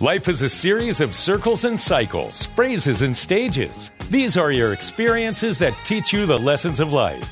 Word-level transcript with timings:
Life 0.00 0.28
is 0.28 0.42
a 0.42 0.48
series 0.48 1.00
of 1.00 1.12
circles 1.12 1.64
and 1.64 1.80
cycles, 1.80 2.46
phrases 2.54 3.02
and 3.02 3.16
stages. 3.16 3.90
These 4.10 4.36
are 4.36 4.52
your 4.52 4.72
experiences 4.72 5.58
that 5.58 5.74
teach 5.84 6.12
you 6.12 6.24
the 6.24 6.38
lessons 6.38 6.78
of 6.78 6.92
life. 6.92 7.28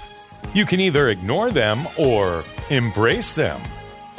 You 0.52 0.66
can 0.66 0.80
either 0.80 1.10
ignore 1.10 1.52
them 1.52 1.86
or 1.96 2.42
embrace 2.68 3.34
them. 3.34 3.62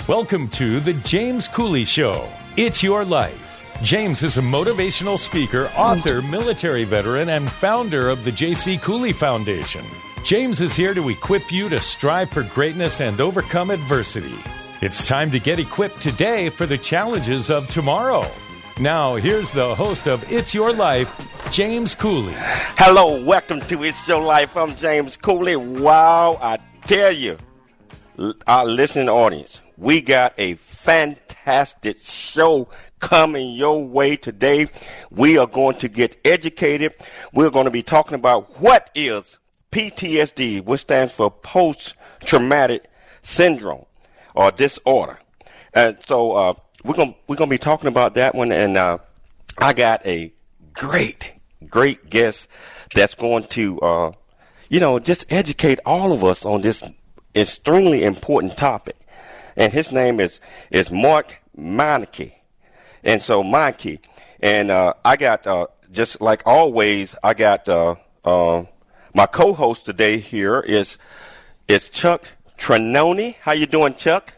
Welcome 0.08 0.48
to 0.52 0.80
The 0.80 0.94
James 0.94 1.50
Cooley 1.50 1.84
Show. 1.84 2.30
It's 2.56 2.82
your 2.82 3.04
life. 3.04 3.62
James 3.84 4.24
is 4.24 4.38
a 4.38 4.42
motivational 4.42 5.20
speaker, 5.20 5.70
author, 5.76 6.22
military 6.22 6.86
veteran, 6.86 7.28
and 7.28 7.52
founder 7.52 8.08
of 8.10 8.24
the 8.24 8.32
J.C. 8.32 8.78
Cooley 8.78 9.12
Foundation. 9.12 9.84
James 10.24 10.62
is 10.62 10.74
here 10.74 10.94
to 10.94 11.10
equip 11.10 11.52
you 11.52 11.68
to 11.68 11.82
strive 11.82 12.30
for 12.30 12.44
greatness 12.44 13.02
and 13.02 13.20
overcome 13.20 13.72
adversity. 13.72 14.40
It's 14.80 15.08
time 15.08 15.32
to 15.32 15.40
get 15.40 15.58
equipped 15.58 16.02
today 16.02 16.50
for 16.50 16.68
the 16.68 16.78
challenges 16.78 17.50
of 17.50 17.68
tomorrow. 17.68 18.30
Now, 18.80 19.16
here's 19.16 19.52
the 19.52 19.74
host 19.74 20.08
of 20.08 20.32
It's 20.32 20.54
Your 20.54 20.72
Life, 20.72 21.52
James 21.52 21.96
Cooley. 21.96 22.36
Hello, 22.38 23.20
welcome 23.24 23.60
to 23.62 23.84
It's 23.84 24.08
Your 24.08 24.22
Life. 24.22 24.56
I'm 24.56 24.76
James 24.76 25.18
Cooley. 25.18 25.56
Wow, 25.56 26.38
I 26.40 26.60
tell 26.82 27.12
you, 27.12 27.38
our 28.46 28.66
listening 28.66 29.10
audience, 29.10 29.64
we 29.78 30.00
got 30.00 30.36
a 30.38 30.54
fantastic 30.54 31.98
show 31.98 32.70
coming 33.00 33.56
your 33.56 33.84
way 33.84 34.16
today. 34.16 34.68
We 35.10 35.40
are 35.40 35.48
going 35.48 35.78
to 35.78 35.90
get 35.90 36.18
educated. 36.24 36.94
We're 37.34 37.50
going 37.50 37.66
to 37.66 37.72
be 37.72 37.82
talking 37.82 38.14
about 38.14 38.62
what 38.62 38.92
is 38.94 39.40
PTSD, 39.72 40.64
which 40.64 40.82
stands 40.82 41.14
for 41.14 41.32
post 41.32 41.96
traumatic 42.24 42.86
syndrome 43.24 43.87
or 44.38 44.52
disorder. 44.52 45.20
And 45.74 45.98
so 46.06 46.32
uh, 46.34 46.54
we're 46.84 46.94
gonna 46.94 47.16
we're 47.28 47.36
gonna 47.36 47.50
be 47.50 47.58
talking 47.58 47.88
about 47.88 48.14
that 48.14 48.36
one, 48.36 48.52
and 48.52 48.78
uh, 48.78 49.00
I 49.58 49.74
got 49.74 50.06
a 50.06 50.32
great 50.74 51.34
great 51.68 52.10
guest 52.10 52.48
that's 52.94 53.16
going 53.16 53.44
to 53.46 53.80
uh, 53.82 54.12
you 54.70 54.80
know 54.80 55.00
just 55.00 55.32
educate 55.34 55.80
all 55.86 56.14
of 56.14 56.24
us 56.24 56.46
on 56.46 56.62
this 56.62 56.84
extremely 57.36 58.04
important 58.04 58.56
topic. 58.56 58.96
And 59.56 59.74
his 59.74 59.92
name 59.92 60.20
is 60.20 60.40
is 60.70 60.92
Mark 60.92 61.42
Meinke, 61.58 62.34
and 63.04 63.22
so 63.22 63.44
Meinke, 63.44 64.00
and 64.40 64.70
uh, 64.70 64.94
I 65.04 65.18
got 65.18 65.48
uh, 65.48 65.68
just 65.92 66.22
like 66.22 66.44
always, 66.46 67.16
I 67.24 67.34
got 67.34 67.68
uh, 67.68 67.96
my 68.24 69.26
co-host 69.26 69.86
today 69.86 70.20
here 70.20 70.60
is 70.60 71.00
is 71.68 71.90
Chuck 71.90 72.28
Trinoni. 72.58 73.36
How 73.42 73.54
you 73.54 73.66
doing, 73.66 73.94
Chuck? 73.94 74.34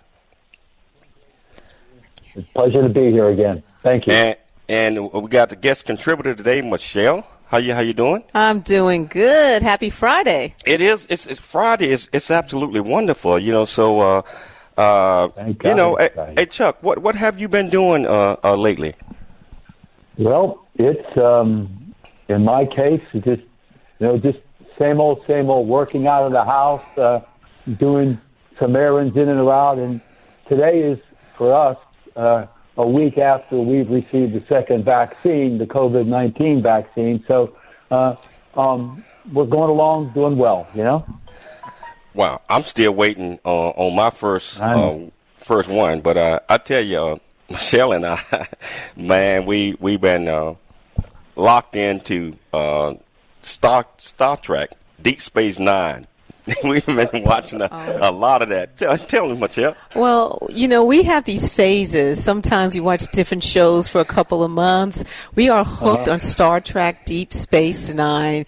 It's 2.35 2.37
a 2.37 2.53
pleasure 2.53 2.81
to 2.81 2.89
be 2.89 3.11
here 3.11 3.29
again. 3.29 3.63
Thank 3.81 4.07
you. 4.07 4.13
And, 4.13 4.37
and 4.67 5.11
we 5.11 5.29
got 5.29 5.49
the 5.49 5.55
guest 5.55 5.85
contributor 5.85 6.35
today, 6.35 6.61
Michelle. 6.61 7.25
How 7.47 7.57
you 7.57 7.73
how 7.73 7.79
you 7.79 7.93
doing? 7.93 8.23
I'm 8.35 8.59
doing 8.59 9.07
good. 9.07 9.63
Happy 9.63 9.89
Friday. 9.89 10.53
It 10.67 10.81
is. 10.81 11.07
It's, 11.09 11.25
it's 11.25 11.39
Friday. 11.39 11.87
It's, 11.87 12.07
it's 12.13 12.29
absolutely 12.29 12.79
wonderful. 12.79 13.39
You 13.39 13.51
know. 13.51 13.65
So, 13.65 13.99
uh, 13.99 14.21
uh, 14.77 15.29
you 15.63 15.73
know, 15.73 15.95
hey, 15.95 16.11
hey, 16.37 16.45
Chuck, 16.45 16.77
what 16.81 16.99
what 16.99 17.15
have 17.15 17.39
you 17.39 17.49
been 17.49 17.69
doing 17.69 18.05
uh, 18.05 18.35
uh, 18.43 18.55
lately? 18.55 18.93
Well, 20.19 20.63
it's 20.75 21.17
um, 21.17 21.95
in 22.27 22.43
my 22.43 22.65
case, 22.65 23.01
it's 23.13 23.25
just 23.25 23.41
you 23.97 24.07
know, 24.07 24.17
just 24.19 24.37
same 24.77 25.01
old, 25.01 25.25
same 25.25 25.49
old. 25.49 25.67
Working 25.67 26.05
out 26.05 26.27
of 26.27 26.31
the 26.31 26.43
house, 26.43 26.85
uh, 26.97 27.21
doing 27.77 28.19
some 28.59 28.75
errands 28.75 29.15
in 29.15 29.29
and 29.29 29.41
around, 29.41 29.79
and 29.79 30.01
today 30.47 30.81
is 30.81 30.99
for 31.37 31.53
us 31.53 31.77
uh, 32.15 32.45
a 32.77 32.87
week 32.87 33.17
after 33.17 33.57
we've 33.57 33.89
received 33.89 34.33
the 34.33 34.43
second 34.47 34.85
vaccine, 34.85 35.57
the 35.57 35.65
COVID 35.65 36.07
19 36.07 36.61
vaccine. 36.61 37.23
So 37.27 37.55
uh, 37.91 38.15
um, 38.55 39.03
we're 39.31 39.45
going 39.45 39.69
along 39.69 40.09
doing 40.09 40.37
well, 40.37 40.67
you 40.73 40.83
know? 40.83 41.05
Wow, 42.13 42.41
I'm 42.49 42.63
still 42.63 42.91
waiting 42.93 43.39
uh, 43.45 43.69
on 43.69 43.95
my 43.95 44.09
first 44.09 44.59
uh, 44.59 44.97
first 45.37 45.69
one, 45.69 46.01
but 46.01 46.17
uh, 46.17 46.39
I 46.49 46.57
tell 46.57 46.81
you, 46.81 46.99
uh, 46.99 47.15
Michelle 47.49 47.93
and 47.93 48.05
I, 48.05 48.47
man, 48.97 49.45
we 49.45 49.75
we've 49.79 50.01
been 50.01 50.27
uh, 50.27 50.55
locked 51.35 51.75
into 51.75 52.37
uh, 52.51 52.95
Star 53.41 53.85
Star 53.97 54.37
Trek, 54.37 54.71
Deep 55.01 55.21
Space 55.21 55.59
Nine. 55.59 56.05
We've 56.63 56.85
been 56.85 57.23
watching 57.23 57.61
a, 57.61 57.69
oh. 57.71 58.09
a 58.09 58.11
lot 58.11 58.41
of 58.41 58.49
that. 58.49 58.77
Tell, 58.77 58.97
tell 58.97 59.29
me, 59.29 59.37
Michelle. 59.37 59.75
Well, 59.95 60.47
you 60.49 60.67
know, 60.67 60.83
we 60.83 61.03
have 61.03 61.25
these 61.25 61.49
phases. 61.49 62.23
Sometimes 62.23 62.75
we 62.75 62.81
watch 62.81 63.07
different 63.11 63.43
shows 63.43 63.87
for 63.87 64.01
a 64.01 64.05
couple 64.05 64.43
of 64.43 64.51
months. 64.51 65.03
We 65.35 65.49
are 65.49 65.63
hooked 65.63 66.07
uh-huh. 66.07 66.13
on 66.13 66.19
Star 66.19 66.61
Trek 66.61 67.05
Deep 67.05 67.33
Space 67.33 67.93
Nine. 67.93 68.45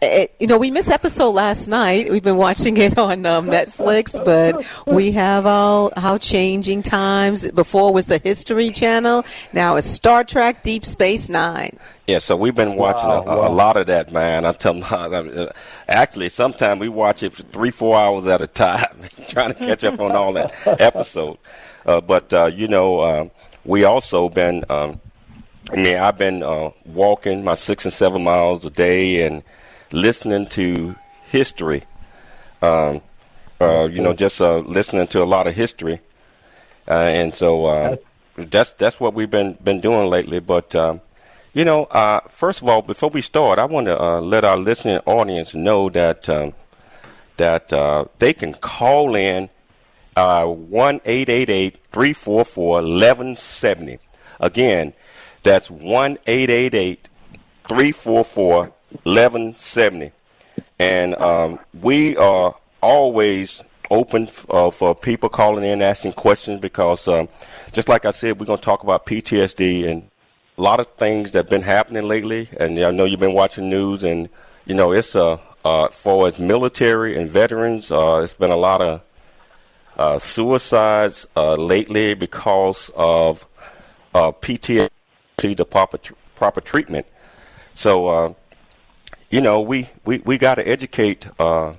it, 0.00 0.34
you 0.40 0.46
know, 0.46 0.58
we 0.58 0.70
missed 0.70 0.90
episode 0.90 1.30
last 1.30 1.68
night. 1.68 2.10
We've 2.10 2.22
been 2.22 2.36
watching 2.36 2.76
it 2.76 2.96
on 2.98 3.26
um, 3.26 3.46
Netflix, 3.46 4.22
but 4.24 4.64
we 4.86 5.12
have 5.12 5.46
all 5.46 5.92
how 5.96 6.18
changing 6.18 6.82
times. 6.82 7.50
Before 7.50 7.92
was 7.92 8.06
the 8.06 8.18
History 8.18 8.70
Channel. 8.70 9.24
Now 9.52 9.76
it's 9.76 9.86
Star 9.86 10.24
Trek 10.24 10.62
Deep 10.62 10.84
Space 10.84 11.28
Nine. 11.28 11.78
Yeah, 12.06 12.18
so 12.18 12.36
we've 12.36 12.54
been 12.54 12.76
watching 12.76 13.08
wow, 13.08 13.22
a, 13.22 13.36
wow. 13.36 13.48
a, 13.48 13.52
lot 13.52 13.76
of 13.76 13.88
that, 13.88 14.12
man. 14.12 14.44
I 14.44 14.52
tell 14.52 14.76
you, 14.76 15.48
actually, 15.88 16.28
sometimes 16.28 16.80
we 16.80 16.88
watch 16.88 17.22
it 17.22 17.32
for 17.32 17.42
three, 17.44 17.70
four 17.70 17.96
hours 17.96 18.26
at 18.26 18.40
a 18.40 18.46
time, 18.46 19.02
trying 19.28 19.54
to 19.54 19.58
catch 19.58 19.84
up 19.84 20.00
on 20.00 20.12
all 20.12 20.32
that 20.34 20.54
episode. 20.80 21.38
Uh, 21.84 22.00
but 22.00 22.32
uh, 22.32 22.46
you 22.46 22.68
know, 22.68 23.00
uh, 23.00 23.28
we 23.64 23.84
also 23.84 24.28
been. 24.28 24.64
Um, 24.68 25.00
I 25.72 25.76
mean, 25.76 25.96
I've 25.96 26.16
been 26.16 26.44
uh, 26.44 26.70
walking 26.84 27.42
my 27.42 27.54
six 27.54 27.84
and 27.84 27.92
seven 27.92 28.22
miles 28.22 28.64
a 28.64 28.70
day 28.70 29.26
and 29.26 29.42
listening 29.90 30.46
to 30.50 30.94
history. 31.26 31.82
Um, 32.62 33.00
uh, 33.60 33.88
you 33.90 34.00
know, 34.00 34.12
just 34.12 34.38
listening 34.38 35.08
to 35.08 35.22
a 35.22 35.24
lot 35.24 35.48
of 35.48 35.54
history, 35.56 36.00
and 36.86 37.34
so 37.34 37.98
that's 38.36 38.72
that's 38.72 39.00
what 39.00 39.14
we've 39.14 39.30
been 39.30 39.54
been 39.54 39.80
doing 39.80 40.08
lately. 40.08 40.38
But 40.38 40.74
um, 40.76 41.00
you 41.56 41.64
know, 41.64 41.84
uh, 41.84 42.20
first 42.28 42.60
of 42.60 42.68
all, 42.68 42.82
before 42.82 43.08
we 43.08 43.22
start, 43.22 43.58
I 43.58 43.64
want 43.64 43.86
to 43.86 43.98
uh, 43.98 44.20
let 44.20 44.44
our 44.44 44.58
listening 44.58 44.98
audience 45.06 45.54
know 45.54 45.88
that 45.88 46.28
um, 46.28 46.52
that 47.38 47.72
uh, 47.72 48.04
they 48.18 48.34
can 48.34 48.52
call 48.52 49.14
in 49.14 49.48
uh, 50.16 50.44
one 50.44 51.00
eight 51.06 51.30
eight 51.30 51.48
eight 51.48 51.78
three 51.92 52.12
four 52.12 52.44
four 52.44 52.80
eleven 52.80 53.36
seventy. 53.36 53.98
Again, 54.38 54.92
that's 55.44 55.70
one 55.70 56.18
eight 56.26 56.50
eight 56.50 56.74
eight 56.74 57.08
three 57.66 57.90
four 57.90 58.22
four 58.22 58.74
eleven 59.06 59.56
seventy, 59.56 60.12
and 60.78 61.14
um, 61.14 61.58
we 61.72 62.18
are 62.18 62.54
always 62.82 63.62
open 63.90 64.24
f- 64.24 64.44
uh, 64.50 64.68
for 64.68 64.94
people 64.94 65.30
calling 65.30 65.64
in 65.64 65.80
asking 65.80 66.12
questions 66.12 66.60
because, 66.60 67.08
um, 67.08 67.30
just 67.72 67.88
like 67.88 68.04
I 68.04 68.10
said, 68.10 68.38
we're 68.38 68.44
going 68.44 68.58
to 68.58 68.62
talk 68.62 68.82
about 68.82 69.06
PTSD 69.06 69.88
and 69.88 70.10
a 70.58 70.62
lot 70.62 70.80
of 70.80 70.86
things 70.88 71.32
that 71.32 71.38
have 71.38 71.50
been 71.50 71.62
happening 71.62 72.04
lately, 72.04 72.48
and 72.58 72.78
I 72.78 72.90
know 72.90 73.04
you've 73.04 73.20
been 73.20 73.34
watching 73.34 73.68
news, 73.68 74.02
and 74.02 74.28
you 74.64 74.74
know 74.74 74.92
it's 74.92 75.14
uh, 75.14 75.38
uh 75.64 75.88
for 75.88 76.28
its 76.28 76.38
military 76.38 77.16
and 77.16 77.28
veterans, 77.28 77.90
uh, 77.90 78.20
it's 78.22 78.32
been 78.32 78.50
a 78.50 78.56
lot 78.56 78.80
of 78.80 79.02
uh, 79.98 80.18
suicides 80.18 81.26
uh, 81.36 81.54
lately 81.54 82.14
because 82.14 82.90
of 82.96 83.46
uh, 84.14 84.32
PTSD, 84.32 85.56
the 85.56 85.64
proper 85.64 85.98
tr- 85.98 86.14
proper 86.34 86.60
treatment. 86.60 87.06
So 87.74 88.08
uh, 88.08 88.32
you 89.30 89.40
know 89.40 89.60
we 89.60 89.90
we 90.04 90.18
we 90.18 90.38
got 90.38 90.54
to 90.56 90.66
educate 90.66 91.26
uh, 91.38 91.74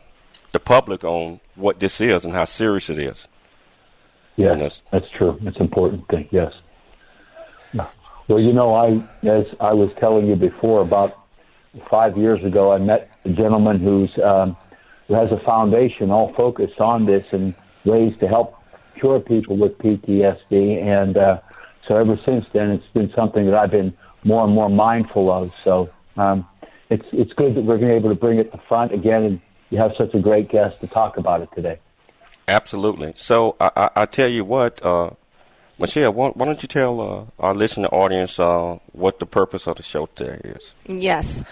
the 0.51 0.59
public 0.59 1.03
on 1.03 1.39
what 1.55 1.79
this 1.79 1.99
is 1.99 2.25
and 2.25 2.33
how 2.33 2.45
serious 2.45 2.89
it 2.89 3.00
is. 3.00 3.27
Yes, 4.35 4.83
that's 4.91 5.09
true. 5.18 5.39
It's 5.41 5.57
important 5.57 6.07
thing. 6.09 6.30
Yes. 6.31 6.53
Well, 8.27 8.41
you 8.41 8.53
know, 8.53 8.75
I 8.75 9.27
as 9.27 9.45
I 9.59 9.74
was 9.74 9.89
telling 10.00 10.27
you 10.27 10.35
before, 10.35 10.81
about 10.81 11.18
five 11.89 12.18
years 12.18 12.44
ago, 12.44 12.74
I 12.74 12.77
met 12.77 13.09
a 13.24 13.29
gentleman 13.29 13.79
who's 13.79 14.12
um, 14.24 14.57
who 15.07 15.13
has 15.13 15.31
a 15.31 15.39
foundation 15.39 16.12
all 16.12 16.33
focused 16.33 16.79
on 16.79 17.06
this 17.06 17.31
and 17.31 17.56
ways 17.85 18.13
to 18.19 18.27
help 18.27 18.56
cure 19.00 19.19
people 19.19 19.56
with 19.56 19.77
PTSD. 19.77 20.83
And 20.83 21.18
uh, 21.18 21.39
so 21.88 21.95
ever 21.95 22.19
since 22.25 22.45
then, 22.51 22.71
it's 22.71 22.88
been 22.94 23.12
something 23.15 23.45
that 23.45 23.56
I've 23.56 23.71
been 23.71 23.95
more 24.24 24.44
and 24.44 24.53
more 24.53 24.69
mindful 24.69 25.31
of. 25.31 25.53
So 25.63 25.89
um, 26.18 26.45
it's 26.89 27.06
it's 27.13 27.31
good 27.33 27.56
that 27.56 27.62
we're 27.62 27.91
able 27.91 28.09
to 28.09 28.15
bring 28.15 28.39
it 28.39 28.51
to 28.51 28.57
front 28.68 28.94
again, 28.94 29.23
and 29.23 29.41
you 29.69 29.77
have 29.77 29.94
such 29.97 30.13
a 30.13 30.19
great 30.19 30.50
guest 30.50 30.81
to 30.81 30.88
talk 30.88 31.15
about 31.15 31.41
it 31.41 31.50
today. 31.56 31.80
Absolutely. 32.50 33.13
So 33.15 33.56
I, 33.59 33.71
I, 33.75 33.89
I 34.01 34.06
tell 34.06 34.30
you 34.30 34.44
what. 34.44 34.83
Uh, 34.85 35.12
Michelle, 35.79 36.12
why, 36.12 36.29
why, 36.29 36.45
don't 36.45 36.62
you 36.62 36.68
tell 36.68 37.00
uh, 37.01 37.25
our 37.39 37.53
listening 37.53 37.85
audience 37.88 38.39
uh, 38.39 38.79
what 38.94 39.19
the 39.19 39.25
purpose 39.25 39.68
of 39.68 39.77
the 39.77 39.83
show 39.83 40.07
today 40.07 40.39
is? 40.44 40.74
Yes. 40.88 41.44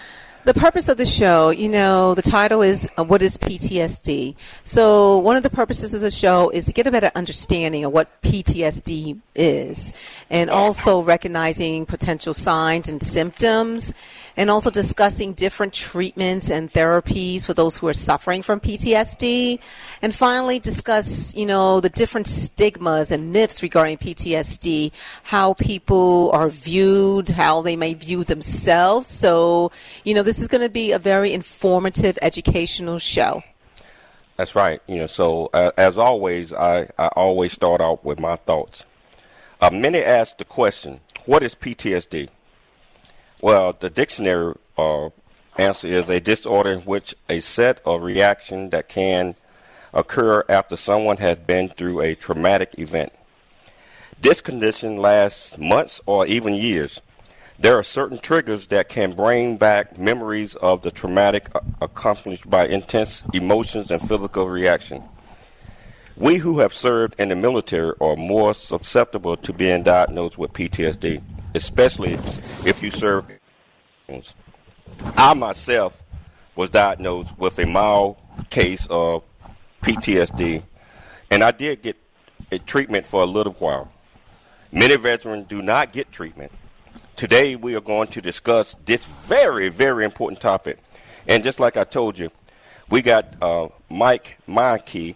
the 0.44 0.54
purpose 0.54 0.88
of 0.88 0.96
the 0.96 1.06
show, 1.06 1.50
you 1.50 1.68
know, 1.68 2.14
the 2.14 2.22
title 2.22 2.62
is 2.62 2.88
uh, 2.98 3.04
What 3.04 3.22
is 3.22 3.38
PTSD? 3.38 4.34
So, 4.64 5.18
one 5.18 5.36
of 5.36 5.44
the 5.44 5.50
purposes 5.50 5.94
of 5.94 6.00
the 6.00 6.10
show 6.10 6.50
is 6.50 6.66
to 6.66 6.72
get 6.72 6.88
a 6.88 6.90
better 6.90 7.12
understanding 7.14 7.84
of 7.84 7.92
what 7.92 8.20
PTSD 8.22 9.18
is 9.36 9.92
and 10.28 10.50
also 10.50 11.02
recognizing 11.02 11.86
potential 11.86 12.34
signs 12.34 12.88
and 12.88 13.00
symptoms 13.00 13.94
and 14.36 14.50
also 14.50 14.70
discussing 14.70 15.32
different 15.32 15.72
treatments 15.72 16.50
and 16.50 16.70
therapies 16.70 17.46
for 17.46 17.54
those 17.54 17.76
who 17.76 17.88
are 17.88 17.94
suffering 17.94 18.42
from 18.42 18.60
PTSD. 18.60 19.58
And 20.02 20.14
finally, 20.14 20.58
discuss, 20.58 21.34
you 21.34 21.46
know, 21.46 21.80
the 21.80 21.88
different 21.88 22.26
stigmas 22.26 23.10
and 23.10 23.32
myths 23.32 23.62
regarding 23.62 23.98
PTSD, 23.98 24.92
how 25.22 25.54
people 25.54 26.30
are 26.32 26.48
viewed, 26.48 27.30
how 27.30 27.62
they 27.62 27.76
may 27.76 27.94
view 27.94 28.24
themselves. 28.24 29.06
So, 29.06 29.72
you 30.04 30.14
know, 30.14 30.22
this 30.22 30.38
is 30.38 30.48
going 30.48 30.62
to 30.62 30.68
be 30.68 30.92
a 30.92 30.98
very 30.98 31.32
informative, 31.32 32.18
educational 32.20 32.98
show. 32.98 33.42
That's 34.36 34.54
right. 34.54 34.82
You 34.86 34.96
know, 34.96 35.06
so 35.06 35.48
uh, 35.54 35.70
as 35.78 35.96
always, 35.96 36.52
I, 36.52 36.90
I 36.98 37.06
always 37.08 37.52
start 37.52 37.80
out 37.80 38.04
with 38.04 38.20
my 38.20 38.36
thoughts. 38.36 38.84
Uh, 39.60 39.70
many 39.72 39.98
ask 39.98 40.36
the 40.36 40.44
question, 40.44 41.00
what 41.24 41.42
is 41.42 41.54
PTSD? 41.54 42.28
Well, 43.46 43.76
the 43.78 43.90
dictionary 43.90 44.56
uh, 44.76 45.10
answer 45.56 45.86
is 45.86 46.10
a 46.10 46.18
disorder 46.18 46.70
in 46.70 46.80
which 46.80 47.14
a 47.28 47.38
set 47.38 47.80
of 47.86 48.02
reaction 48.02 48.70
that 48.70 48.88
can 48.88 49.36
occur 49.94 50.44
after 50.48 50.76
someone 50.76 51.18
has 51.18 51.38
been 51.38 51.68
through 51.68 52.00
a 52.00 52.16
traumatic 52.16 52.76
event. 52.76 53.12
This 54.20 54.40
condition 54.40 54.96
lasts 54.96 55.56
months 55.58 56.00
or 56.06 56.26
even 56.26 56.54
years. 56.54 57.00
There 57.56 57.78
are 57.78 57.84
certain 57.84 58.18
triggers 58.18 58.66
that 58.66 58.88
can 58.88 59.12
bring 59.12 59.58
back 59.58 59.96
memories 59.96 60.56
of 60.56 60.82
the 60.82 60.90
traumatic 60.90 61.46
accomplished 61.80 62.50
by 62.50 62.66
intense 62.66 63.22
emotions 63.32 63.92
and 63.92 64.02
physical 64.02 64.48
reaction. 64.48 65.04
We 66.16 66.36
who 66.36 66.60
have 66.60 66.72
served 66.72 67.20
in 67.20 67.28
the 67.28 67.36
military 67.36 67.92
are 68.00 68.16
more 68.16 68.54
susceptible 68.54 69.36
to 69.38 69.52
being 69.52 69.82
diagnosed 69.82 70.38
with 70.38 70.52
PTSD 70.52 71.22
especially 71.56 72.12
if 72.64 72.82
you 72.82 72.90
serve. 72.90 73.24
I 75.16 75.34
myself 75.34 76.02
was 76.54 76.70
diagnosed 76.70 77.36
with 77.38 77.58
a 77.58 77.66
mild 77.66 78.16
case 78.50 78.86
of 78.88 79.24
PTSD, 79.82 80.62
and 81.30 81.42
I 81.42 81.50
did 81.50 81.82
get 81.82 81.96
a 82.52 82.58
treatment 82.58 83.06
for 83.06 83.22
a 83.22 83.26
little 83.26 83.54
while. 83.54 83.90
Many 84.70 84.96
veterans 84.96 85.46
do 85.48 85.62
not 85.62 85.92
get 85.92 86.12
treatment. 86.12 86.52
Today, 87.16 87.56
we 87.56 87.74
are 87.74 87.80
going 87.80 88.08
to 88.08 88.20
discuss 88.20 88.76
this 88.84 89.04
very, 89.04 89.70
very 89.70 90.04
important 90.04 90.40
topic. 90.40 90.76
And 91.26 91.42
just 91.42 91.58
like 91.58 91.78
I 91.78 91.84
told 91.84 92.18
you, 92.18 92.30
we 92.90 93.00
got 93.00 93.34
uh, 93.40 93.68
Mike 93.88 94.36
Meinke, 94.46 95.14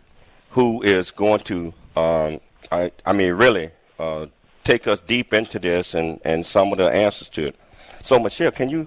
who 0.50 0.82
is 0.82 1.10
going 1.10 1.40
to, 1.40 1.72
um, 1.96 2.40
I, 2.70 2.92
I 3.06 3.12
mean, 3.12 3.34
really 3.34 3.70
uh, 3.98 4.26
take 4.64 4.86
us 4.86 5.00
deep 5.00 5.32
into 5.32 5.58
this 5.58 5.94
and, 5.94 6.20
and 6.24 6.44
some 6.44 6.72
of 6.72 6.78
the 6.78 6.90
answers 6.90 7.28
to 7.30 7.48
it. 7.48 7.56
So, 8.02 8.18
Michelle, 8.18 8.50
can 8.50 8.68
you 8.68 8.86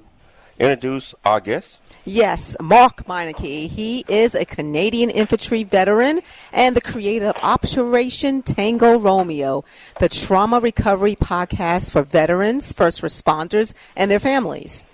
introduce 0.60 1.16
our 1.26 1.40
guest? 1.40 1.80
Yes, 2.06 2.58
Mark 2.62 3.06
Meinke. 3.06 3.68
He 3.70 4.04
is 4.10 4.36
a 4.36 4.44
Canadian 4.44 5.10
infantry 5.10 5.64
veteran 5.64 6.22
and 6.52 6.76
the 6.76 6.82
creator 6.82 7.28
of 7.28 7.36
Operation 7.42 8.42
Tango 8.42 9.00
Romeo, 9.00 9.64
the 10.00 10.10
trauma 10.10 10.60
recovery 10.60 11.16
podcast 11.16 11.92
for 11.92 12.02
veterans, 12.02 12.74
first 12.74 13.02
responders, 13.02 13.74
and 13.96 14.12
their 14.12 14.20
families. 14.20 14.86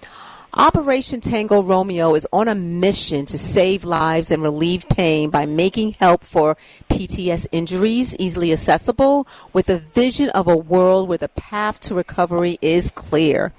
Operation 0.55 1.21
Tango 1.21 1.61
Romeo 1.61 2.15
is 2.15 2.27
on 2.33 2.47
a 2.47 2.55
mission 2.55 3.23
to 3.25 3.37
save 3.37 3.85
lives 3.85 4.31
and 4.31 4.41
relieve 4.41 4.89
pain 4.89 5.29
by 5.29 5.45
making 5.45 5.93
help 5.99 6.23
for 6.23 6.57
PTS 6.89 7.47
injuries 7.51 8.15
easily 8.17 8.51
accessible 8.51 9.27
with 9.53 9.69
a 9.69 9.77
vision 9.77 10.29
of 10.29 10.47
a 10.47 10.57
world 10.57 11.07
where 11.07 11.19
the 11.19 11.29
path 11.29 11.79
to 11.81 11.93
recovery 11.93 12.57
is 12.63 12.89
clear. 12.89 13.53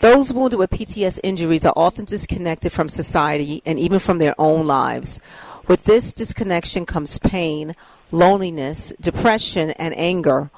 Those 0.00 0.30
wounded 0.30 0.58
with 0.58 0.70
PTS 0.70 1.20
injuries 1.22 1.64
are 1.64 1.72
often 1.74 2.04
disconnected 2.04 2.70
from 2.70 2.90
society 2.90 3.62
and 3.64 3.78
even 3.78 3.98
from 3.98 4.18
their 4.18 4.34
own 4.38 4.66
lives. 4.66 5.20
With 5.66 5.84
this 5.84 6.12
disconnection 6.12 6.84
comes 6.84 7.18
pain, 7.18 7.72
loneliness, 8.12 8.92
depression, 9.00 9.70
and 9.70 9.96
anger. 9.96 10.50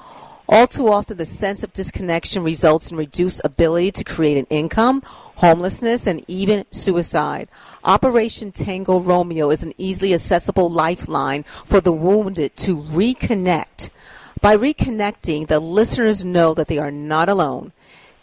All 0.49 0.67
too 0.67 0.89
often, 0.89 1.17
the 1.17 1.25
sense 1.25 1.63
of 1.63 1.73
disconnection 1.73 2.43
results 2.43 2.91
in 2.91 2.97
reduced 2.97 3.41
ability 3.43 3.91
to 3.91 4.03
create 4.03 4.37
an 4.37 4.47
income 4.49 5.03
homelessness, 5.37 6.05
and 6.05 6.23
even 6.27 6.65
suicide. 6.71 7.47
Operation 7.83 8.51
Tango 8.51 8.99
Romeo 8.99 9.49
is 9.49 9.63
an 9.63 9.73
easily 9.77 10.13
accessible 10.13 10.69
lifeline 10.69 11.43
for 11.43 11.79
the 11.79 11.91
wounded 11.91 12.55
to 12.57 12.77
reconnect. 12.77 13.89
By 14.41 14.55
reconnecting, 14.55 15.47
the 15.47 15.59
listeners 15.59 16.23
know 16.23 16.53
that 16.53 16.67
they 16.67 16.77
are 16.77 16.91
not 16.91 17.29
alone. 17.29 17.71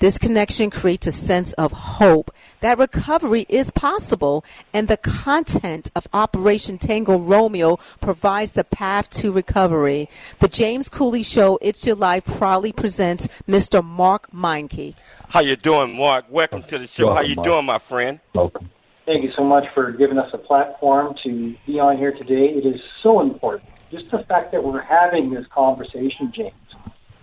This 0.05 0.19
connection 0.19 0.69
creates 0.69 1.07
a 1.07 1.13
sense 1.13 1.55
of 1.55 1.73
hope 1.73 2.31
that 2.61 2.77
recovery 2.77 3.47
is 3.49 3.71
possible, 3.71 4.45
and 4.75 4.87
the 4.87 4.99
content 4.99 5.91
of 5.97 6.07
Operation 6.13 6.77
Tango 6.77 7.19
Romeo 7.19 7.77
provides 8.03 8.53
the 8.53 8.65
path 8.65 9.09
to 9.13 9.33
recovery. 9.33 10.11
The 10.41 10.49
James 10.49 10.91
Cooley 10.91 11.23
Show, 11.23 11.59
It's 11.63 11.87
Your 11.87 11.97
Life, 11.97 12.27
proudly 12.27 12.71
presents 12.71 13.29
Mr. 13.49 13.83
Mark 13.83 14.31
Meinke. 14.31 14.95
How 15.31 15.41
you 15.41 15.57
doing, 15.57 15.97
Mark? 15.97 16.27
Welcome 16.29 16.65
to 16.65 16.77
the 16.77 16.87
show. 16.87 17.15
How 17.15 17.23
you 17.23 17.37
doing, 17.37 17.65
my 17.65 17.79
friend? 17.79 18.21
Welcome. 18.35 18.69
Thank 19.07 19.25
you 19.25 19.33
so 19.35 19.43
much 19.43 19.65
for 19.73 19.91
giving 19.91 20.19
us 20.19 20.29
a 20.35 20.39
platform 20.39 21.15
to 21.23 21.57
be 21.65 21.81
on 21.81 21.97
here 21.97 22.13
today. 22.13 22.51
It 22.51 22.67
is 22.67 22.79
so 23.03 23.23
important. 23.23 23.71
Just 23.91 24.11
the 24.11 24.23
fact 24.25 24.53
that 24.53 24.63
we're 24.63 24.83
having 24.83 25.31
this 25.31 25.47
conversation, 25.47 26.31
James, 26.31 26.53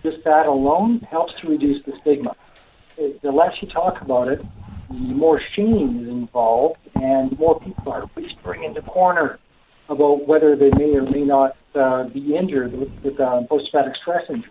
just 0.02 0.24
that 0.24 0.46
alone 0.46 0.98
helps 1.08 1.38
to 1.38 1.48
reduce 1.48 1.80
the 1.84 1.92
stigma 2.00 2.34
the 2.96 3.30
less 3.30 3.52
you 3.60 3.68
talk 3.68 4.00
about 4.02 4.28
it, 4.28 4.44
the 4.88 4.94
more 4.94 5.40
shame 5.56 6.00
is 6.02 6.08
involved, 6.08 6.78
and 6.94 7.36
more 7.38 7.58
people 7.60 7.92
are 7.92 8.02
whispering 8.14 8.64
in 8.64 8.74
the 8.74 8.82
corner 8.82 9.38
about 9.88 10.26
whether 10.26 10.56
they 10.56 10.70
may 10.70 10.94
or 10.94 11.02
may 11.02 11.22
not 11.22 11.56
uh, 11.74 12.04
be 12.08 12.36
injured 12.36 12.72
with, 12.72 12.88
with 13.02 13.18
uh, 13.20 13.42
post-traumatic 13.48 13.94
stress 14.02 14.22
injury. 14.28 14.50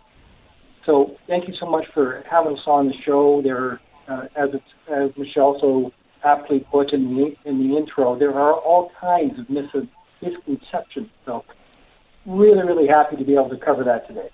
So 0.86 1.16
thank 1.28 1.48
you 1.48 1.54
so 1.60 1.68
much 1.68 1.86
for 1.94 2.24
having 2.30 2.54
us 2.54 2.64
on 2.66 2.88
the 2.88 2.94
show. 3.06 3.42
There, 3.44 3.80
uh, 4.08 4.26
as 4.36 4.50
as 4.92 5.12
Michelle 5.16 5.58
so 5.62 5.92
aptly 6.24 6.66
put 6.72 6.92
in 6.92 7.16
the 7.16 7.50
in 7.50 7.60
the 7.60 7.78
intro, 7.78 8.18
there 8.18 8.34
are 8.34 8.54
all 8.54 8.92
kinds 9.00 9.38
of 9.40 9.48
mis- 9.50 9.88
misconceptions. 10.22 11.10
So 11.26 11.46
really, 12.26 12.63
really 12.63 12.88
happy 12.88 13.15
to 13.15 13.24
be 13.24 13.34
able 13.34 13.50
to 13.50 13.58
cover 13.58 13.84
that 13.84 14.08
today. 14.08 14.30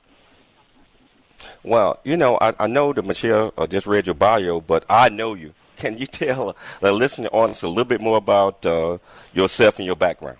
Well, 1.63 1.99
you 2.03 2.17
know, 2.17 2.37
I, 2.39 2.53
I 2.59 2.67
know 2.67 2.93
that 2.93 3.05
Michelle 3.05 3.53
uh, 3.57 3.67
just 3.67 3.87
read 3.87 4.07
your 4.07 4.15
bio, 4.15 4.61
but 4.61 4.85
I 4.89 5.09
know 5.09 5.33
you. 5.33 5.53
Can 5.77 5.97
you 5.97 6.07
tell 6.07 6.55
the 6.81 6.91
listening 6.91 7.27
audience 7.27 7.61
a 7.61 7.67
little 7.67 7.85
bit 7.85 8.01
more 8.01 8.17
about 8.17 8.65
uh, 8.65 8.97
yourself 9.33 9.77
and 9.77 9.85
your 9.85 9.95
background? 9.95 10.37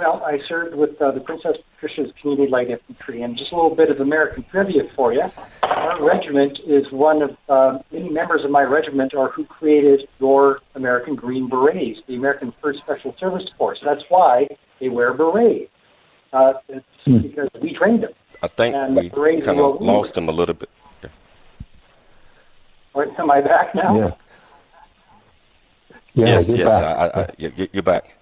Well, 0.00 0.22
I 0.24 0.40
served 0.48 0.74
with 0.76 1.00
uh, 1.02 1.10
the 1.10 1.20
Princess 1.20 1.58
Patricia's 1.74 2.10
Canadian 2.22 2.48
Light 2.50 2.70
Infantry, 2.70 3.20
and 3.20 3.36
just 3.36 3.52
a 3.52 3.54
little 3.54 3.74
bit 3.74 3.90
of 3.90 4.00
American 4.00 4.44
trivia 4.44 4.84
for 4.96 5.12
you. 5.12 5.30
Our 5.62 6.02
regiment 6.02 6.58
is 6.66 6.90
one 6.90 7.20
of 7.20 7.36
uh, 7.50 7.80
many 7.92 8.08
members 8.08 8.42
of 8.42 8.50
my 8.50 8.62
regiment 8.62 9.14
are 9.14 9.28
who 9.28 9.44
created 9.44 10.08
your 10.18 10.60
American 10.74 11.16
Green 11.16 11.50
Berets, 11.50 12.00
the 12.06 12.14
American 12.14 12.54
First 12.62 12.78
Special 12.78 13.14
Service 13.18 13.46
Force. 13.58 13.78
That's 13.84 14.02
why 14.08 14.48
they 14.78 14.88
wear 14.88 15.12
berets. 15.12 15.70
Uh, 16.32 16.54
it's 16.70 16.86
hmm. 17.04 17.18
because 17.18 17.50
we 17.60 17.74
trained 17.74 18.02
them. 18.02 18.12
I 18.42 18.46
think 18.48 18.74
and 18.74 18.96
we 18.96 19.10
kind 19.10 19.60
of 19.60 19.80
lost 19.80 20.16
him 20.16 20.28
a 20.28 20.32
little 20.32 20.54
bit. 20.54 20.70
Yeah. 21.02 21.08
Right, 22.94 23.08
am 23.18 23.30
I 23.30 23.40
back 23.40 23.74
now? 23.74 23.98
Yeah. 23.98 24.14
yeah 26.14 26.26
yes, 26.26 26.48
yes, 26.48 26.68
back. 26.68 26.82
I, 26.84 27.20
I, 27.20 27.22
I, 27.22 27.68
you're 27.72 27.82
back. 27.82 28.16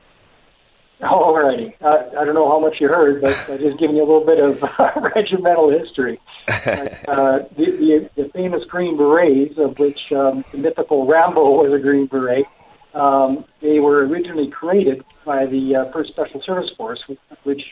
Oh, 1.00 1.32
alrighty. 1.32 1.75
Uh, 1.80 2.18
I 2.18 2.25
don't 2.25 2.34
know 2.34 2.48
how 2.48 2.58
much 2.58 2.80
you 2.80 2.88
heard, 2.88 3.22
but 3.22 3.48
I'm 3.48 3.58
just 3.58 3.78
giving 3.78 3.94
you 3.94 4.02
a 4.02 4.08
little 4.08 4.25
bit 4.25 4.40
of 4.40 4.60
regimental 5.14 5.70
history. 5.70 6.20
uh, 6.48 7.40
the, 7.56 7.70
the, 7.78 8.10
the, 8.16 8.30
famous 8.34 8.64
Green 8.64 8.96
Berets, 8.96 9.56
of 9.58 9.78
which 9.78 10.10
um, 10.12 10.44
the 10.50 10.58
mythical 10.58 11.06
Rambo 11.06 11.62
was 11.62 11.72
a 11.72 11.78
Green 11.78 12.06
Beret, 12.06 12.46
um, 12.94 13.44
they 13.60 13.78
were 13.78 14.06
originally 14.06 14.48
created 14.48 15.04
by 15.25 15.46
the 15.46 15.76
uh, 15.76 15.92
First 15.92 16.10
Special 16.10 16.42
Service 16.42 16.70
Force, 16.76 17.00
which 17.44 17.62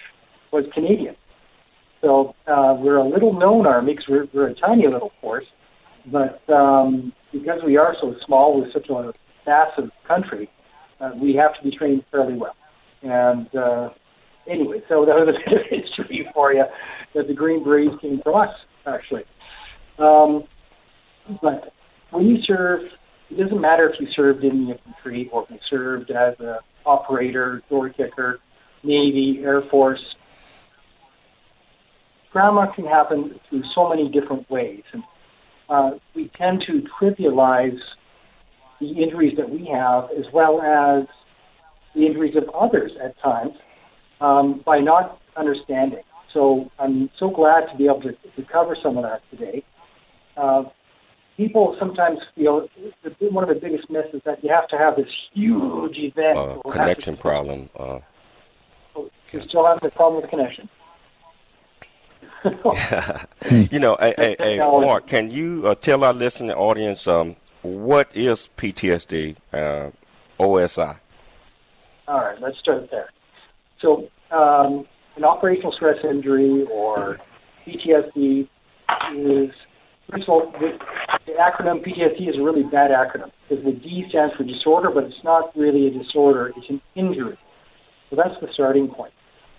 was 0.53 0.67
Canadian. 0.73 1.17
So 2.07 2.37
uh, 2.47 2.77
we're 2.79 2.99
a 2.99 3.05
little 3.05 3.33
known 3.33 3.67
army 3.67 3.95
because 3.95 4.09
we're, 4.09 4.29
we're 4.33 4.47
a 4.47 4.55
tiny 4.55 4.87
little 4.87 5.11
force, 5.21 5.45
but 6.07 6.49
um, 6.49 7.13
because 7.33 7.65
we 7.65 7.77
are 7.79 7.97
so 8.01 8.15
small 8.25 8.61
with 8.61 8.73
such 8.73 8.89
a 8.91 9.13
massive 9.45 9.91
country, 10.07 10.49
uh, 11.01 11.11
we 11.21 11.35
have 11.35 11.57
to 11.57 11.65
be 11.65 11.77
trained 11.77 12.05
fairly 12.13 12.35
well. 12.35 12.55
And 13.03 13.53
uh, 13.57 13.91
anyway, 14.49 14.83
so 14.89 15.05
that 15.07 15.17
was 15.17 15.35
a 15.35 15.51
bit 15.51 15.61
of 15.63 15.67
history 15.69 16.29
for 16.33 16.53
you 16.53 16.67
that 17.17 17.27
the 17.27 17.35
Green 17.35 17.65
Berets 17.65 18.01
came 18.01 18.21
from 18.23 18.37
us, 18.37 18.55
actually. 18.87 19.25
Um, 19.99 20.43
but 21.43 21.73
when 22.13 22.29
you 22.29 22.37
serve 22.43 22.83
it 23.31 23.37
doesn't 23.37 23.61
matter 23.61 23.91
if 23.91 24.01
you 24.01 24.07
served 24.15 24.45
in 24.45 24.67
the 24.67 24.73
infantry 24.73 25.29
or 25.33 25.43
if 25.43 25.51
you 25.51 25.59
served 25.69 26.13
as 26.13 26.37
an 26.39 26.59
operator, 26.85 27.63
door 27.69 27.89
kicker, 27.89 28.39
Navy, 28.85 29.41
Air 29.43 29.63
Force. 29.69 30.16
Trauma 32.37 32.71
can 32.75 32.85
happen 32.85 33.41
through 33.49 33.63
so 33.75 33.89
many 33.89 34.11
different 34.11 34.51
ways, 34.51 34.83
and 34.93 35.03
uh, 35.71 35.93
we 36.15 36.29
tend 36.37 36.63
to 36.67 36.83
trivialize 37.01 37.79
the 38.79 38.91
injuries 38.91 39.39
that 39.39 39.49
we 39.49 39.65
have 39.73 40.11
as 40.11 40.27
well 40.35 40.61
as 40.61 41.07
the 41.95 42.05
injuries 42.05 42.37
of 42.37 42.47
others 42.51 42.93
at 43.03 43.19
times 43.21 43.55
um, 44.21 44.63
by 44.67 44.81
not 44.81 45.19
understanding. 45.35 46.03
So 46.35 46.71
I'm 46.79 47.09
so 47.19 47.31
glad 47.31 47.71
to 47.71 47.77
be 47.79 47.87
able 47.87 48.03
to, 48.03 48.13
to 48.13 48.43
cover 48.53 48.77
some 48.83 48.99
of 48.99 49.05
that 49.05 49.23
today. 49.31 49.65
Uh, 50.37 50.65
people 51.39 51.75
sometimes 51.79 52.19
feel 52.35 52.69
one 53.31 53.45
of 53.45 53.49
the 53.49 53.59
biggest 53.59 53.89
myths 53.89 54.13
is 54.13 54.21
that 54.27 54.45
you 54.45 54.51
have 54.51 54.69
to 54.69 54.77
have 54.77 54.97
this 54.97 55.09
huge 55.33 55.97
event. 55.97 56.37
Uh, 56.37 56.71
connection 56.71 57.17
problem. 57.17 57.71
Uh, 57.75 58.01
oh, 58.95 59.11
you 59.33 59.43
still 59.49 59.65
have 59.65 59.81
the 59.81 59.91
problem 59.91 60.21
with 60.21 60.29
connection. 60.29 60.69
you 63.51 63.79
know, 63.79 63.97
Mark, 64.81 65.07
can 65.07 65.31
you 65.31 65.67
uh, 65.67 65.75
tell 65.75 66.05
our 66.05 66.13
listening 66.13 66.53
audience 66.53 67.07
um, 67.09 67.37
what 67.63 68.09
is 68.15 68.49
PTSD, 68.57 69.37
uh, 69.53 69.91
OSI? 70.39 70.97
All 72.09 72.21
right, 72.21 72.41
let's 72.41 72.59
start 72.59 72.91
there. 72.91 73.11
So, 73.81 74.09
um, 74.31 74.87
an 75.17 75.25
operational 75.25 75.73
stress 75.73 76.05
injury 76.05 76.65
or 76.71 77.19
PTSD 77.67 78.49
is 79.15 79.53
First 80.11 80.23
of 80.25 80.29
all, 80.29 80.51
the, 80.53 80.79
the 81.25 81.33
acronym 81.33 81.85
PTSD 81.85 82.29
is 82.29 82.37
a 82.37 82.43
really 82.43 82.63
bad 82.63 82.93
acronym 82.93 83.33
because 83.49 83.65
the 83.65 83.73
D 83.73 84.07
stands 84.09 84.35
for 84.37 84.45
disorder, 84.45 84.91
but 84.91 85.05
it's 85.05 85.25
not 85.25 85.57
really 85.57 85.89
a 85.89 85.91
disorder, 85.91 86.53
it's 86.57 86.69
an 86.71 86.81
injury. 86.95 87.37
So 88.11 88.17
that's 88.17 88.39
the 88.41 88.49
starting 88.53 88.89
point. 88.89 89.13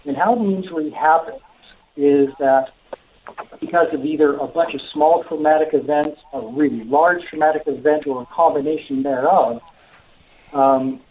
And 0.05 0.15
how 0.15 0.35
the 0.35 0.45
injury 0.45 0.89
happens 0.91 1.41
is 1.97 2.29
that 2.39 2.71
because 3.59 3.93
of 3.93 4.05
either 4.05 4.35
a 4.35 4.47
bunch 4.47 4.73
of 4.73 4.81
small 4.93 5.23
traumatic 5.23 5.69
events, 5.73 6.21
a 6.33 6.39
really 6.39 6.83
large 6.85 7.23
traumatic 7.25 7.63
event, 7.65 8.07
or 8.07 8.21
a 8.21 8.25
combination 8.27 9.03
thereof, 9.03 9.61
um, 10.53 11.01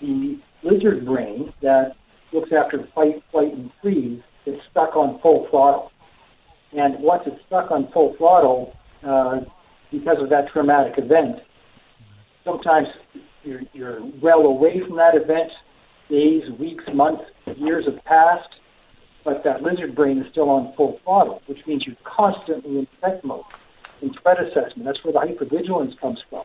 the 0.00 0.38
lizard 0.62 1.04
brain 1.04 1.52
that 1.60 1.96
looks 2.32 2.52
after 2.52 2.82
fight, 2.94 3.22
flight, 3.30 3.52
and 3.52 3.70
freeze 3.80 4.20
is 4.46 4.60
stuck 4.70 4.96
on 4.96 5.20
full 5.20 5.46
throttle. 5.48 5.92
And 6.72 6.98
once 6.98 7.22
it's 7.26 7.40
stuck 7.46 7.70
on 7.70 7.90
full 7.92 8.14
throttle, 8.14 8.76
uh, 9.04 9.42
because 9.90 10.18
of 10.20 10.30
that 10.30 10.48
traumatic 10.48 10.98
event, 10.98 11.40
sometimes 12.44 12.88
you're, 13.44 13.62
you're 13.72 14.02
well 14.20 14.40
away 14.40 14.80
from 14.80 14.96
that 14.96 15.14
event. 15.14 15.52
Days, 16.08 16.50
weeks, 16.58 16.84
months, 16.92 17.24
years 17.56 17.86
have 17.86 18.04
passed, 18.04 18.48
but 19.24 19.42
that 19.44 19.62
lizard 19.62 19.94
brain 19.94 20.18
is 20.18 20.30
still 20.30 20.50
on 20.50 20.72
full 20.74 21.00
throttle, 21.02 21.42
which 21.46 21.66
means 21.66 21.86
you're 21.86 21.96
constantly 22.04 22.78
in 22.78 22.86
threat 23.00 23.24
mode, 23.24 23.44
in 24.02 24.12
threat 24.12 24.40
assessment. 24.40 24.84
That's 24.84 25.02
where 25.02 25.12
the 25.12 25.20
hypervigilance 25.20 25.98
comes 25.98 26.22
from. 26.28 26.44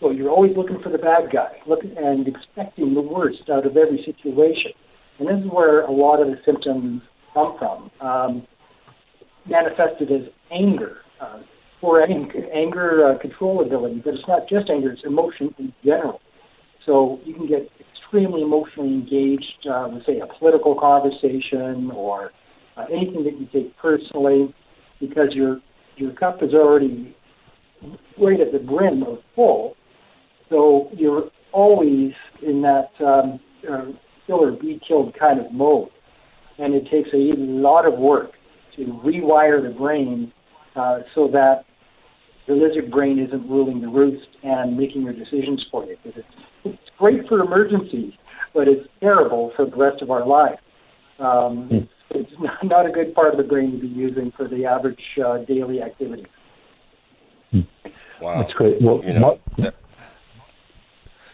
So 0.00 0.10
you're 0.10 0.30
always 0.30 0.56
looking 0.56 0.80
for 0.80 0.90
the 0.90 0.98
bad 0.98 1.30
guy, 1.30 1.60
looking 1.66 1.96
and 1.96 2.28
expecting 2.28 2.92
the 2.94 3.00
worst 3.00 3.48
out 3.48 3.64
of 3.64 3.76
every 3.76 4.02
situation. 4.04 4.72
And 5.18 5.28
this 5.28 5.38
is 5.38 5.50
where 5.50 5.82
a 5.82 5.90
lot 5.90 6.20
of 6.20 6.28
the 6.28 6.38
symptoms 6.44 7.02
come 7.32 7.56
from. 7.56 7.90
Um, 8.00 8.46
manifested 9.46 10.10
as 10.10 10.28
anger, 10.50 10.98
uh, 11.20 11.38
for 11.80 12.02
anger 12.02 13.06
uh, 13.06 13.18
control 13.18 13.62
ability, 13.62 14.02
but 14.04 14.14
it's 14.14 14.26
not 14.26 14.48
just 14.48 14.68
anger, 14.68 14.92
it's 14.92 15.04
emotion 15.04 15.54
in 15.58 15.72
general. 15.84 16.20
So 16.84 17.20
you 17.24 17.34
can 17.34 17.46
get 17.46 17.70
extremely 18.16 18.42
emotionally 18.42 18.94
engaged 18.94 19.66
uh, 19.70 19.88
with, 19.92 20.06
say, 20.06 20.20
a 20.20 20.26
political 20.38 20.74
conversation 20.74 21.90
or 21.90 22.32
uh, 22.76 22.86
anything 22.90 23.24
that 23.24 23.38
you 23.38 23.46
take 23.52 23.76
personally 23.76 24.54
because 25.00 25.32
your, 25.32 25.60
your 25.96 26.12
cup 26.12 26.42
is 26.42 26.54
already 26.54 27.14
right 28.18 28.40
at 28.40 28.52
the 28.52 28.58
brim 28.58 29.02
of 29.02 29.18
full. 29.34 29.76
So 30.48 30.88
you're 30.94 31.30
always 31.52 32.12
in 32.40 32.62
that 32.62 32.90
um, 33.00 33.38
uh, 33.70 33.92
kill 34.26 34.44
or 34.44 34.52
be 34.52 34.80
killed 34.86 35.14
kind 35.18 35.38
of 35.38 35.52
mode. 35.52 35.90
And 36.58 36.74
it 36.74 36.88
takes 36.90 37.10
a 37.12 37.36
lot 37.36 37.86
of 37.86 37.98
work 37.98 38.32
to 38.76 38.84
rewire 39.04 39.62
the 39.62 39.76
brain 39.76 40.32
uh, 40.74 41.00
so 41.14 41.28
that 41.28 41.66
the 42.46 42.54
lizard 42.54 42.90
brain 42.90 43.18
isn't 43.18 43.46
ruling 43.46 43.82
the 43.82 43.88
roost 43.88 44.28
and 44.42 44.74
making 44.74 45.02
your 45.02 45.12
decisions 45.12 45.66
for 45.70 45.84
you. 45.84 45.96
Because 46.02 46.20
it's, 46.20 46.42
it's 46.66 46.90
great 46.98 47.28
for 47.28 47.40
emergencies, 47.40 48.12
but 48.54 48.68
it's 48.68 48.88
terrible 49.00 49.52
for 49.56 49.66
the 49.66 49.76
rest 49.76 50.02
of 50.02 50.10
our 50.10 50.26
lives. 50.26 50.60
Um, 51.18 51.68
mm. 51.68 51.88
It's 52.10 52.32
not 52.62 52.86
a 52.86 52.90
good 52.90 53.14
part 53.14 53.32
of 53.32 53.38
the 53.38 53.44
brain 53.44 53.72
to 53.72 53.78
be 53.78 53.88
using 53.88 54.32
for 54.32 54.48
the 54.48 54.66
average 54.66 55.02
uh, 55.24 55.38
daily 55.38 55.82
activity. 55.82 56.26
Mm. 57.52 57.66
Wow, 58.20 58.42
that's 58.42 58.52
great. 58.54 58.80
Well, 58.80 59.02
you 59.04 59.14
know, 59.14 59.38
that, 59.58 59.74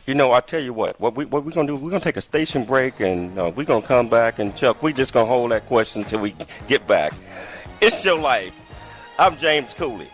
you 0.07 0.15
know, 0.15 0.33
I 0.33 0.41
tell 0.41 0.61
you 0.61 0.73
what, 0.73 1.01
what 1.01 1.15
we 1.15 1.25
what 1.25 1.45
we're 1.45 1.53
gonna 1.53 1.69
do, 1.69 1.77
we're 1.77 1.91
gonna 1.91 2.01
take 2.01 2.17
a 2.17 2.23
station 2.23 2.65
break, 2.65 3.01
and 3.01 3.39
uh, 3.39 3.53
we're 3.55 3.65
gonna 3.65 3.87
come 3.87 4.09
back, 4.09 4.39
and 4.39 4.55
Chuck, 4.57 4.83
we're 4.83 4.93
just 4.93 5.13
gonna 5.13 5.29
hold 5.29 5.53
that 5.53 5.67
question 5.67 6.03
until 6.03 6.21
we 6.21 6.35
get 6.69 6.87
back. 6.87 7.13
It's 7.81 8.05
your 8.05 8.19
life. 8.19 8.55
I'm 9.19 9.37
James 9.37 9.75
Cooley. 9.75 10.09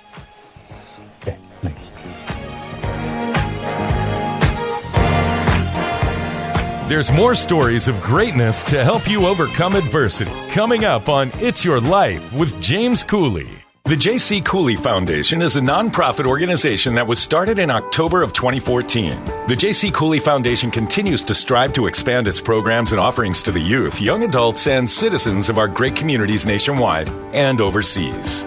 There's 6.88 7.12
more 7.12 7.34
stories 7.34 7.86
of 7.86 8.00
greatness 8.00 8.62
to 8.62 8.82
help 8.82 9.10
you 9.10 9.26
overcome 9.26 9.74
adversity. 9.74 10.32
Coming 10.48 10.86
up 10.86 11.10
on 11.10 11.30
It's 11.34 11.62
Your 11.62 11.82
Life 11.82 12.32
with 12.32 12.58
James 12.62 13.02
Cooley. 13.02 13.46
The 13.84 13.94
J.C. 13.94 14.40
Cooley 14.40 14.76
Foundation 14.76 15.42
is 15.42 15.56
a 15.56 15.60
nonprofit 15.60 16.24
organization 16.24 16.94
that 16.94 17.06
was 17.06 17.18
started 17.18 17.58
in 17.58 17.70
October 17.70 18.22
of 18.22 18.32
2014. 18.32 19.22
The 19.48 19.56
J.C. 19.56 19.90
Cooley 19.90 20.18
Foundation 20.18 20.70
continues 20.70 21.22
to 21.24 21.34
strive 21.34 21.74
to 21.74 21.86
expand 21.86 22.26
its 22.26 22.40
programs 22.40 22.92
and 22.92 23.00
offerings 23.00 23.42
to 23.42 23.52
the 23.52 23.60
youth, 23.60 24.00
young 24.00 24.24
adults, 24.24 24.66
and 24.66 24.90
citizens 24.90 25.50
of 25.50 25.58
our 25.58 25.68
great 25.68 25.94
communities 25.94 26.46
nationwide 26.46 27.10
and 27.34 27.60
overseas. 27.60 28.46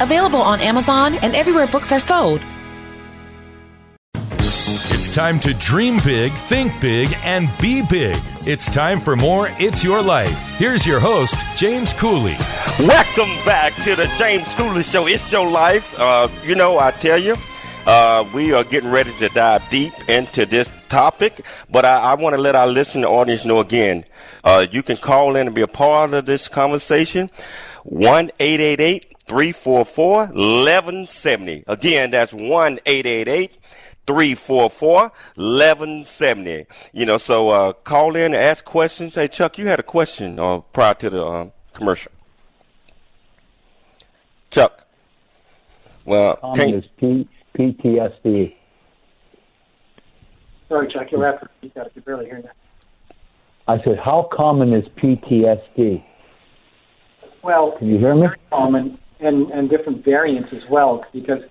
available 0.00 0.40
on 0.40 0.60
Amazon 0.60 1.14
and 1.22 1.34
everywhere 1.34 1.66
books 1.66 1.92
are 1.92 2.00
sold. 2.00 2.40
It's 4.14 5.14
time 5.14 5.40
to 5.40 5.52
dream 5.54 5.98
big, 6.04 6.32
think 6.32 6.80
big, 6.80 7.12
and 7.22 7.50
be 7.58 7.82
big. 7.82 8.16
It's 8.46 8.70
time 8.70 9.00
for 9.00 9.16
more 9.16 9.48
It's 9.58 9.82
Your 9.82 10.00
Life. 10.00 10.38
Here's 10.56 10.86
your 10.86 11.00
host, 11.00 11.34
James 11.56 11.92
Cooley. 11.92 12.36
Welcome 12.78 13.30
back 13.44 13.74
to 13.82 13.96
the 13.96 14.06
James 14.16 14.54
Cooley 14.54 14.82
Show. 14.82 15.06
It's 15.06 15.30
Your 15.30 15.48
Life. 15.50 15.98
Uh, 15.98 16.28
you 16.44 16.54
know, 16.54 16.78
I 16.78 16.92
tell 16.92 17.18
you, 17.18 17.36
Uh, 17.84 18.24
we 18.32 18.52
are 18.52 18.62
getting 18.62 18.92
ready 18.92 19.12
to 19.18 19.28
dive 19.30 19.60
deep 19.68 19.92
into 20.08 20.46
this 20.46 20.70
topic, 20.88 21.44
but 21.68 21.84
I, 21.84 22.12
I 22.12 22.14
want 22.14 22.36
to 22.36 22.40
let 22.40 22.54
our 22.54 22.68
listening 22.68 23.06
audience 23.06 23.44
know 23.44 23.58
again. 23.58 24.04
Uh, 24.44 24.64
you 24.70 24.84
can 24.84 24.96
call 24.96 25.34
in 25.34 25.48
and 25.48 25.54
be 25.54 25.62
a 25.62 25.66
part 25.66 26.14
of 26.14 26.24
this 26.24 26.46
conversation. 26.48 27.28
One 27.82 28.30
eight 28.38 28.60
eight 28.60 28.80
eight 28.80 29.11
three 29.32 29.50
four 29.50 29.82
four 29.86 30.24
eleven 30.24 31.06
seventy. 31.06 31.64
Again, 31.66 32.10
that's 32.10 32.34
one 32.34 32.78
eight 32.84 33.06
eight 33.06 33.28
eight. 33.28 33.58
344 34.04 34.94
1170. 35.36 36.66
You 36.92 37.06
know, 37.06 37.18
so 37.18 37.50
uh, 37.50 37.72
call 37.72 38.16
in 38.16 38.24
and 38.24 38.34
ask 38.34 38.64
questions. 38.64 39.14
Hey, 39.14 39.28
Chuck, 39.28 39.58
you 39.58 39.68
had 39.68 39.78
a 39.78 39.84
question 39.84 40.40
uh, 40.40 40.58
prior 40.58 40.94
to 40.94 41.08
the 41.08 41.24
uh, 41.24 41.50
commercial. 41.72 42.10
Chuck. 44.50 44.88
Well, 46.04 46.34
common 46.34 46.74
is 46.74 46.84
P- 46.98 47.28
PTSD. 47.56 48.56
Sorry, 50.68 50.88
Chuck, 50.88 51.12
you're 51.12 51.24
have 51.24 51.38
to 51.38 51.48
repeat 51.60 51.74
that. 51.74 51.86
I 51.86 51.88
could 51.90 52.04
barely 52.04 52.24
hear 52.26 52.38
you. 52.38 52.50
I 53.68 53.80
said, 53.84 54.00
how 54.00 54.28
common 54.32 54.72
is 54.72 54.84
PTSD? 54.96 56.02
Well, 57.42 57.70
can 57.78 57.86
you 57.86 57.98
hear 57.98 58.16
me? 58.16 58.22
Very 58.22 58.36
common 58.50 58.98
and, 59.22 59.50
and 59.50 59.70
different 59.70 60.04
variants 60.04 60.52
as 60.52 60.68
well, 60.68 61.06
because 61.12 61.42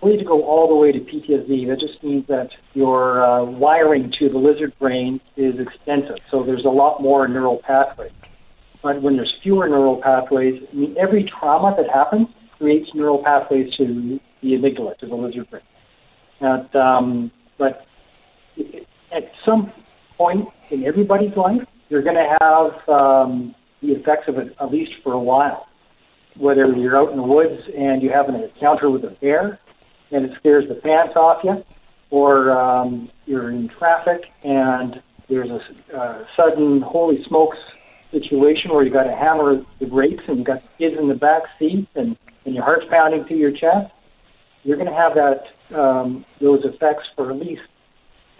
we 0.00 0.12
need 0.12 0.18
to 0.18 0.24
go 0.24 0.42
all 0.44 0.68
the 0.68 0.74
way 0.74 0.92
to 0.92 1.00
PTSD. 1.00 1.68
That 1.68 1.78
just 1.78 2.02
means 2.02 2.26
that 2.28 2.50
your 2.74 3.22
uh, 3.22 3.44
wiring 3.44 4.10
to 4.18 4.28
the 4.28 4.38
lizard 4.38 4.76
brain 4.78 5.20
is 5.36 5.58
extensive, 5.60 6.18
so 6.30 6.42
there's 6.42 6.64
a 6.64 6.70
lot 6.70 7.02
more 7.02 7.28
neural 7.28 7.58
pathways. 7.58 8.12
But 8.82 9.02
when 9.02 9.16
there's 9.16 9.34
fewer 9.42 9.68
neural 9.68 10.00
pathways, 10.00 10.62
I 10.72 10.74
mean, 10.74 10.96
every 10.98 11.24
trauma 11.24 11.74
that 11.76 11.90
happens 11.90 12.28
creates 12.58 12.94
neural 12.94 13.22
pathways 13.22 13.74
to 13.76 14.18
the 14.40 14.52
amygdala, 14.54 14.96
to 14.98 15.06
the 15.06 15.14
lizard 15.14 15.50
brain. 15.50 15.62
And, 16.40 16.74
um, 16.74 17.30
but 17.58 17.86
at 19.12 19.30
some 19.44 19.70
point 20.16 20.48
in 20.70 20.84
everybody's 20.84 21.36
life, 21.36 21.62
you're 21.90 22.02
going 22.02 22.16
to 22.16 22.36
have 22.40 22.88
um, 22.88 23.54
the 23.82 23.92
effects 23.92 24.28
of 24.28 24.38
it 24.38 24.56
at 24.58 24.70
least 24.70 24.92
for 25.02 25.12
a 25.12 25.18
while. 25.18 25.66
Whether 26.36 26.66
you're 26.72 26.96
out 26.96 27.10
in 27.10 27.16
the 27.16 27.22
woods 27.22 27.62
and 27.76 28.02
you 28.02 28.10
have 28.10 28.28
an 28.28 28.36
encounter 28.36 28.90
with 28.90 29.04
a 29.04 29.10
bear 29.10 29.58
and 30.10 30.24
it 30.24 30.36
scares 30.38 30.68
the 30.68 30.74
pants 30.74 31.14
off 31.16 31.44
you, 31.44 31.64
or 32.10 32.50
um, 32.50 33.10
you're 33.26 33.50
in 33.50 33.68
traffic 33.68 34.24
and 34.42 35.00
there's 35.28 35.50
a 35.50 35.96
uh, 35.96 36.26
sudden 36.36 36.80
holy 36.80 37.22
smokes 37.24 37.58
situation 38.10 38.72
where 38.72 38.84
you 38.84 38.90
got 38.90 39.04
to 39.04 39.14
hammer 39.14 39.64
the 39.78 39.86
brakes 39.86 40.24
and 40.26 40.38
you 40.38 40.44
got 40.44 40.62
kids 40.78 40.96
in 40.98 41.08
the 41.08 41.14
back 41.14 41.42
seat 41.58 41.86
and, 41.94 42.16
and 42.44 42.54
your 42.54 42.64
heart's 42.64 42.86
pounding 42.90 43.24
through 43.24 43.36
your 43.36 43.52
chest, 43.52 43.92
you're 44.64 44.76
going 44.76 44.88
to 44.88 44.94
have 44.94 45.14
that 45.14 45.46
um, 45.72 46.24
those 46.40 46.64
effects 46.64 47.04
for 47.14 47.30
at 47.30 47.38
least 47.38 47.62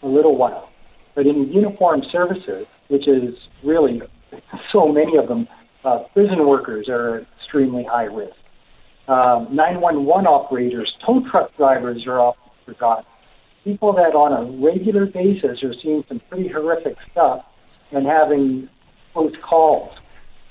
a 0.02 0.06
little 0.06 0.37
while. 0.37 0.70
But 1.14 1.26
in 1.26 1.52
uniformed 1.52 2.06
services, 2.11 2.66
which 2.88 3.06
is 3.06 3.37
really 3.62 4.02
so 4.73 4.88
many 4.88 5.16
of 5.16 5.28
them, 5.28 5.49
uh, 5.85 6.00
prison 6.12 6.47
workers 6.47 6.88
are 6.88 7.26
extremely 7.50 7.85
high 7.85 8.04
risk. 8.04 8.35
Um, 9.09 9.49
911 9.50 10.26
operators, 10.26 10.92
tow 11.04 11.21
truck 11.30 11.57
drivers 11.57 12.07
are 12.07 12.21
often 12.21 12.50
forgotten. 12.64 13.04
People 13.64 13.92
that 13.95 14.14
on 14.14 14.33
a 14.33 14.64
regular 14.64 15.07
basis 15.07 15.62
are 15.64 15.75
seeing 15.83 16.04
some 16.09 16.21
pretty 16.30 16.49
horrific 16.49 16.97
stuff 17.11 17.45
and 17.90 18.07
having 18.07 18.69
close 19.12 19.37
calls. 19.38 19.92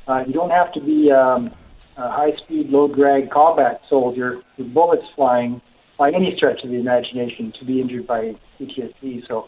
Uh, 0.07 0.25
you 0.27 0.33
don't 0.33 0.49
have 0.49 0.73
to 0.73 0.81
be 0.81 1.09
um, 1.11 1.49
a 1.95 2.11
high-speed, 2.11 2.69
low-drag 2.69 3.31
combat 3.31 3.81
soldier 3.89 4.41
with 4.57 4.73
bullets 4.73 5.05
flying 5.15 5.61
by 5.97 6.11
any 6.11 6.35
stretch 6.35 6.63
of 6.63 6.69
the 6.69 6.75
imagination 6.75 7.53
to 7.59 7.65
be 7.65 7.79
injured 7.79 8.07
by 8.07 8.35
PTSD. 8.59 9.25
So, 9.27 9.47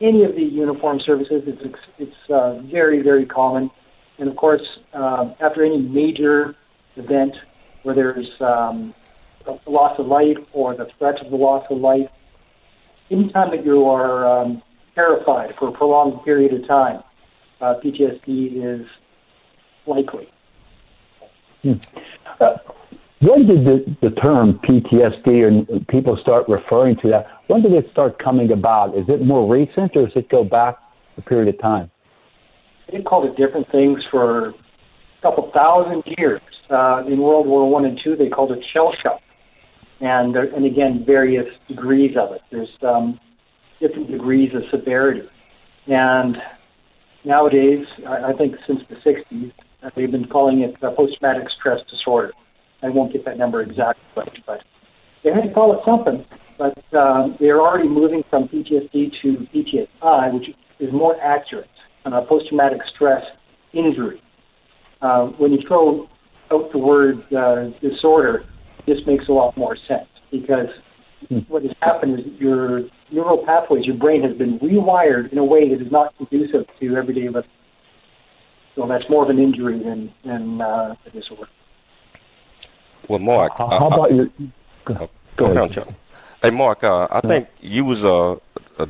any 0.00 0.24
of 0.24 0.34
the 0.34 0.44
uniform 0.44 1.00
services, 1.00 1.44
it's 1.46 1.78
it's 1.98 2.30
uh, 2.30 2.58
very 2.62 3.02
very 3.02 3.24
common. 3.24 3.70
And 4.18 4.28
of 4.28 4.34
course, 4.36 4.62
uh, 4.92 5.32
after 5.40 5.64
any 5.64 5.78
major 5.78 6.56
event 6.96 7.34
where 7.82 7.94
there's 7.94 8.40
um, 8.40 8.94
a 9.46 9.70
loss 9.70 9.98
of 9.98 10.06
life 10.06 10.38
or 10.52 10.74
the 10.74 10.88
threat 10.98 11.20
of 11.24 11.30
the 11.30 11.36
loss 11.36 11.64
of 11.70 11.78
life, 11.78 12.08
anytime 13.10 13.50
that 13.50 13.64
you 13.64 13.88
are 13.88 14.26
um, 14.26 14.62
terrified 14.94 15.54
for 15.58 15.68
a 15.68 15.72
prolonged 15.72 16.24
period 16.24 16.52
of 16.52 16.66
time, 16.66 17.02
uh, 17.60 17.74
PTSD 17.82 18.80
is 18.80 18.86
likely. 19.86 20.28
Hmm. 21.62 21.74
Uh, 22.40 22.56
when 23.20 23.46
did 23.46 23.64
the, 23.64 23.96
the 24.02 24.10
term 24.10 24.58
PTSD 24.64 25.46
and 25.46 25.86
people 25.86 26.16
start 26.16 26.48
referring 26.48 26.96
to 27.02 27.08
that? 27.10 27.28
When 27.46 27.62
did 27.62 27.72
it 27.72 27.88
start 27.92 28.18
coming 28.18 28.50
about? 28.50 28.96
Is 28.96 29.08
it 29.08 29.24
more 29.24 29.48
recent 29.48 29.96
or 29.96 30.06
does 30.06 30.16
it 30.16 30.28
go 30.28 30.42
back 30.42 30.76
a 31.16 31.22
period 31.22 31.54
of 31.54 31.60
time? 31.60 31.90
They 32.90 33.00
called 33.02 33.26
it 33.26 33.36
different 33.36 33.70
things 33.70 34.02
for 34.10 34.48
a 34.48 34.54
couple 35.22 35.50
thousand 35.52 36.02
years. 36.18 36.42
Uh, 36.72 37.04
in 37.06 37.18
World 37.18 37.46
War 37.46 37.68
One 37.70 37.84
and 37.84 38.00
Two, 38.02 38.16
they 38.16 38.28
called 38.28 38.50
it 38.52 38.64
shell 38.72 38.94
shock, 39.02 39.20
and 40.00 40.34
and 40.36 40.64
again 40.64 41.04
various 41.04 41.46
degrees 41.68 42.16
of 42.16 42.32
it. 42.32 42.40
There's 42.50 42.70
um, 42.82 43.20
different 43.78 44.10
degrees 44.10 44.54
of 44.54 44.62
severity, 44.70 45.28
and 45.86 46.40
nowadays, 47.24 47.86
I, 48.06 48.30
I 48.30 48.32
think 48.32 48.56
since 48.66 48.80
the 48.88 48.96
60s, 48.96 49.52
uh, 49.82 49.90
they've 49.94 50.10
been 50.10 50.28
calling 50.28 50.60
it 50.60 50.82
uh, 50.82 50.90
post-traumatic 50.92 51.48
stress 51.50 51.80
disorder. 51.90 52.32
I 52.82 52.88
won't 52.88 53.12
get 53.12 53.24
that 53.24 53.38
number 53.38 53.62
exactly, 53.62 54.04
but, 54.14 54.30
but 54.46 54.64
they 55.22 55.32
had 55.32 55.44
to 55.44 55.52
call 55.52 55.78
it 55.78 55.84
something. 55.84 56.24
But 56.58 56.94
um, 56.94 57.36
they're 57.40 57.60
already 57.60 57.88
moving 57.88 58.24
from 58.28 58.48
PTSD 58.48 59.20
to 59.22 59.46
PTSI, 59.52 60.32
which 60.32 60.50
is 60.78 60.92
more 60.92 61.20
accurate, 61.20 61.70
uh, 62.04 62.20
post-traumatic 62.22 62.80
stress 62.94 63.24
injury. 63.72 64.22
Uh, 65.00 65.26
when 65.26 65.52
you 65.52 65.60
throw 65.66 66.08
out 66.52 66.70
the 66.72 66.78
word 66.78 67.32
uh, 67.32 67.66
disorder, 67.80 68.44
this 68.86 69.04
makes 69.06 69.28
a 69.28 69.32
lot 69.32 69.56
more 69.56 69.76
sense 69.76 70.08
because 70.30 70.68
hmm. 71.28 71.38
what 71.48 71.62
has 71.62 71.74
happened 71.80 72.20
is 72.20 72.26
your 72.40 72.84
neural 73.10 73.38
pathways, 73.38 73.86
your 73.86 73.96
brain 73.96 74.22
has 74.22 74.36
been 74.36 74.58
rewired 74.60 75.32
in 75.32 75.38
a 75.38 75.44
way 75.44 75.68
that 75.68 75.80
is 75.80 75.90
not 75.90 76.16
conducive 76.16 76.66
to 76.78 76.96
everyday 76.96 77.28
living. 77.28 77.50
So 78.74 78.86
that's 78.86 79.08
more 79.08 79.22
of 79.22 79.30
an 79.30 79.38
injury 79.38 79.78
than, 79.78 80.12
than 80.24 80.60
uh, 80.60 80.96
a 81.04 81.10
disorder. 81.10 81.48
Well, 83.08 83.18
Mark. 83.18 83.52
Uh, 83.58 83.78
how 83.78 83.88
about 83.88 84.14
your? 84.14 84.30
Go, 84.84 84.94
uh, 84.94 85.06
go 85.36 85.46
ahead, 85.46 85.72
Chuck. 85.72 85.88
Hey, 86.40 86.50
Mark. 86.50 86.82
Uh, 86.82 87.08
I 87.10 87.20
think 87.20 87.48
you 87.60 87.84
was 87.84 88.04
uh, 88.04 88.36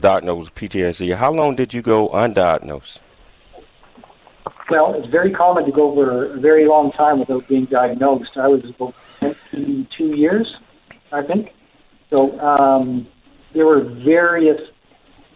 diagnosed 0.01 0.55
with 0.55 0.71
PTSD. 0.71 1.17
How 1.17 1.33
long 1.33 1.57
did 1.57 1.75
you 1.75 1.83
go 1.83 2.09
undiagnosed? 2.11 3.01
Well, 4.73 4.95
it's 4.95 5.09
very 5.09 5.31
common 5.31 5.67
to 5.67 5.71
go 5.71 5.95
for 5.95 6.33
a 6.33 6.41
very 6.41 6.67
long 6.67 6.93
time 6.93 7.19
without 7.19 7.47
being 7.47 7.67
diagnosed. 7.67 8.39
I 8.39 8.49
was 8.49 8.65
about 8.65 8.95
22 9.21 10.17
years, 10.17 10.57
I 11.13 11.21
think. 11.21 11.53
So 12.09 12.41
um, 12.41 13.07
there 13.53 13.67
were 13.67 13.83
various 13.83 14.59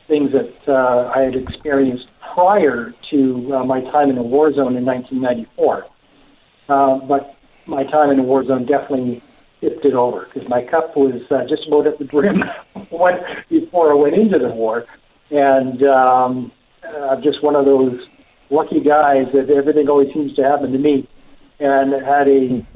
things 0.08 0.32
that 0.32 0.54
uh, 0.66 1.12
I 1.14 1.20
had 1.20 1.36
experienced 1.36 2.06
prior 2.34 2.94
to 3.10 3.56
uh, 3.56 3.64
my 3.64 3.82
time 3.82 4.08
in 4.08 4.16
the 4.16 4.22
war 4.22 4.54
zone 4.54 4.74
in 4.74 4.86
1994. 4.86 5.86
Uh, 6.70 6.96
but 7.00 7.36
my 7.66 7.84
time 7.84 8.08
in 8.08 8.16
the 8.16 8.22
war 8.22 8.42
zone 8.42 8.64
definitely 8.64 9.22
tipped 9.60 9.84
it 9.84 9.92
over 9.92 10.30
because 10.32 10.48
my 10.48 10.64
cup 10.64 10.96
was 10.96 11.20
uh, 11.30 11.44
just 11.44 11.68
about 11.68 11.86
at 11.86 11.98
the 11.98 12.06
brim 12.06 12.42
before 13.50 13.90
I 13.90 13.94
went 13.96 14.14
into 14.14 14.38
the 14.38 14.48
war. 14.48 14.86
And 15.30 15.82
um, 15.82 16.52
I'm 16.82 17.22
just 17.22 17.42
one 17.42 17.54
of 17.54 17.66
those 17.66 18.00
lucky 18.50 18.80
guys 18.80 19.26
that 19.32 19.50
everything 19.50 19.88
always 19.88 20.12
seems 20.12 20.34
to 20.34 20.42
happen 20.42 20.72
to 20.72 20.78
me. 20.78 21.08
And 21.58 21.92
had 22.04 22.28
a 22.28 22.66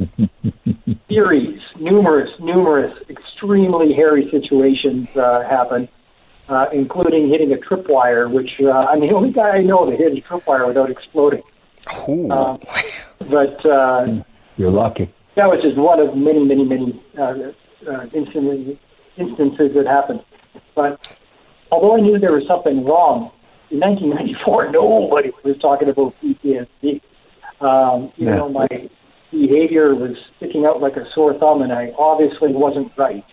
series, 1.11 1.61
numerous, 1.79 2.31
numerous, 2.41 2.97
extremely 3.11 3.93
hairy 3.93 4.31
situations 4.31 5.07
uh, 5.17 5.43
happen, 5.43 5.87
uh, 6.49 6.67
including 6.73 7.29
hitting 7.29 7.53
a 7.53 7.57
tripwire, 7.57 8.31
which 8.31 8.59
uh, 8.61 8.71
I'm 8.71 9.01
the 9.01 9.13
only 9.13 9.33
guy 9.33 9.51
I 9.51 9.63
know 9.63 9.89
that 9.89 9.99
hit 9.99 10.17
a 10.17 10.21
tripwire 10.23 10.67
without 10.67 10.91
exploding. 10.91 11.43
Uh, 12.31 12.57
but 13.29 13.67
uh, 13.67 14.23
you're 14.57 14.71
lucky. 14.71 15.13
That 15.35 15.49
was 15.49 15.63
just 15.63 15.77
one 15.77 16.01
of 16.01 16.17
many, 16.17 16.45
many, 16.45 16.65
many 16.65 17.03
uh, 17.19 17.53
uh, 17.89 18.07
instances, 18.13 18.77
instances 19.17 19.75
that 19.75 19.87
happened. 19.87 20.23
But 20.75 21.17
although 21.71 21.97
I 21.97 22.01
knew 22.01 22.19
there 22.19 22.33
was 22.33 22.47
something 22.47 22.85
wrong, 22.85 23.31
in 23.71 23.79
1994, 23.79 24.71
nobody 24.73 25.31
was 25.45 25.59
talking 25.59 25.89
about 25.89 26.15
PTSD. 26.23 27.01
Um, 27.61 28.13
you 28.17 28.27
yeah. 28.27 28.37
know, 28.37 28.49
my 28.49 28.67
behavior 29.31 29.95
was 29.95 30.17
sticking 30.37 30.67
out 30.67 30.81
like 30.81 30.97
a 30.97 31.07
sore 31.13 31.35
thumb, 31.35 31.63
and 31.63 31.73
I 31.73 31.93
obviously 31.99 32.53
wasn't 32.53 32.93
right. 32.97 33.25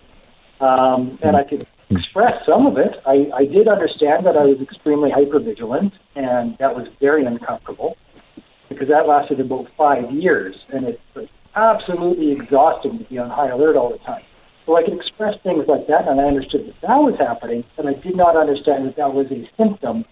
Um, 0.60 1.18
and 1.22 1.36
I 1.36 1.44
could 1.44 1.66
express 1.90 2.44
some 2.46 2.66
of 2.66 2.76
it. 2.76 3.00
I, 3.06 3.30
I 3.34 3.44
did 3.46 3.68
understand 3.68 4.26
that 4.26 4.36
I 4.36 4.44
was 4.44 4.60
extremely 4.60 5.10
hypervigilant, 5.10 5.92
and 6.14 6.56
that 6.58 6.74
was 6.74 6.88
very 7.00 7.24
uncomfortable 7.24 7.96
because 8.68 8.88
that 8.88 9.06
lasted 9.08 9.40
about 9.40 9.68
five 9.76 10.10
years, 10.12 10.64
and 10.70 10.86
it 10.86 11.00
was 11.14 11.28
absolutely 11.54 12.32
exhausting 12.32 12.98
to 12.98 13.04
be 13.04 13.18
on 13.18 13.30
high 13.30 13.48
alert 13.48 13.76
all 13.76 13.90
the 13.90 13.98
time. 13.98 14.22
So 14.66 14.76
I 14.76 14.82
could 14.82 14.92
express 14.92 15.34
things 15.42 15.66
like 15.66 15.86
that, 15.86 16.06
and 16.06 16.20
I 16.20 16.24
understood 16.24 16.66
that 16.66 16.80
that 16.82 16.98
was 16.98 17.16
happening, 17.18 17.64
but 17.76 17.86
I 17.86 17.94
did 17.94 18.16
not 18.16 18.36
understand 18.36 18.86
that 18.86 18.96
that 18.96 19.14
was 19.14 19.26
a 19.30 19.48
symptom 19.56 20.04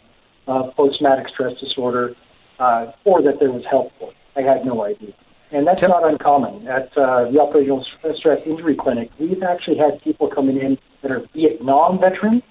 of 0.46 0.74
post-traumatic 0.76 1.28
stress 1.28 1.58
disorder, 1.60 2.14
uh, 2.58 2.92
or 3.04 3.22
that 3.22 3.40
there 3.40 3.50
was 3.50 3.64
help 3.68 3.92
for 3.98 4.10
it. 4.10 4.16
I 4.36 4.42
had 4.42 4.64
no 4.64 4.84
idea. 4.84 5.12
And 5.52 5.66
that's 5.66 5.82
not 5.82 6.08
uncommon. 6.08 6.66
At 6.66 6.96
uh, 6.98 7.30
the 7.30 7.40
Operational 7.40 7.84
Stress 8.16 8.40
Injury 8.44 8.74
Clinic, 8.74 9.10
we've 9.18 9.42
actually 9.42 9.78
had 9.78 10.02
people 10.02 10.28
coming 10.28 10.56
in 10.58 10.78
that 11.02 11.12
are 11.12 11.24
Vietnam 11.34 12.00
veterans, 12.00 12.42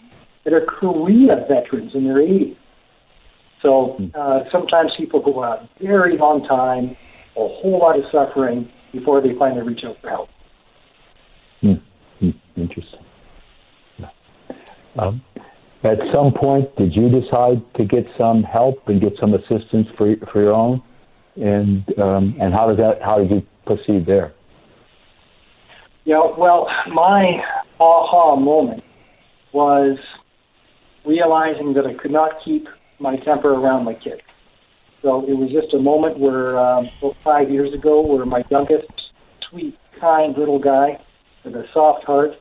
that 0.46 0.54
are 0.54 0.62
Korea 0.62 1.46
veterans 1.48 1.94
in 1.94 2.06
their 2.06 2.18
80s. 2.18 2.56
So 3.62 3.96
hmm. 3.98 4.08
uh, 4.14 4.44
sometimes 4.52 4.92
people 4.98 5.22
go 5.22 5.44
out 5.44 5.64
a 5.64 5.84
very 5.84 6.18
long 6.18 6.46
time, 6.46 6.96
a 7.36 7.48
whole 7.48 7.80
lot 7.80 8.00
of 8.00 8.06
suffering 8.12 8.72
before 8.94 9.20
they 9.20 9.34
finally 9.34 9.62
reach 9.62 9.84
out 9.84 9.98
for 10.02 10.10
help. 10.10 10.30
Mm. 11.62 11.82
Interesting. 12.56 13.00
Um, 14.98 15.22
at 15.86 16.00
some 16.12 16.34
point, 16.34 16.76
did 16.76 16.96
you 16.96 17.10
decide 17.10 17.62
to 17.76 17.86
get 17.86 18.12
some 18.18 18.44
help 18.44 18.88
and 18.90 19.00
get 19.00 19.18
some 19.20 19.34
assistance 19.34 19.88
for 19.98 20.16
for 20.32 20.42
your 20.42 20.54
own? 20.54 20.82
And 21.36 21.84
um, 22.00 22.36
and 22.40 22.54
how 22.54 22.68
did 22.68 22.78
that? 22.78 23.02
How 23.02 23.20
did 23.20 23.30
you 23.30 23.46
proceed 23.66 24.06
there? 24.06 24.34
Yeah, 26.06 26.22
well, 26.38 26.70
my 26.88 27.44
aha 27.80 28.36
moment 28.36 28.84
was 29.52 29.98
realizing 31.04 31.74
that 31.74 31.86
I 31.86 31.94
could 31.94 32.12
not 32.12 32.44
keep 32.44 32.68
my 33.00 33.16
temper 33.16 33.54
around 33.54 33.86
my 33.86 33.94
kids. 33.96 34.22
So 35.02 35.26
it 35.28 35.34
was 35.34 35.52
just 35.52 35.74
a 35.74 35.80
moment 35.80 36.18
where, 36.18 36.58
um, 36.60 36.90
five 37.22 37.52
years 37.52 37.74
ago, 37.74 38.02
where 38.02 38.26
my 38.26 38.44
youngest, 38.50 38.88
sweet, 39.50 39.78
kind 40.00 40.38
little 40.38 40.60
guy 40.60 41.00
with 41.44 41.56
a 41.56 41.68
soft 41.74 42.06
heart, 42.06 42.36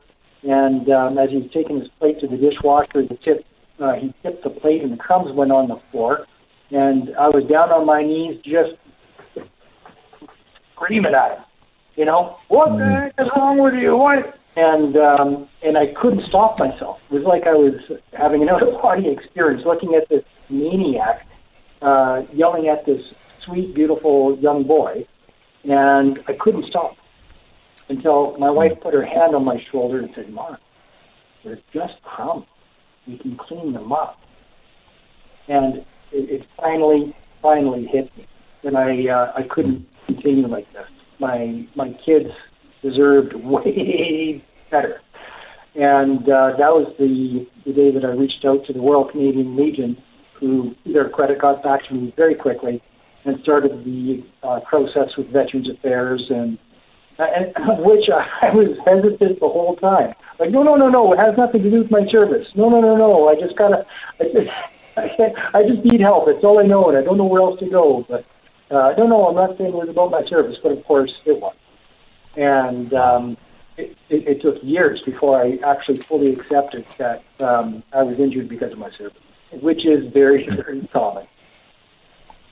and 0.45 0.89
um, 0.89 1.17
as 1.17 1.31
he 1.31 1.37
was 1.37 1.51
taking 1.51 1.79
his 1.79 1.89
plate 1.99 2.19
to 2.19 2.27
the 2.27 2.37
dishwasher, 2.37 3.05
the 3.05 3.17
tip 3.23 3.45
uh, 3.79 3.93
he 3.93 4.13
tipped 4.21 4.43
the 4.43 4.49
plate 4.49 4.81
and 4.83 4.93
the 4.93 4.97
crumbs 4.97 5.31
went 5.33 5.51
on 5.51 5.67
the 5.67 5.79
floor. 5.91 6.27
And 6.71 7.15
I 7.17 7.27
was 7.27 7.45
down 7.45 7.71
on 7.71 7.85
my 7.85 8.03
knees, 8.03 8.39
just 8.43 8.75
screaming 10.73 11.13
at 11.13 11.37
him. 11.37 11.45
You 11.95 12.05
know, 12.05 12.37
what 12.47 12.69
the 12.69 12.83
mm. 12.83 13.01
heck 13.03 13.13
is 13.19 13.31
wrong 13.35 13.57
with 13.57 13.73
you? 13.73 13.95
What? 13.95 14.37
And 14.55 14.95
um, 14.97 15.49
and 15.63 15.77
I 15.77 15.87
couldn't 15.87 16.27
stop 16.27 16.59
myself. 16.59 16.99
It 17.09 17.15
was 17.15 17.23
like 17.23 17.47
I 17.47 17.53
was 17.53 17.73
having 18.13 18.41
an 18.41 18.49
out 18.49 18.67
of 18.67 18.81
body 18.81 19.09
experience, 19.09 19.65
looking 19.65 19.95
at 19.95 20.07
this 20.09 20.23
maniac 20.49 21.27
uh, 21.81 22.23
yelling 22.33 22.67
at 22.67 22.85
this 22.85 23.01
sweet, 23.43 23.73
beautiful 23.73 24.37
young 24.39 24.63
boy, 24.63 25.05
and 25.63 26.19
I 26.27 26.33
couldn't 26.33 26.65
stop 26.67 26.97
until 27.89 28.37
my 28.37 28.49
wife 28.49 28.79
put 28.81 28.93
her 28.93 29.05
hand 29.05 29.35
on 29.35 29.45
my 29.45 29.61
shoulder 29.71 29.99
and 29.99 30.11
said, 30.15 30.29
"Mark, 30.31 30.59
they're 31.43 31.59
just 31.73 32.01
crumbs. 32.03 32.45
We 33.07 33.17
can 33.17 33.37
clean 33.37 33.73
them 33.73 33.91
up." 33.91 34.19
And 35.47 35.85
it, 36.11 36.29
it 36.29 36.47
finally, 36.57 37.15
finally 37.41 37.85
hit 37.85 38.15
me, 38.17 38.25
and 38.63 38.77
I 38.77 39.07
uh, 39.07 39.33
I 39.35 39.43
couldn't 39.43 39.87
continue 40.05 40.47
like 40.47 40.71
this. 40.73 40.87
My 41.19 41.67
my 41.75 41.89
kids 42.05 42.31
deserved 42.81 43.33
way 43.35 44.43
better. 44.69 45.01
And 45.75 46.29
uh, 46.29 46.55
that 46.57 46.73
was 46.73 46.93
the, 46.97 47.45
the 47.65 47.73
day 47.73 47.91
that 47.91 48.05
I 48.05 48.09
reached 48.09 48.45
out 48.45 48.65
to 48.67 48.73
the 48.73 48.79
Royal 48.79 49.03
Canadian 49.03 49.57
Legion, 49.57 50.01
who 50.35 50.73
their 50.85 51.09
credit 51.09 51.39
got 51.39 51.61
back 51.63 51.85
to 51.87 51.93
me 51.93 52.13
very 52.15 52.35
quickly 52.35 52.81
and 53.25 53.41
started 53.41 53.83
the 53.83 54.23
uh, 54.43 54.59
process 54.61 55.17
with 55.17 55.29
Veterans 55.29 55.69
Affairs, 55.69 56.27
and, 56.29 56.57
and 57.19 57.53
which 57.85 58.09
I, 58.09 58.27
I 58.41 58.51
was 58.51 58.77
hesitant 58.85 59.39
the 59.39 59.47
whole 59.47 59.75
time. 59.77 60.13
Like, 60.39 60.51
no, 60.51 60.63
no, 60.63 60.75
no, 60.75 60.89
no, 60.89 61.13
it 61.13 61.19
has 61.19 61.37
nothing 61.37 61.63
to 61.63 61.71
do 61.71 61.79
with 61.79 61.91
my 61.91 62.05
service. 62.07 62.47
No, 62.55 62.69
no, 62.69 62.81
no, 62.81 62.95
no, 62.95 63.29
I 63.29 63.35
just 63.35 63.55
gotta, 63.55 63.85
I 64.19 64.23
just, 64.25 64.49
I, 64.97 65.33
I 65.53 65.63
just 65.63 65.83
need 65.83 66.01
help. 66.01 66.27
It's 66.27 66.43
all 66.43 66.59
I 66.59 66.63
know, 66.63 66.89
and 66.89 66.97
I 66.97 67.01
don't 67.01 67.17
know 67.17 67.25
where 67.25 67.41
else 67.41 67.59
to 67.59 67.69
go. 67.69 68.05
But 68.07 68.25
uh, 68.71 68.93
no, 68.97 69.07
no, 69.07 69.27
I'm 69.27 69.35
not 69.35 69.57
saying 69.57 69.73
it 69.73 69.75
was 69.75 69.89
about 69.89 70.11
my 70.11 70.25
service, 70.25 70.57
but 70.61 70.71
of 70.71 70.83
course 70.85 71.13
it 71.25 71.39
was. 71.39 71.55
And 72.35 72.93
um, 72.93 73.37
it, 73.77 73.97
it, 74.09 74.27
it 74.27 74.41
took 74.41 74.61
years 74.61 75.01
before 75.01 75.41
I 75.41 75.57
actually 75.63 75.97
fully 75.97 76.33
accepted 76.33 76.85
that 76.97 77.23
um, 77.39 77.83
I 77.93 78.03
was 78.03 78.19
injured 78.19 78.49
because 78.49 78.71
of 78.71 78.77
my 78.77 78.89
service, 78.91 79.21
which 79.61 79.85
is 79.85 80.11
very, 80.11 80.47
very 80.63 80.87
common. 80.91 81.27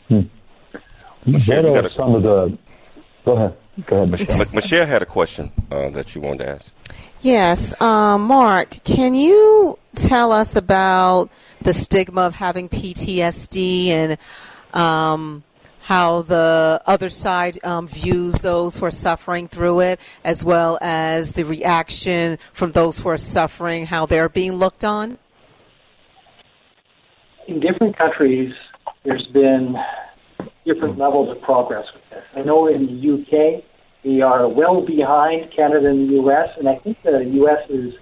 Hmm. 0.08 0.22
What 1.26 1.86
are 1.86 1.90
some 1.92 2.16
of 2.16 2.24
the? 2.24 2.58
Go 3.26 3.34
ahead. 3.34 3.58
Go 3.86 4.04
ahead, 4.04 4.12
Michelle. 4.12 4.46
Michelle 4.54 4.86
had 4.86 5.02
a 5.02 5.06
question 5.06 5.52
uh, 5.72 5.90
that 5.90 6.14
you 6.14 6.22
wanted 6.22 6.46
to 6.46 6.50
ask. 6.52 6.72
Yes, 7.22 7.80
um, 7.82 8.24
Mark, 8.24 8.84
can 8.84 9.16
you 9.16 9.80
tell 9.96 10.32
us 10.32 10.56
about 10.56 11.30
the 11.62 11.74
stigma 11.74 12.22
of 12.22 12.36
having 12.36 12.68
PTSD 12.70 13.88
and 13.88 14.18
um, 14.74 15.44
how 15.84 16.22
the 16.22 16.82
other 16.86 17.10
side 17.10 17.64
um, 17.64 17.88
views 17.88 18.36
those 18.36 18.78
who 18.78 18.86
are 18.86 18.92
suffering 18.92 19.48
through 19.48 19.80
it, 19.80 20.00
as 20.24 20.44
well 20.44 20.78
as 20.82 21.32
the 21.32 21.44
reaction 21.44 22.38
from 22.52 22.74
those 22.74 23.00
who 23.00 23.10
are 23.10 23.18
suffering, 23.18 23.86
how 23.86 24.06
they're 24.06 24.30
being 24.30 24.54
looked 24.54 24.84
on? 24.84 25.18
In 27.48 27.60
different 27.60 27.98
countries, 27.98 28.54
there's 29.04 29.28
been 29.28 29.76
different 30.66 30.98
levels 30.98 31.30
of 31.36 31.42
progress 31.42 31.86
with 31.94 32.03
I 32.36 32.42
know 32.42 32.68
in 32.68 32.88
the 32.88 33.14
UK, 33.14 33.64
we 34.04 34.22
are 34.22 34.48
well 34.48 34.82
behind 34.82 35.52
Canada 35.52 35.90
and 35.90 36.10
the 36.10 36.22
US, 36.24 36.50
and 36.58 36.68
I 36.68 36.76
think 36.76 37.02
the 37.04 37.24
US 37.44 37.70
is 37.70 37.96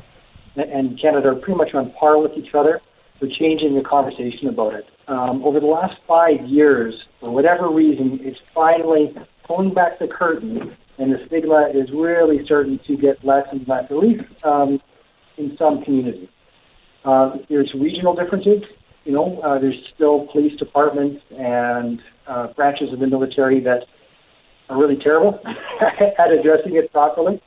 and 0.55 0.99
Canada 0.99 1.29
are 1.29 1.35
pretty 1.35 1.57
much 1.57 1.73
on 1.73 1.91
par 1.91 2.17
with 2.17 2.35
each 2.37 2.53
other 2.53 2.81
for 3.19 3.27
changing 3.27 3.75
the 3.75 3.81
conversation 3.81 4.47
about 4.47 4.73
it. 4.73 4.87
Um, 5.07 5.43
over 5.43 5.59
the 5.59 5.67
last 5.67 5.95
five 6.07 6.45
years, 6.45 7.05
for 7.19 7.29
whatever 7.29 7.69
reason, 7.69 8.19
it's 8.23 8.39
finally 8.53 9.15
pulling 9.43 9.73
back 9.73 9.99
the 9.99 10.07
curtain, 10.07 10.75
and 10.97 11.13
the 11.13 11.25
stigma 11.27 11.69
is 11.73 11.91
really 11.91 12.43
starting 12.45 12.79
to 12.79 12.97
get 12.97 13.23
less 13.23 13.47
and 13.51 13.67
less, 13.67 13.85
at 13.89 13.97
least 13.97 14.23
um, 14.43 14.81
in 15.37 15.55
some 15.57 15.83
communities. 15.83 16.27
Uh, 17.05 17.37
there's 17.49 17.73
regional 17.73 18.15
differences. 18.15 18.63
You 19.05 19.13
know, 19.13 19.39
uh, 19.41 19.59
there's 19.59 19.79
still 19.93 20.27
police 20.27 20.57
departments 20.57 21.23
and 21.35 22.01
uh, 22.27 22.47
branches 22.47 22.93
of 22.93 22.99
the 22.99 23.07
military 23.07 23.59
that 23.61 23.87
are 24.71 24.77
really 24.77 24.95
terrible 24.95 25.39
at 26.19 26.31
addressing 26.31 26.75
it 26.75 26.91
properly 26.91 27.41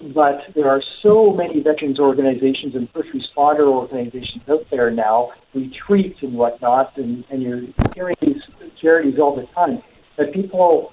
but 0.00 0.42
there 0.54 0.68
are 0.68 0.82
so 1.02 1.32
many 1.32 1.60
veterans 1.60 1.98
organizations 1.98 2.74
and 2.74 2.88
first 2.90 3.08
responder 3.10 3.66
organizations 3.66 4.42
out 4.48 4.68
there 4.70 4.90
now, 4.90 5.32
retreats 5.54 6.22
and 6.22 6.34
whatnot, 6.34 6.96
and, 6.96 7.24
and 7.30 7.42
you're 7.42 7.62
hearing 7.94 8.16
these 8.20 8.42
charities 8.80 9.18
all 9.18 9.34
the 9.34 9.46
time, 9.54 9.82
that 10.16 10.32
people 10.32 10.92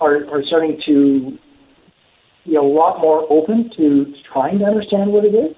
are, 0.00 0.26
are 0.30 0.42
starting 0.44 0.80
to 0.82 1.38
be 2.46 2.54
a 2.54 2.62
lot 2.62 3.00
more 3.00 3.26
open 3.30 3.70
to 3.76 4.14
trying 4.32 4.58
to 4.60 4.64
understand 4.64 5.12
what 5.12 5.24
it 5.24 5.34
is. 5.34 5.56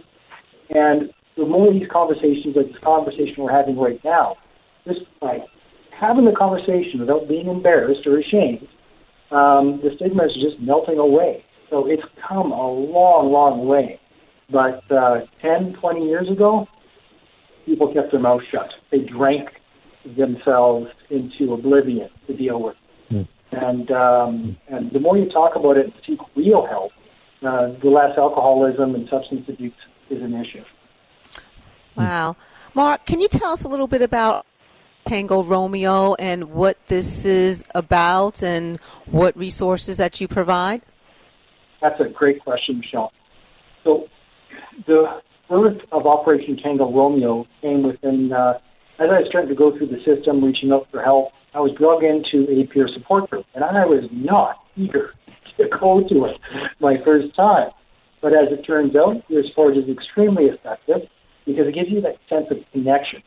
And 0.71 1.13
the 1.37 1.47
more 1.47 1.69
of 1.69 1.75
these 1.75 1.89
conversations, 1.89 2.57
like 2.57 2.73
this 2.73 2.79
conversation 2.83 3.35
we're 3.39 3.53
having 3.53 3.79
right 3.79 4.03
now, 4.05 4.37
just 4.85 5.03
like 5.23 5.45
having 5.93 6.25
the 6.25 6.33
conversation 6.33 6.99
without 6.99 7.29
being 7.29 7.47
embarrassed 7.47 8.07
or 8.07 8.19
ashamed, 8.19 8.67
um, 9.31 9.81
the 9.83 9.93
stigma 9.97 10.25
is 10.25 10.35
just 10.35 10.61
melting 10.61 10.99
away. 10.99 11.45
So 11.69 11.87
it's 11.87 12.03
come 12.27 12.51
a 12.51 12.69
long, 12.69 13.31
long 13.31 13.67
way. 13.67 14.01
But 14.51 14.91
uh, 14.91 15.21
10, 15.39 15.75
20 15.75 16.07
years 16.07 16.29
ago, 16.29 16.67
people 17.65 17.93
kept 17.93 18.11
their 18.11 18.21
mouth 18.21 18.43
shut. 18.51 18.71
They 18.91 18.99
drank 18.99 19.49
themselves 20.17 20.91
into 21.11 21.53
oblivion 21.53 22.11
to 22.27 22.37
deal 22.37 22.61
with. 22.61 22.77
Mm. 23.11 23.29
And 23.53 23.91
um, 23.91 24.57
and 24.69 24.91
the 24.93 25.01
more 25.01 25.17
you 25.17 25.29
talk 25.29 25.57
about 25.57 25.77
it 25.77 25.87
and 25.87 25.95
seek 26.07 26.19
real 26.37 26.67
help, 26.67 26.93
uh, 27.43 27.73
the 27.81 27.89
less 27.89 28.17
alcoholism 28.17 28.95
and 28.95 29.09
substance 29.09 29.49
abuse 29.49 29.73
is 30.09 30.23
an 30.23 30.35
issue. 30.35 30.65
Wow. 31.97 32.37
Mark, 32.75 33.05
can 33.05 33.21
you 33.21 33.29
tell 33.29 33.51
us 33.51 33.65
a 33.65 33.69
little 33.69 33.89
bit 33.89 34.03
about 34.03 34.47
Tango 35.11 35.43
Romeo 35.43 36.15
and 36.21 36.53
what 36.53 36.79
this 36.87 37.27
is 37.27 37.65
about 37.75 38.45
and 38.45 38.79
what 39.07 39.37
resources 39.37 39.97
that 39.97 40.21
you 40.21 40.29
provide? 40.29 40.83
That's 41.83 42.01
a 42.01 42.05
great 42.05 42.45
question, 42.45 42.79
Michelle. 42.79 43.13
So 43.83 44.07
the 44.87 45.21
birth 45.49 45.81
of 45.91 46.07
Operation 46.07 46.57
Tango 46.59 46.93
Romeo 46.93 47.45
came 47.61 47.83
within, 47.83 48.33
uh, 48.33 48.61
as 49.01 49.11
I 49.11 49.19
was 49.19 49.27
starting 49.29 49.49
to 49.49 49.57
go 49.57 49.77
through 49.77 49.89
the 49.89 50.01
system, 50.05 50.45
reaching 50.45 50.71
out 50.71 50.87
for 50.93 51.03
help, 51.03 51.33
I 51.55 51.59
was 51.59 51.73
drug 51.73 52.05
into 52.05 52.49
a 52.49 52.65
peer 52.69 52.87
support 52.87 53.31
group, 53.31 53.47
and 53.57 53.65
I 53.65 53.85
was 53.87 54.05
not 54.13 54.65
eager 54.77 55.15
to 55.59 55.69
go 55.81 56.07
to 56.07 56.27
it 56.27 56.41
my 56.79 56.99
first 57.05 57.35
time. 57.35 57.71
But 58.21 58.33
as 58.33 58.53
it 58.53 58.63
turns 58.63 58.95
out, 58.95 59.27
peer 59.27 59.43
support 59.49 59.77
is 59.77 59.89
extremely 59.89 60.45
effective 60.45 61.09
because 61.47 61.67
it 61.67 61.75
gives 61.75 61.91
you 61.91 62.01
that 62.03 62.19
sense 62.29 62.47
of 62.53 62.59
connection. 62.71 63.25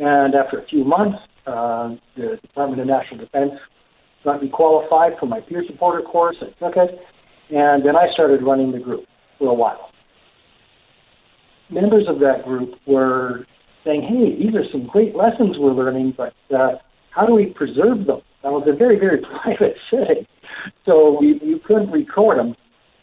And 0.00 0.34
after 0.34 0.58
a 0.58 0.64
few 0.66 0.82
months, 0.82 1.18
uh, 1.46 1.94
the 2.16 2.38
Department 2.40 2.80
of 2.80 2.86
National 2.86 3.20
Defense 3.20 3.52
got 4.24 4.42
me 4.42 4.48
qualified 4.48 5.18
for 5.18 5.26
my 5.26 5.40
peer 5.40 5.62
supporter 5.66 6.00
course. 6.00 6.36
I 6.40 6.46
took 6.58 6.76
it, 6.78 6.98
and 7.50 7.84
then 7.84 7.96
I 7.96 8.10
started 8.14 8.42
running 8.42 8.72
the 8.72 8.78
group 8.78 9.04
for 9.38 9.50
a 9.50 9.54
while. 9.54 9.92
members 11.68 12.08
of 12.08 12.18
that 12.18 12.44
group 12.44 12.74
were 12.86 13.46
saying, 13.84 14.02
"Hey, 14.02 14.34
these 14.36 14.54
are 14.56 14.68
some 14.72 14.86
great 14.86 15.14
lessons 15.14 15.58
we're 15.58 15.72
learning, 15.72 16.14
but 16.16 16.34
uh, 16.50 16.78
how 17.10 17.26
do 17.26 17.34
we 17.34 17.46
preserve 17.46 18.06
them?" 18.06 18.22
That 18.42 18.52
was 18.52 18.66
a 18.66 18.72
very, 18.72 18.98
very 18.98 19.18
private 19.42 19.76
setting, 19.90 20.26
so 20.86 21.18
we, 21.20 21.38
you 21.42 21.58
couldn't 21.58 21.90
record 21.90 22.38
them. 22.38 22.56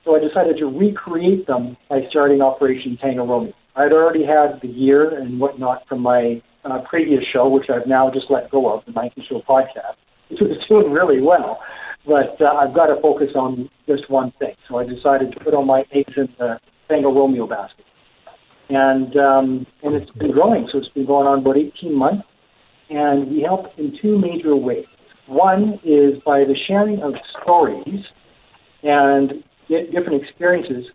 So 0.03 0.15
I 0.15 0.19
decided 0.19 0.57
to 0.57 0.65
recreate 0.65 1.45
them 1.45 1.77
by 1.89 2.07
starting 2.09 2.41
Operation 2.41 2.97
Tango 2.97 3.25
Romeo. 3.25 3.53
I'd 3.75 3.93
already 3.93 4.25
had 4.25 4.59
the 4.61 4.67
year 4.67 5.15
and 5.17 5.39
whatnot 5.39 5.87
from 5.87 6.01
my 6.01 6.41
uh, 6.71 6.81
previous 6.81 7.23
show, 7.25 7.47
which 7.47 7.69
I've 7.69 7.87
now 7.87 8.09
just 8.11 8.29
let 8.29 8.49
go 8.51 8.73
of, 8.73 8.85
the 8.85 8.91
Nike 8.91 9.25
Show 9.27 9.41
podcast, 9.41 9.95
was 10.29 10.65
doing 10.69 10.91
really 10.91 11.21
well. 11.21 11.59
But 12.05 12.41
uh, 12.41 12.53
I've 12.53 12.73
got 12.73 12.87
to 12.87 13.01
focus 13.01 13.31
on 13.35 13.69
just 13.87 14.09
one 14.09 14.31
thing. 14.39 14.55
So 14.67 14.77
I 14.77 14.85
decided 14.85 15.33
to 15.33 15.39
put 15.39 15.53
all 15.53 15.65
my 15.65 15.85
eggs 15.91 16.13
in 16.15 16.29
the 16.37 16.59
Tango 16.89 17.13
Romeo 17.13 17.47
basket. 17.47 17.85
And, 18.69 19.15
um, 19.17 19.67
and 19.83 19.95
it's 19.95 20.11
been 20.11 20.31
growing. 20.31 20.67
So 20.71 20.77
it's 20.77 20.89
been 20.89 21.05
going 21.05 21.27
on 21.27 21.39
about 21.39 21.57
18 21.57 21.93
months. 21.93 22.25
And 22.89 23.29
we 23.29 23.41
help 23.41 23.77
in 23.77 23.97
two 24.01 24.17
major 24.17 24.55
ways. 24.55 24.85
One 25.25 25.79
is 25.83 26.21
by 26.25 26.45
the 26.45 26.55
sharing 26.67 27.01
of 27.01 27.13
stories 27.41 28.05
and 28.83 29.43
different 29.67 30.23
experiences, 30.23 30.85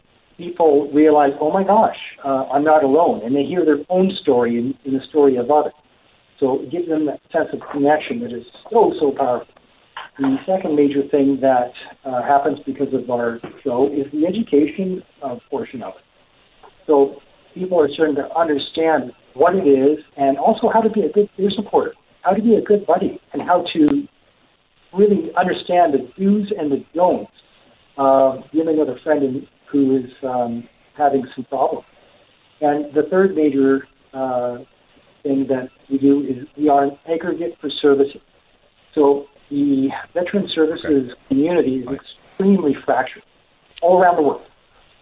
people 0.42 0.90
realize, 0.90 1.32
oh 1.40 1.52
my 1.52 1.62
gosh, 1.62 1.98
uh, 2.24 2.46
I'm 2.52 2.64
not 2.64 2.82
alone. 2.82 3.22
And 3.24 3.34
they 3.36 3.44
hear 3.44 3.64
their 3.64 3.78
own 3.88 4.10
story 4.22 4.58
in, 4.58 4.74
in 4.84 4.92
the 4.98 5.04
story 5.08 5.36
of 5.36 5.50
others. 5.50 5.72
So 6.40 6.60
it 6.62 6.70
gives 6.70 6.88
them 6.88 7.06
that 7.06 7.20
sense 7.30 7.50
of 7.52 7.60
connection 7.70 8.20
that 8.20 8.32
is 8.32 8.44
so, 8.70 8.92
so 8.98 9.12
powerful. 9.12 9.54
The 10.18 10.36
second 10.44 10.74
major 10.74 11.02
thing 11.08 11.40
that 11.40 11.72
uh, 12.04 12.22
happens 12.22 12.58
because 12.66 12.92
of 12.92 13.08
our 13.08 13.40
show 13.62 13.88
is 13.88 14.10
the 14.12 14.26
education 14.26 15.02
uh, 15.22 15.36
portion 15.48 15.82
of 15.82 15.94
it. 15.94 16.04
So 16.86 17.22
people 17.54 17.80
are 17.80 17.88
starting 17.92 18.16
to 18.16 18.36
understand 18.36 19.12
what 19.34 19.54
it 19.54 19.66
is 19.66 19.98
and 20.16 20.36
also 20.36 20.68
how 20.68 20.80
to 20.80 20.90
be 20.90 21.02
a 21.02 21.12
good 21.12 21.30
peer 21.36 21.50
supporter, 21.50 21.94
how 22.22 22.32
to 22.32 22.42
be 22.42 22.56
a 22.56 22.60
good 22.60 22.84
buddy, 22.84 23.20
and 23.32 23.40
how 23.40 23.64
to 23.72 24.08
really 24.92 25.32
understand 25.34 25.94
the 25.94 26.02
do's 26.18 26.52
and 26.58 26.70
the 26.70 26.84
don'ts 26.94 27.32
uh, 27.96 28.38
dealing 28.52 28.78
with 28.78 28.88
a 28.88 28.98
friend 29.02 29.22
in, 29.22 29.48
who 29.72 29.96
is 29.96 30.10
um, 30.22 30.68
having 30.94 31.26
some 31.34 31.44
problems. 31.44 31.86
And 32.60 32.94
the 32.94 33.04
third 33.04 33.34
major 33.34 33.88
uh, 34.12 34.58
thing 35.22 35.46
that 35.48 35.70
we 35.90 35.98
do 35.98 36.22
is 36.22 36.46
we 36.56 36.68
are 36.68 36.84
an 36.84 36.98
aggregate 37.08 37.56
for 37.60 37.70
services. 37.70 38.20
So 38.94 39.26
the 39.50 39.90
veteran 40.14 40.48
services 40.48 41.10
okay. 41.10 41.20
community 41.28 41.78
is 41.78 41.86
right. 41.86 41.98
extremely 42.00 42.74
fractured 42.84 43.24
all 43.80 44.00
around 44.00 44.16
the 44.16 44.22
world. 44.22 44.42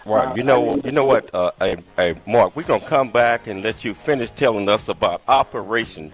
Right. 0.06 0.34
You 0.34 0.44
know, 0.44 0.80
you 0.82 0.92
know 0.92 1.04
what, 1.04 1.34
uh, 1.34 1.52
hey, 1.58 1.76
hey, 1.96 2.14
Mark, 2.26 2.56
we're 2.56 2.62
gonna 2.62 2.86
come 2.86 3.10
back 3.10 3.46
and 3.48 3.62
let 3.62 3.84
you 3.84 3.92
finish 3.92 4.30
telling 4.30 4.66
us 4.68 4.88
about 4.88 5.20
Operation 5.28 6.10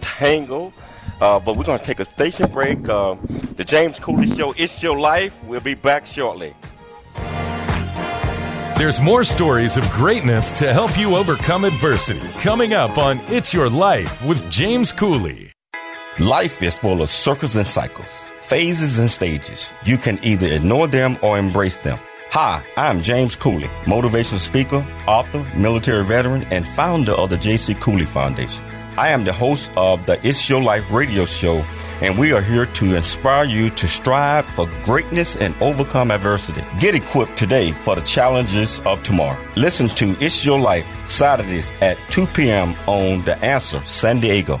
Tango. 0.00 0.72
Uh, 1.20 1.40
but 1.40 1.56
we're 1.56 1.64
going 1.64 1.78
to 1.78 1.84
take 1.84 2.00
a 2.00 2.04
station 2.04 2.50
break. 2.50 2.86
Uh, 2.88 3.16
the 3.56 3.64
James 3.64 3.98
Cooley 3.98 4.26
Show, 4.26 4.52
It's 4.56 4.82
Your 4.82 4.98
Life. 4.98 5.42
We'll 5.44 5.60
be 5.60 5.74
back 5.74 6.06
shortly. 6.06 6.54
There's 8.78 9.00
more 9.00 9.24
stories 9.24 9.78
of 9.78 9.90
greatness 9.92 10.52
to 10.58 10.70
help 10.70 10.98
you 10.98 11.16
overcome 11.16 11.64
adversity 11.64 12.20
coming 12.40 12.74
up 12.74 12.98
on 12.98 13.20
It's 13.28 13.54
Your 13.54 13.70
Life 13.70 14.22
with 14.22 14.50
James 14.50 14.92
Cooley. 14.92 15.50
Life 16.20 16.62
is 16.62 16.76
full 16.76 17.00
of 17.00 17.08
circles 17.08 17.56
and 17.56 17.66
cycles, 17.66 18.06
phases 18.42 18.98
and 18.98 19.10
stages. 19.10 19.72
You 19.86 19.96
can 19.96 20.22
either 20.22 20.48
ignore 20.48 20.88
them 20.88 21.18
or 21.22 21.38
embrace 21.38 21.78
them. 21.78 21.98
Hi, 22.32 22.62
I'm 22.76 23.00
James 23.00 23.34
Cooley, 23.34 23.68
motivational 23.86 24.40
speaker, 24.40 24.86
author, 25.06 25.42
military 25.56 26.04
veteran, 26.04 26.42
and 26.50 26.66
founder 26.66 27.12
of 27.12 27.30
the 27.30 27.38
J.C. 27.38 27.76
Cooley 27.76 28.04
Foundation. 28.04 28.62
I 28.98 29.08
am 29.08 29.24
the 29.24 29.32
host 29.32 29.70
of 29.78 30.04
the 30.04 30.20
It's 30.22 30.50
Your 30.50 30.60
Life 30.62 30.90
radio 30.92 31.24
show, 31.24 31.64
and 32.00 32.18
we 32.18 32.32
are 32.32 32.40
here 32.40 32.66
to 32.66 32.94
inspire 32.94 33.44
you 33.44 33.70
to 33.70 33.88
strive 33.88 34.46
for 34.46 34.68
greatness 34.84 35.36
and 35.36 35.54
overcome 35.60 36.10
adversity. 36.10 36.64
Get 36.78 36.94
equipped 36.94 37.36
today 37.36 37.72
for 37.72 37.94
the 37.94 38.02
challenges 38.02 38.80
of 38.80 39.02
tomorrow. 39.02 39.38
Listen 39.56 39.88
to 39.88 40.16
It's 40.20 40.44
Your 40.44 40.58
Life 40.58 40.86
Saturdays 41.08 41.70
at 41.80 41.98
2 42.10 42.26
p.m. 42.26 42.74
on 42.86 43.22
The 43.22 43.36
Answer 43.44 43.82
San 43.84 44.20
Diego. 44.20 44.60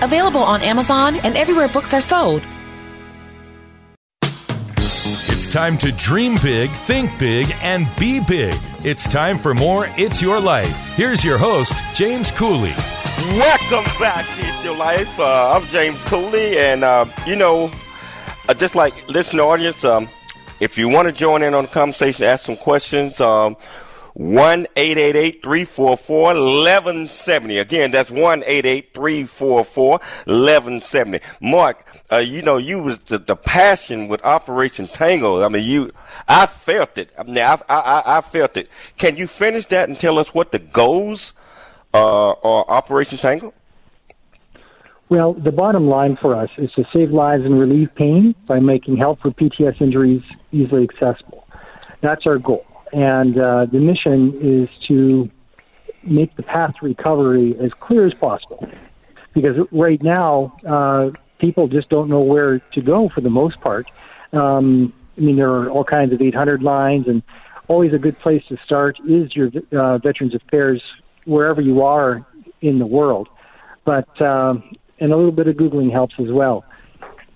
available 0.00 0.42
on 0.42 0.62
Amazon 0.62 1.16
and 1.16 1.36
everywhere 1.36 1.68
books 1.68 1.92
are 1.92 2.00
sold. 2.00 2.42
It's 4.22 5.52
time 5.52 5.76
to 5.78 5.92
dream 5.92 6.36
big, 6.42 6.70
think 6.86 7.18
big, 7.18 7.52
and 7.60 7.88
be 7.96 8.20
big. 8.20 8.54
It's 8.84 9.08
time 9.08 9.38
for 9.38 9.54
more 9.54 9.86
It's 9.98 10.22
Your 10.22 10.38
Life. 10.38 10.76
Here's 10.94 11.24
your 11.24 11.36
host, 11.36 11.74
James 11.94 12.30
Cooley. 12.30 12.72
Welcome 13.18 13.84
back 14.00 14.24
to 14.24 14.46
It's 14.46 14.64
Your 14.64 14.76
Life. 14.76 15.18
Uh, 15.18 15.52
I'm 15.52 15.66
James 15.66 16.02
Cooley, 16.04 16.58
and 16.58 16.84
uh, 16.84 17.06
you 17.26 17.36
know, 17.36 17.70
uh, 18.48 18.54
just 18.54 18.74
like 18.74 19.08
listening 19.08 19.40
audience, 19.40 19.84
um, 19.84 20.08
if 20.60 20.78
you 20.78 20.88
want 20.88 21.06
to 21.08 21.12
join 21.12 21.42
in 21.42 21.54
on 21.54 21.64
the 21.64 21.70
conversation, 21.70 22.24
ask 22.24 22.44
some 22.44 22.56
questions. 22.56 23.20
Um, 23.20 23.56
one 24.14 24.66
eight 24.76 24.98
eight 24.98 25.16
eight 25.16 25.42
three 25.42 25.64
four 25.64 25.96
four 25.96 26.32
eleven 26.32 27.08
seventy. 27.08 27.58
Again, 27.58 27.90
that's 27.90 28.10
one 28.10 28.42
eight 28.46 28.66
eight 28.66 28.94
three 28.94 29.24
four 29.24 29.64
four 29.64 30.00
eleven 30.26 30.80
seventy. 30.80 31.20
Mark, 31.40 31.86
uh, 32.12 32.18
you 32.18 32.42
know, 32.42 32.58
you 32.58 32.78
was 32.78 32.98
the, 33.00 33.18
the, 33.18 33.36
passion 33.36 34.08
with 34.08 34.22
Operation 34.24 34.86
Tango. 34.86 35.42
I 35.42 35.48
mean, 35.48 35.64
you, 35.64 35.92
I 36.28 36.46
felt 36.46 36.98
it. 36.98 37.10
I 37.18 37.22
mean, 37.22 37.38
I, 37.38 37.58
I, 37.68 38.02
I 38.18 38.20
felt 38.20 38.56
it. 38.56 38.68
Can 38.98 39.16
you 39.16 39.26
finish 39.26 39.66
that 39.66 39.88
and 39.88 39.98
tell 39.98 40.18
us 40.18 40.34
what 40.34 40.52
the 40.52 40.58
goals 40.58 41.34
uh, 41.94 42.30
are 42.30 42.64
Operation 42.68 43.18
Tango? 43.18 43.54
Well, 45.08 45.34
the 45.34 45.52
bottom 45.52 45.88
line 45.88 46.16
for 46.16 46.34
us 46.34 46.48
is 46.56 46.72
to 46.72 46.84
save 46.92 47.10
lives 47.10 47.44
and 47.44 47.58
relieve 47.58 47.94
pain 47.94 48.34
by 48.46 48.60
making 48.60 48.96
help 48.96 49.20
for 49.20 49.30
PTS 49.30 49.80
injuries 49.82 50.22
easily 50.52 50.84
accessible. 50.84 51.46
That's 52.00 52.26
our 52.26 52.38
goal. 52.38 52.64
And 52.92 53.38
uh, 53.38 53.66
the 53.66 53.78
mission 53.78 54.38
is 54.40 54.68
to 54.88 55.30
make 56.02 56.34
the 56.36 56.42
path 56.42 56.74
to 56.80 56.86
recovery 56.86 57.56
as 57.58 57.72
clear 57.80 58.06
as 58.06 58.14
possible. 58.14 58.68
Because 59.34 59.66
right 59.70 60.02
now, 60.02 60.56
uh, 60.66 61.10
people 61.38 61.68
just 61.68 61.88
don't 61.88 62.08
know 62.08 62.20
where 62.20 62.58
to 62.58 62.80
go 62.82 63.08
for 63.08 63.20
the 63.20 63.30
most 63.30 63.60
part. 63.60 63.90
Um, 64.32 64.92
I 65.16 65.20
mean, 65.20 65.36
there 65.36 65.50
are 65.50 65.70
all 65.70 65.84
kinds 65.84 66.12
of 66.12 66.20
800 66.20 66.62
lines, 66.62 67.08
and 67.08 67.22
always 67.68 67.92
a 67.92 67.98
good 67.98 68.18
place 68.18 68.44
to 68.48 68.56
start 68.64 68.98
is 69.06 69.34
your 69.34 69.50
uh, 69.72 69.98
Veterans 69.98 70.34
Affairs 70.34 70.82
wherever 71.24 71.60
you 71.60 71.82
are 71.82 72.26
in 72.60 72.78
the 72.78 72.86
world. 72.86 73.28
But 73.84 74.20
um, 74.20 74.76
and 75.00 75.12
a 75.12 75.16
little 75.16 75.32
bit 75.32 75.48
of 75.48 75.56
googling 75.56 75.90
helps 75.90 76.14
as 76.18 76.30
well. 76.30 76.64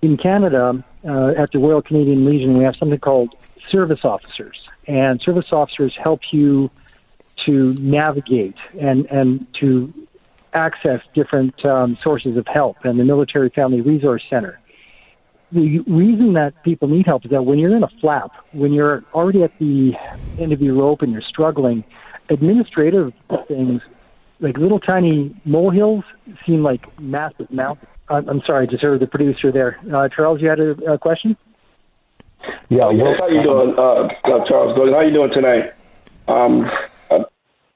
In 0.02 0.16
Canada, 0.16 0.84
uh, 1.04 1.34
at 1.36 1.50
the 1.50 1.58
Royal 1.58 1.82
Canadian 1.82 2.24
Legion, 2.24 2.54
we 2.54 2.64
have 2.64 2.76
something 2.76 2.98
called 2.98 3.34
service 3.70 4.04
officers, 4.04 4.56
and 4.86 5.20
service 5.20 5.46
officers 5.52 5.96
help 5.96 6.32
you 6.32 6.70
to 7.36 7.74
navigate 7.74 8.56
and, 8.78 9.06
and 9.06 9.52
to 9.54 9.92
access 10.52 11.00
different 11.14 11.64
um, 11.64 11.96
sources 12.02 12.36
of 12.36 12.46
help 12.46 12.84
and 12.84 12.98
the 12.98 13.04
Military 13.04 13.50
Family 13.50 13.80
Resource 13.80 14.24
Center. 14.28 14.58
The 15.52 15.80
reason 15.80 16.32
that 16.32 16.62
people 16.64 16.88
need 16.88 17.06
help 17.06 17.24
is 17.24 17.30
that 17.30 17.44
when 17.44 17.58
you're 17.58 17.76
in 17.76 17.84
a 17.84 17.90
flap, 18.00 18.32
when 18.52 18.72
you're 18.72 19.04
already 19.14 19.44
at 19.44 19.56
the 19.58 19.94
end 20.38 20.52
of 20.52 20.60
your 20.60 20.74
rope 20.74 21.02
and 21.02 21.12
you're 21.12 21.22
struggling, 21.22 21.84
administrative 22.28 23.12
things 23.46 23.82
like 24.40 24.58
little 24.58 24.80
tiny 24.80 25.34
molehills 25.44 26.04
seem 26.44 26.62
like 26.62 26.98
massive 27.00 27.50
mountains. 27.50 27.88
I'm 28.08 28.40
sorry, 28.42 28.62
I 28.62 28.66
just 28.66 28.82
heard 28.82 29.00
the 29.00 29.06
producer 29.06 29.50
there. 29.50 29.80
Uh, 29.92 30.08
Charles, 30.08 30.40
you 30.40 30.48
had 30.48 30.60
a, 30.60 30.92
a 30.92 30.98
question? 30.98 31.36
Yeah, 32.68 32.88
well, 32.90 33.16
how 33.18 33.28
you 33.28 33.42
doing, 33.42 33.74
uh, 33.78 33.82
uh, 33.82 34.44
Charles 34.46 34.76
Gordon? 34.76 34.94
How 34.94 35.02
you 35.02 35.12
doing 35.12 35.32
tonight? 35.32 35.72
Um, 36.28 36.70
I 37.10 37.24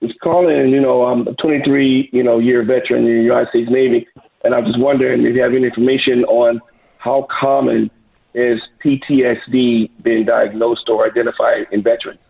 was 0.00 0.12
calling, 0.22 0.70
you 0.70 0.80
know, 0.80 1.04
I'm 1.04 1.28
a 1.28 1.34
23, 1.34 2.10
you 2.12 2.22
know, 2.22 2.38
year 2.38 2.62
veteran 2.64 3.06
in 3.06 3.16
the 3.16 3.22
United 3.22 3.48
States 3.50 3.70
Navy, 3.70 4.08
and 4.44 4.54
I'm 4.54 4.64
just 4.64 4.78
wondering 4.78 5.24
if 5.26 5.34
you 5.34 5.42
have 5.42 5.52
any 5.52 5.64
information 5.64 6.24
on 6.24 6.60
how 6.98 7.26
common 7.40 7.90
is 8.34 8.60
PTSD 8.84 9.90
being 10.02 10.24
diagnosed 10.24 10.88
or 10.88 11.06
identified 11.06 11.66
in 11.70 11.82
veterans. 11.82 12.20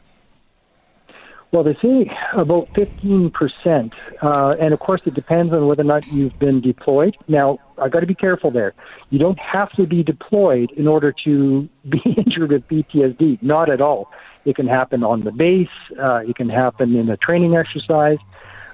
Well, 1.52 1.64
they 1.64 1.74
say 1.82 2.10
about 2.32 2.72
15%. 2.74 3.92
Uh, 4.22 4.56
and 4.60 4.72
of 4.72 4.78
course, 4.78 5.00
it 5.04 5.14
depends 5.14 5.52
on 5.52 5.66
whether 5.66 5.82
or 5.82 5.84
not 5.84 6.06
you've 6.06 6.38
been 6.38 6.60
deployed. 6.60 7.16
Now, 7.26 7.58
I've 7.76 7.90
got 7.90 8.00
to 8.00 8.06
be 8.06 8.14
careful 8.14 8.52
there. 8.52 8.72
You 9.10 9.18
don't 9.18 9.38
have 9.38 9.72
to 9.72 9.86
be 9.86 10.04
deployed 10.04 10.70
in 10.72 10.86
order 10.86 11.12
to 11.24 11.68
be 11.88 12.00
injured 12.16 12.52
with 12.52 12.68
PTSD. 12.68 13.42
Not 13.42 13.70
at 13.70 13.80
all. 13.80 14.12
It 14.44 14.56
can 14.56 14.68
happen 14.68 15.02
on 15.02 15.20
the 15.20 15.32
base, 15.32 15.68
uh, 16.02 16.22
it 16.26 16.36
can 16.36 16.48
happen 16.48 16.96
in 16.96 17.10
a 17.10 17.16
training 17.18 17.56
exercise, 17.56 18.18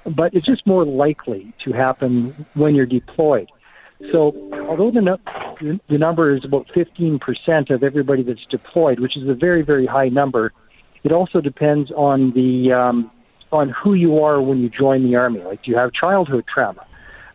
but 0.05 0.33
it's 0.33 0.45
just 0.45 0.65
more 0.65 0.85
likely 0.85 1.53
to 1.65 1.73
happen 1.73 2.45
when 2.53 2.73
you're 2.73 2.85
deployed. 2.85 3.49
So, 4.11 4.33
although 4.69 4.91
the, 4.91 5.19
the 5.89 5.97
number 5.97 6.33
is 6.33 6.45
about 6.45 6.67
15% 6.69 7.69
of 7.69 7.83
everybody 7.83 8.23
that's 8.23 8.45
deployed, 8.45 8.99
which 8.99 9.17
is 9.17 9.27
a 9.27 9.33
very, 9.33 9.61
very 9.63 9.87
high 9.87 10.07
number, 10.07 10.53
it 11.03 11.11
also 11.11 11.41
depends 11.41 11.91
on 11.91 12.31
the 12.31 12.71
um, 12.73 13.11
on 13.51 13.69
who 13.69 13.93
you 13.93 14.23
are 14.23 14.41
when 14.41 14.59
you 14.59 14.69
join 14.69 15.03
the 15.03 15.15
army. 15.15 15.41
Like, 15.41 15.63
do 15.63 15.71
you 15.71 15.77
have 15.77 15.93
childhood 15.93 16.45
trauma? 16.47 16.83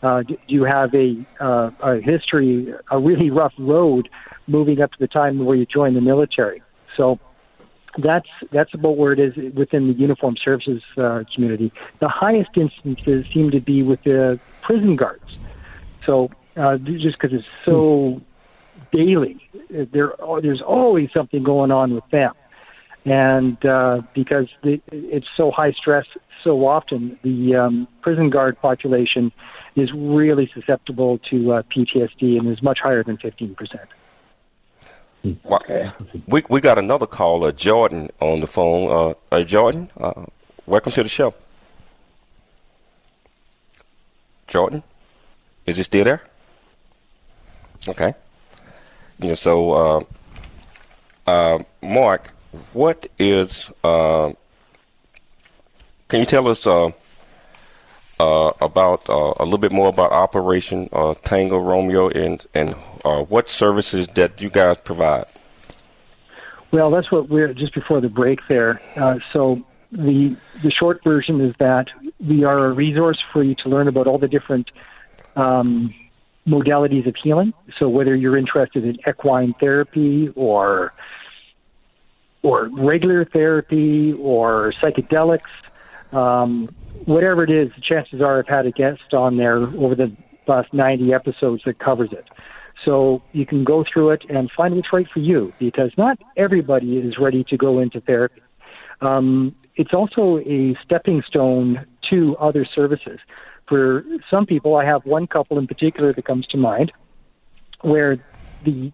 Uh, 0.03 0.23
do 0.23 0.37
you 0.49 0.65
have 0.65 0.95
a 0.95 1.17
uh, 1.41 1.71
a 1.81 2.01
history, 2.01 2.75
a 2.91 2.99
really 2.99 3.31
rough 3.31 3.55
road 3.59 4.09
moving 4.47 4.81
up 4.81 4.91
to 4.93 4.99
the 4.99 5.07
time 5.07 5.45
where 5.45 5.57
you 5.57 5.67
join 5.67 5.95
the 5.95 6.01
military? 6.01 6.63
So 6.97 7.19
that's 7.99 8.29
that's 8.51 8.75
about 8.75 8.97
where 8.97 9.13
it 9.13 9.21
is 9.21 9.37
within 9.55 9.89
the 9.89 9.95
uniform 9.95 10.37
services 10.37 10.83
uh, 10.99 11.23
community. 11.33 11.73
The 12.01 12.09
highest 12.09 12.51
instances 12.57 13.27
seem 13.33 13.51
to 13.53 13.61
be 13.61 13.83
with 13.83 14.03
the 14.03 14.41
prison 14.61 14.97
guards. 14.97 15.39
So 16.05 16.31
uh, 16.57 16.79
just 16.79 17.19
because 17.21 17.33
it's 17.33 17.47
so 17.65 18.21
daily, 18.91 19.41
there 19.71 20.15
there's 20.43 20.61
always 20.61 21.11
something 21.13 21.45
going 21.45 21.71
on 21.71 21.95
with 21.95 22.09
them 22.11 22.35
and 23.05 23.65
uh, 23.65 24.03
because 24.15 24.49
the, 24.63 24.81
it's 24.91 25.27
so 25.37 25.51
high 25.51 25.73
stress 25.73 26.07
so 26.43 26.67
often, 26.67 27.19
the 27.23 27.55
um, 27.55 27.89
prison 28.01 28.31
guard 28.31 28.61
population 28.61 29.33
is 29.77 29.93
really 29.93 30.51
susceptible 30.53 31.19
to 31.31 31.53
uh, 31.53 31.63
PTSD 31.63 32.39
and 32.39 32.49
is 32.49 32.63
much 32.63 32.81
higher 32.81 33.03
than 33.03 33.17
15%. 33.17 33.57
Okay. 35.47 35.91
We 36.27 36.43
we 36.49 36.61
got 36.61 36.79
another 36.79 37.07
caller, 37.07 37.53
Jordan, 37.53 38.11
on 38.19 38.41
the 38.41 38.49
phone. 38.49 39.15
Uh, 39.31 39.45
Jordan, 39.45 39.89
uh, 39.97 40.27
welcome 40.67 40.91
to 40.91 41.03
the 41.05 41.09
show. 41.09 41.33
Jordan, 44.49 44.83
is 45.65 45.77
he 45.77 45.85
still 45.85 46.05
there? 46.05 46.23
Okay. 47.89 48.15
Yeah, 49.21 49.35
so, 49.35 49.73
uh, 49.73 50.05
uh, 51.27 51.59
Mark, 51.81 52.35
what 52.73 53.09
is? 53.19 53.71
Uh, 53.83 54.33
can 56.09 56.21
you 56.21 56.27
tell 56.27 56.49
us 56.49 56.67
uh, 56.67 56.91
uh, 58.21 58.53
about 58.61 59.09
uh, 59.09 59.35
a 59.39 59.45
little 59.45 59.59
bit 59.59 59.73
more 59.73 59.89
about 59.89 60.13
Operation 60.13 60.89
uh, 60.93 61.15
Tango 61.15 61.59
Romeo 61.59 62.09
and 62.09 62.45
and 62.55 62.75
uh, 63.05 63.23
what 63.23 63.49
services 63.49 64.09
that 64.09 64.41
you 64.41 64.51
guys 64.51 64.79
provide? 64.81 65.25
Well, 66.71 66.91
that's 66.91 67.11
what 67.11 67.29
we're 67.29 67.53
just 67.53 67.75
before 67.75 68.01
the 68.01 68.09
break 68.09 68.41
there. 68.49 68.81
so 69.33 69.63
the 69.91 70.37
the 70.63 70.71
short 70.71 71.03
version 71.05 71.41
is 71.41 71.55
that 71.59 71.89
we 72.21 72.45
are 72.45 72.67
a 72.67 72.73
resource 72.73 73.19
for 73.33 73.43
you 73.43 73.55
to 73.57 73.69
learn 73.69 73.89
about 73.89 74.07
all 74.07 74.19
the 74.19 74.29
different 74.29 74.71
um, 75.37 75.95
modalities 76.47 77.07
of 77.07 77.17
healing. 77.17 77.53
So 77.79 77.89
whether 77.89 78.15
you're 78.15 78.37
interested 78.37 78.85
in 78.85 78.99
equine 79.09 79.55
therapy 79.55 80.29
or 80.35 80.93
or 82.43 82.69
regular 82.73 83.25
therapy 83.25 84.13
or 84.15 84.73
psychedelics, 84.83 85.51
um, 86.13 86.69
whatever 87.05 87.45
it 87.45 87.51
is, 87.51 87.71
the 87.75 87.81
chances 87.81 88.21
are 88.21 88.39
I've 88.39 88.49
had 88.49 88.67
a 88.67 88.73
guest 88.73 89.15
on 89.15 89.37
there 89.37 89.59
over 89.59 89.95
the 89.95 90.15
last 90.47 90.73
90 90.73 91.13
episodes 91.15 91.63
that 91.65 91.79
covers 91.79 92.13
it. 92.13 92.27
So 92.85 93.23
you 93.33 93.47
can 93.47 93.65
go 93.65 93.85
through 93.85 94.11
it 94.11 94.25
and 94.29 94.51
find 94.51 94.75
what's 94.75 94.93
right 94.93 95.07
for 95.09 95.21
you 95.21 95.53
because 95.59 95.93
not 95.97 96.19
everybody 96.37 96.99
is 96.99 97.17
ready 97.19 97.45
to 97.45 97.57
go 97.57 97.79
into 97.79 98.01
therapy. 98.01 98.43
Um, 99.01 99.55
it's 99.77 99.95
also 99.95 100.39
a 100.39 100.77
stepping 100.85 101.23
stone 101.23 101.87
to 102.11 102.37
other 102.39 102.65
services. 102.65 103.21
For 103.69 104.05
some 104.29 104.47
people, 104.47 104.77
I 104.77 104.85
have 104.85 105.07
one 105.07 105.27
couple 105.27 105.59
in 105.59 105.67
particular 105.67 106.13
that 106.13 106.25
comes 106.25 106.47
to 106.49 106.57
mind 106.57 106.93
where 107.81 108.19
the 108.65 108.93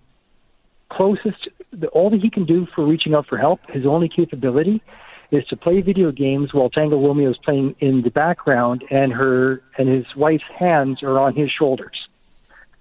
closest, 0.90 1.48
the, 1.72 1.88
all 1.88 2.10
that 2.10 2.20
he 2.20 2.30
can 2.30 2.44
do 2.44 2.66
for 2.74 2.84
reaching 2.84 3.14
out 3.14 3.26
for 3.26 3.38
help, 3.38 3.60
his 3.70 3.86
only 3.86 4.08
capability 4.08 4.82
is 5.30 5.44
to 5.46 5.56
play 5.56 5.80
video 5.82 6.10
games 6.10 6.54
while 6.54 6.70
Tango 6.70 6.98
Romeo 6.98 7.30
is 7.30 7.36
playing 7.38 7.76
in 7.80 8.02
the 8.02 8.10
background, 8.10 8.84
and 8.90 9.12
her 9.12 9.62
and 9.76 9.88
his 9.88 10.06
wife's 10.16 10.44
hands 10.56 11.02
are 11.02 11.18
on 11.18 11.34
his 11.34 11.50
shoulders, 11.50 12.08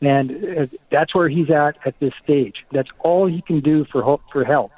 and 0.02 0.32
uh, 0.32 0.68
that's 0.90 1.14
where 1.14 1.28
he's 1.28 1.50
at 1.50 1.78
at 1.86 2.00
this 2.00 2.14
stage. 2.24 2.66
That's 2.72 2.90
all 3.00 3.28
he 3.28 3.42
can 3.42 3.60
do 3.60 3.84
for 3.86 4.02
hope, 4.02 4.22
for 4.32 4.46
help. 4.46 4.72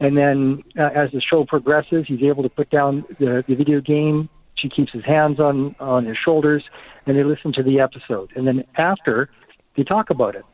And 0.00 0.16
then 0.16 0.62
uh, 0.78 0.90
as 0.94 1.10
the 1.10 1.20
show 1.20 1.44
progresses, 1.44 2.06
he's 2.06 2.22
able 2.22 2.44
to 2.44 2.48
put 2.48 2.70
down 2.70 3.04
the, 3.18 3.44
the 3.48 3.56
video 3.56 3.80
game. 3.80 4.28
She 4.54 4.68
keeps 4.68 4.92
his 4.92 5.04
hands 5.04 5.40
on 5.40 5.74
on 5.80 6.04
his 6.04 6.16
shoulders, 6.16 6.64
and 7.06 7.16
they 7.16 7.24
listen 7.24 7.52
to 7.54 7.64
the 7.64 7.80
episode. 7.80 8.30
And 8.36 8.46
then 8.46 8.64
after, 8.76 9.28
they 9.76 9.82
talk 9.82 10.10
about 10.10 10.36
it. 10.36 10.44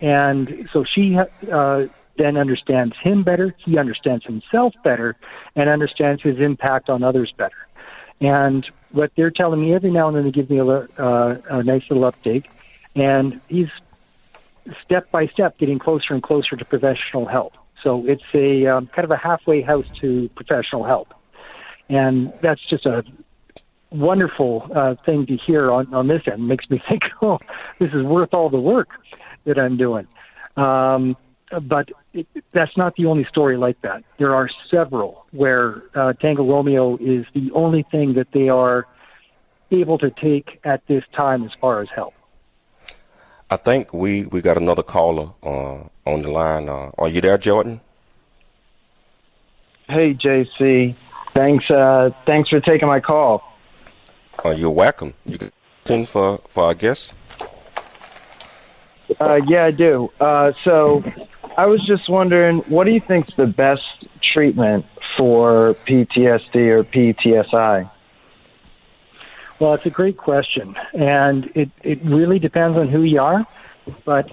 And 0.00 0.68
so 0.72 0.84
she 0.84 1.18
uh, 1.52 1.86
then 2.16 2.36
understands 2.36 2.94
him 3.02 3.22
better, 3.22 3.54
he 3.58 3.78
understands 3.78 4.24
himself 4.24 4.74
better, 4.82 5.16
and 5.56 5.68
understands 5.68 6.22
his 6.22 6.38
impact 6.38 6.88
on 6.88 7.02
others 7.02 7.32
better. 7.36 7.66
And 8.20 8.66
what 8.92 9.10
they're 9.16 9.30
telling 9.30 9.60
me 9.60 9.74
every 9.74 9.90
now 9.90 10.08
and 10.08 10.16
then, 10.16 10.24
they 10.24 10.30
give 10.30 10.48
me 10.48 10.58
a, 10.58 10.64
uh, 10.66 11.40
a 11.50 11.62
nice 11.62 11.82
little 11.90 12.10
update, 12.10 12.44
and 12.94 13.40
he's 13.48 13.70
step 14.82 15.10
by 15.10 15.26
step 15.26 15.58
getting 15.58 15.78
closer 15.78 16.14
and 16.14 16.22
closer 16.22 16.56
to 16.56 16.64
professional 16.64 17.26
help. 17.26 17.54
So 17.82 18.06
it's 18.06 18.24
a 18.32 18.66
um, 18.66 18.86
kind 18.86 19.04
of 19.04 19.10
a 19.10 19.16
halfway 19.16 19.60
house 19.60 19.86
to 20.00 20.28
professional 20.30 20.84
help, 20.84 21.12
and 21.88 22.32
that's 22.40 22.62
just 22.68 22.86
a 22.86 23.04
wonderful 23.90 24.70
uh, 24.74 24.94
thing 25.06 25.26
to 25.26 25.36
hear 25.36 25.70
on, 25.70 25.92
on 25.94 26.08
this 26.08 26.22
end. 26.26 26.42
It 26.42 26.46
makes 26.46 26.68
me 26.70 26.82
think, 26.88 27.04
oh, 27.22 27.38
this 27.78 27.92
is 27.92 28.02
worth 28.02 28.32
all 28.32 28.48
the 28.48 28.60
work 28.60 28.88
that 29.44 29.58
I'm 29.58 29.76
doing. 29.76 30.06
Um, 30.56 31.16
but 31.62 31.90
it, 32.14 32.26
that's 32.52 32.76
not 32.76 32.94
the 32.96 33.06
only 33.06 33.24
story 33.24 33.56
like 33.56 33.80
that. 33.82 34.04
There 34.18 34.34
are 34.34 34.48
several 34.70 35.26
where 35.32 35.82
uh, 35.94 36.12
Tango 36.14 36.44
Romeo 36.48 36.96
is 36.96 37.26
the 37.34 37.50
only 37.52 37.84
thing 37.90 38.14
that 38.14 38.28
they 38.32 38.48
are 38.48 38.86
able 39.70 39.98
to 39.98 40.10
take 40.10 40.60
at 40.64 40.86
this 40.86 41.04
time 41.14 41.44
as 41.44 41.50
far 41.60 41.82
as 41.82 41.88
help. 41.94 42.14
I 43.50 43.56
think 43.56 43.92
we, 43.92 44.24
we 44.24 44.40
got 44.40 44.56
another 44.56 44.82
caller 44.82 45.30
uh, 45.42 45.80
on 46.06 46.22
the 46.22 46.30
line. 46.30 46.68
Uh, 46.68 46.90
are 46.96 47.08
you 47.08 47.20
there, 47.20 47.36
Jordan? 47.36 47.80
Hey, 49.88 50.14
JC. 50.14 50.96
Thanks. 51.32 51.68
Uh, 51.70 52.10
thanks 52.26 52.48
for 52.48 52.60
taking 52.60 52.88
my 52.88 53.00
call. 53.00 53.42
Uh, 54.44 54.50
you're 54.50 54.70
welcome. 54.70 55.14
You 55.26 55.38
can 55.84 56.06
for 56.06 56.38
for 56.38 56.64
our 56.64 56.74
guest. 56.74 57.12
Uh, 59.20 59.40
yeah, 59.46 59.66
I 59.66 59.70
do. 59.70 60.10
Uh, 60.18 60.52
so 60.64 61.04
I 61.56 61.66
was 61.66 61.84
just 61.86 62.08
wondering, 62.08 62.58
what 62.68 62.84
do 62.84 62.90
you 62.90 63.00
think's 63.00 63.32
the 63.36 63.46
best 63.46 63.86
treatment 64.32 64.86
for 65.16 65.74
PTSD 65.86 66.56
or 66.70 66.82
PTSI? 66.82 67.90
Well, 69.60 69.74
it's 69.74 69.86
a 69.86 69.90
great 69.90 70.16
question, 70.16 70.74
and 70.94 71.48
it, 71.54 71.70
it 71.84 72.04
really 72.04 72.40
depends 72.40 72.76
on 72.76 72.88
who 72.88 73.02
you 73.02 73.20
are. 73.20 73.46
But 74.04 74.30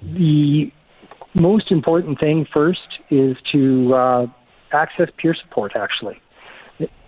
the 0.00 0.70
most 1.34 1.72
important 1.72 2.20
thing 2.20 2.46
first 2.52 3.00
is 3.10 3.36
to 3.50 3.94
uh, 3.94 4.26
access 4.72 5.08
peer 5.16 5.34
support, 5.34 5.72
actually. 5.74 6.20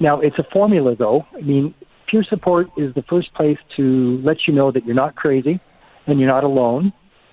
Now, 0.00 0.20
it's 0.20 0.38
a 0.40 0.44
formula, 0.52 0.96
though. 0.96 1.24
I 1.36 1.40
mean, 1.40 1.72
peer 2.08 2.24
support 2.24 2.68
is 2.76 2.92
the 2.94 3.02
first 3.02 3.32
place 3.34 3.58
to 3.76 4.20
let 4.24 4.48
you 4.48 4.54
know 4.54 4.72
that 4.72 4.84
you're 4.84 4.96
not 4.96 5.14
crazy, 5.14 5.60
and 6.08 6.18
you're 6.18 6.30
not 6.30 6.42
alone, 6.42 6.92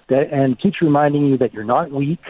that, 0.09 0.31
and 0.31 0.59
keeps 0.59 0.81
reminding 0.81 1.25
you 1.25 1.37
that 1.37 1.53
you're 1.53 1.63
not 1.63 1.91
weak, 1.91 2.21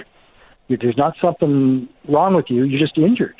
you're, 0.67 0.77
there's 0.77 0.97
not 0.97 1.15
something 1.19 1.89
wrong 2.07 2.35
with 2.35 2.49
you, 2.49 2.63
you're 2.63 2.79
just 2.79 2.97
injured. 2.97 3.35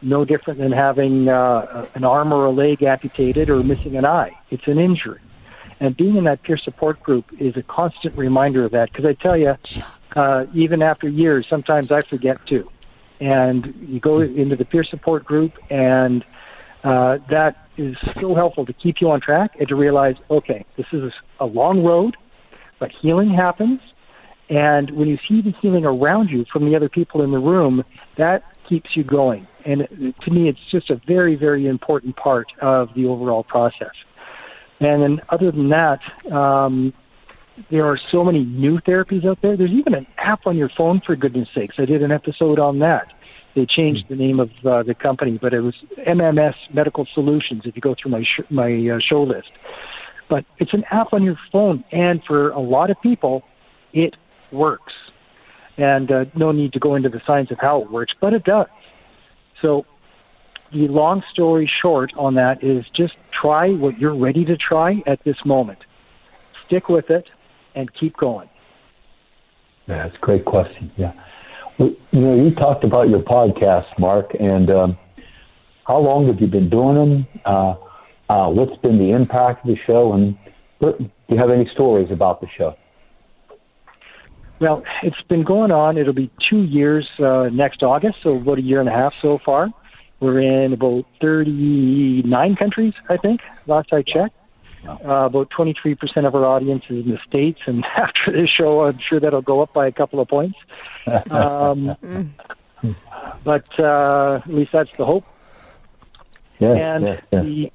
No 0.00 0.24
different 0.24 0.60
than 0.60 0.70
having 0.70 1.28
uh, 1.28 1.86
an 1.94 2.04
arm 2.04 2.32
or 2.32 2.46
a 2.46 2.50
leg 2.50 2.82
amputated 2.82 3.50
or 3.50 3.62
missing 3.64 3.96
an 3.96 4.04
eye. 4.04 4.38
It's 4.50 4.66
an 4.68 4.78
injury. 4.78 5.20
And 5.80 5.96
being 5.96 6.16
in 6.16 6.24
that 6.24 6.42
peer 6.42 6.56
support 6.56 7.02
group 7.02 7.26
is 7.40 7.56
a 7.56 7.62
constant 7.62 8.16
reminder 8.16 8.64
of 8.64 8.72
that. 8.72 8.92
Because 8.92 9.06
I 9.06 9.14
tell 9.14 9.36
you, 9.36 9.56
uh, 10.16 10.46
even 10.54 10.82
after 10.82 11.08
years, 11.08 11.46
sometimes 11.48 11.90
I 11.90 12.02
forget 12.02 12.44
too. 12.46 12.70
And 13.20 13.74
you 13.88 13.98
go 13.98 14.20
into 14.20 14.54
the 14.54 14.64
peer 14.64 14.84
support 14.84 15.24
group, 15.24 15.58
and 15.70 16.24
uh, 16.84 17.18
that 17.28 17.68
is 17.76 17.96
so 18.20 18.34
helpful 18.34 18.66
to 18.66 18.72
keep 18.72 19.00
you 19.00 19.10
on 19.10 19.20
track 19.20 19.56
and 19.58 19.68
to 19.68 19.74
realize, 19.74 20.16
okay, 20.30 20.64
this 20.76 20.86
is 20.92 21.12
a 21.40 21.46
long 21.46 21.82
road. 21.82 22.16
But 22.78 22.92
healing 22.92 23.30
happens, 23.30 23.80
and 24.48 24.90
when 24.90 25.08
you 25.08 25.18
see 25.28 25.42
the 25.42 25.52
healing 25.60 25.84
around 25.84 26.30
you 26.30 26.44
from 26.52 26.64
the 26.64 26.76
other 26.76 26.88
people 26.88 27.22
in 27.22 27.30
the 27.30 27.38
room, 27.38 27.84
that 28.16 28.44
keeps 28.68 28.96
you 28.96 29.04
going. 29.04 29.46
And 29.64 30.14
to 30.22 30.30
me, 30.30 30.48
it's 30.48 30.60
just 30.70 30.90
a 30.90 31.00
very, 31.06 31.34
very 31.34 31.66
important 31.66 32.16
part 32.16 32.48
of 32.60 32.94
the 32.94 33.06
overall 33.06 33.42
process. 33.42 33.92
And 34.80 35.02
then, 35.02 35.20
other 35.28 35.50
than 35.50 35.70
that, 35.70 36.00
um, 36.32 36.94
there 37.70 37.86
are 37.86 37.98
so 38.10 38.24
many 38.24 38.44
new 38.44 38.78
therapies 38.78 39.26
out 39.26 39.40
there. 39.42 39.56
There's 39.56 39.72
even 39.72 39.94
an 39.94 40.06
app 40.16 40.46
on 40.46 40.56
your 40.56 40.68
phone, 40.68 41.00
for 41.04 41.16
goodness 41.16 41.48
sakes. 41.54 41.76
I 41.78 41.84
did 41.84 42.02
an 42.02 42.12
episode 42.12 42.58
on 42.58 42.78
that. 42.78 43.12
They 43.54 43.66
changed 43.66 44.08
the 44.08 44.14
name 44.14 44.38
of 44.38 44.50
uh, 44.64 44.84
the 44.84 44.94
company, 44.94 45.38
but 45.40 45.52
it 45.52 45.60
was 45.60 45.74
MMS 46.06 46.54
Medical 46.72 47.06
Solutions. 47.12 47.62
If 47.64 47.74
you 47.74 47.82
go 47.82 47.96
through 48.00 48.12
my 48.12 48.22
sh- 48.22 48.48
my 48.50 48.88
uh, 48.88 49.00
show 49.00 49.24
list, 49.24 49.50
but 50.28 50.44
it's 50.58 50.72
an 50.74 50.84
app 50.90 51.12
on 51.12 51.22
your 51.22 51.38
phone, 51.50 51.84
and 51.90 52.22
for 52.24 52.50
a 52.50 52.60
lot 52.60 52.90
of 52.90 53.00
people, 53.00 53.42
it 53.92 54.16
works. 54.52 54.92
And 55.76 56.10
uh, 56.10 56.24
no 56.34 56.52
need 56.52 56.72
to 56.72 56.78
go 56.78 56.94
into 56.96 57.08
the 57.08 57.22
science 57.26 57.50
of 57.50 57.58
how 57.60 57.82
it 57.82 57.90
works, 57.90 58.12
but 58.20 58.32
it 58.32 58.44
does. 58.44 58.66
So 59.62 59.86
the 60.72 60.88
long 60.88 61.22
story 61.32 61.70
short 61.80 62.12
on 62.16 62.34
that 62.34 62.62
is 62.62 62.84
just 62.94 63.14
try 63.30 63.70
what 63.70 63.98
you're 63.98 64.14
ready 64.14 64.44
to 64.44 64.56
try 64.56 65.02
at 65.06 65.22
this 65.24 65.36
moment. 65.44 65.78
Stick 66.66 66.88
with 66.88 67.10
it 67.10 67.28
and 67.74 67.92
keep 67.94 68.16
going. 68.16 68.48
Yeah, 69.86 70.04
that's 70.04 70.16
a 70.16 70.20
great 70.20 70.44
question. 70.44 70.90
Yeah. 70.96 71.12
You 71.78 71.96
know, 72.12 72.34
you 72.34 72.50
talked 72.50 72.84
about 72.84 73.08
your 73.08 73.20
podcast, 73.20 73.98
Mark, 73.98 74.34
and 74.38 74.68
um, 74.70 74.98
how 75.86 75.98
long 75.98 76.26
have 76.26 76.40
you 76.40 76.48
been 76.48 76.68
doing 76.68 76.96
them? 76.96 77.26
Uh, 77.44 77.76
uh, 78.28 78.48
what's 78.48 78.76
been 78.82 78.98
the 78.98 79.10
impact 79.10 79.64
of 79.64 79.74
the 79.74 79.76
show, 79.86 80.12
and 80.12 80.36
do 80.80 81.10
you 81.28 81.36
have 81.36 81.50
any 81.50 81.68
stories 81.72 82.10
about 82.10 82.40
the 82.40 82.48
show? 82.56 82.76
Well, 84.60 84.82
it's 85.02 85.20
been 85.28 85.44
going 85.44 85.70
on. 85.70 85.96
It'll 85.98 86.12
be 86.12 86.30
two 86.48 86.64
years 86.64 87.08
uh, 87.20 87.48
next 87.52 87.82
August, 87.82 88.18
so 88.22 88.36
about 88.36 88.58
a 88.58 88.62
year 88.62 88.80
and 88.80 88.88
a 88.88 88.92
half 88.92 89.14
so 89.20 89.38
far. 89.38 89.68
We're 90.20 90.40
in 90.40 90.72
about 90.72 91.04
39 91.20 92.56
countries, 92.56 92.94
I 93.08 93.16
think, 93.18 93.40
last 93.66 93.92
I 93.92 94.02
checked. 94.02 94.34
Uh, 94.86 95.26
about 95.26 95.50
23% 95.50 96.26
of 96.26 96.34
our 96.34 96.44
audience 96.44 96.84
is 96.88 97.04
in 97.04 97.10
the 97.10 97.18
States, 97.26 97.60
and 97.66 97.84
after 97.96 98.32
this 98.32 98.48
show, 98.48 98.84
I'm 98.84 98.98
sure 98.98 99.20
that'll 99.20 99.42
go 99.42 99.60
up 99.60 99.72
by 99.72 99.86
a 99.86 99.92
couple 99.92 100.20
of 100.20 100.28
points. 100.28 100.58
Um, 101.30 102.34
but 103.44 103.78
uh, 103.78 104.40
at 104.44 104.52
least 104.52 104.72
that's 104.72 104.90
the 104.96 105.04
hope. 105.04 105.24
Yeah, 106.58 106.72
and 106.72 107.04
yeah, 107.04 107.20
yeah. 107.30 107.42
the 107.42 107.72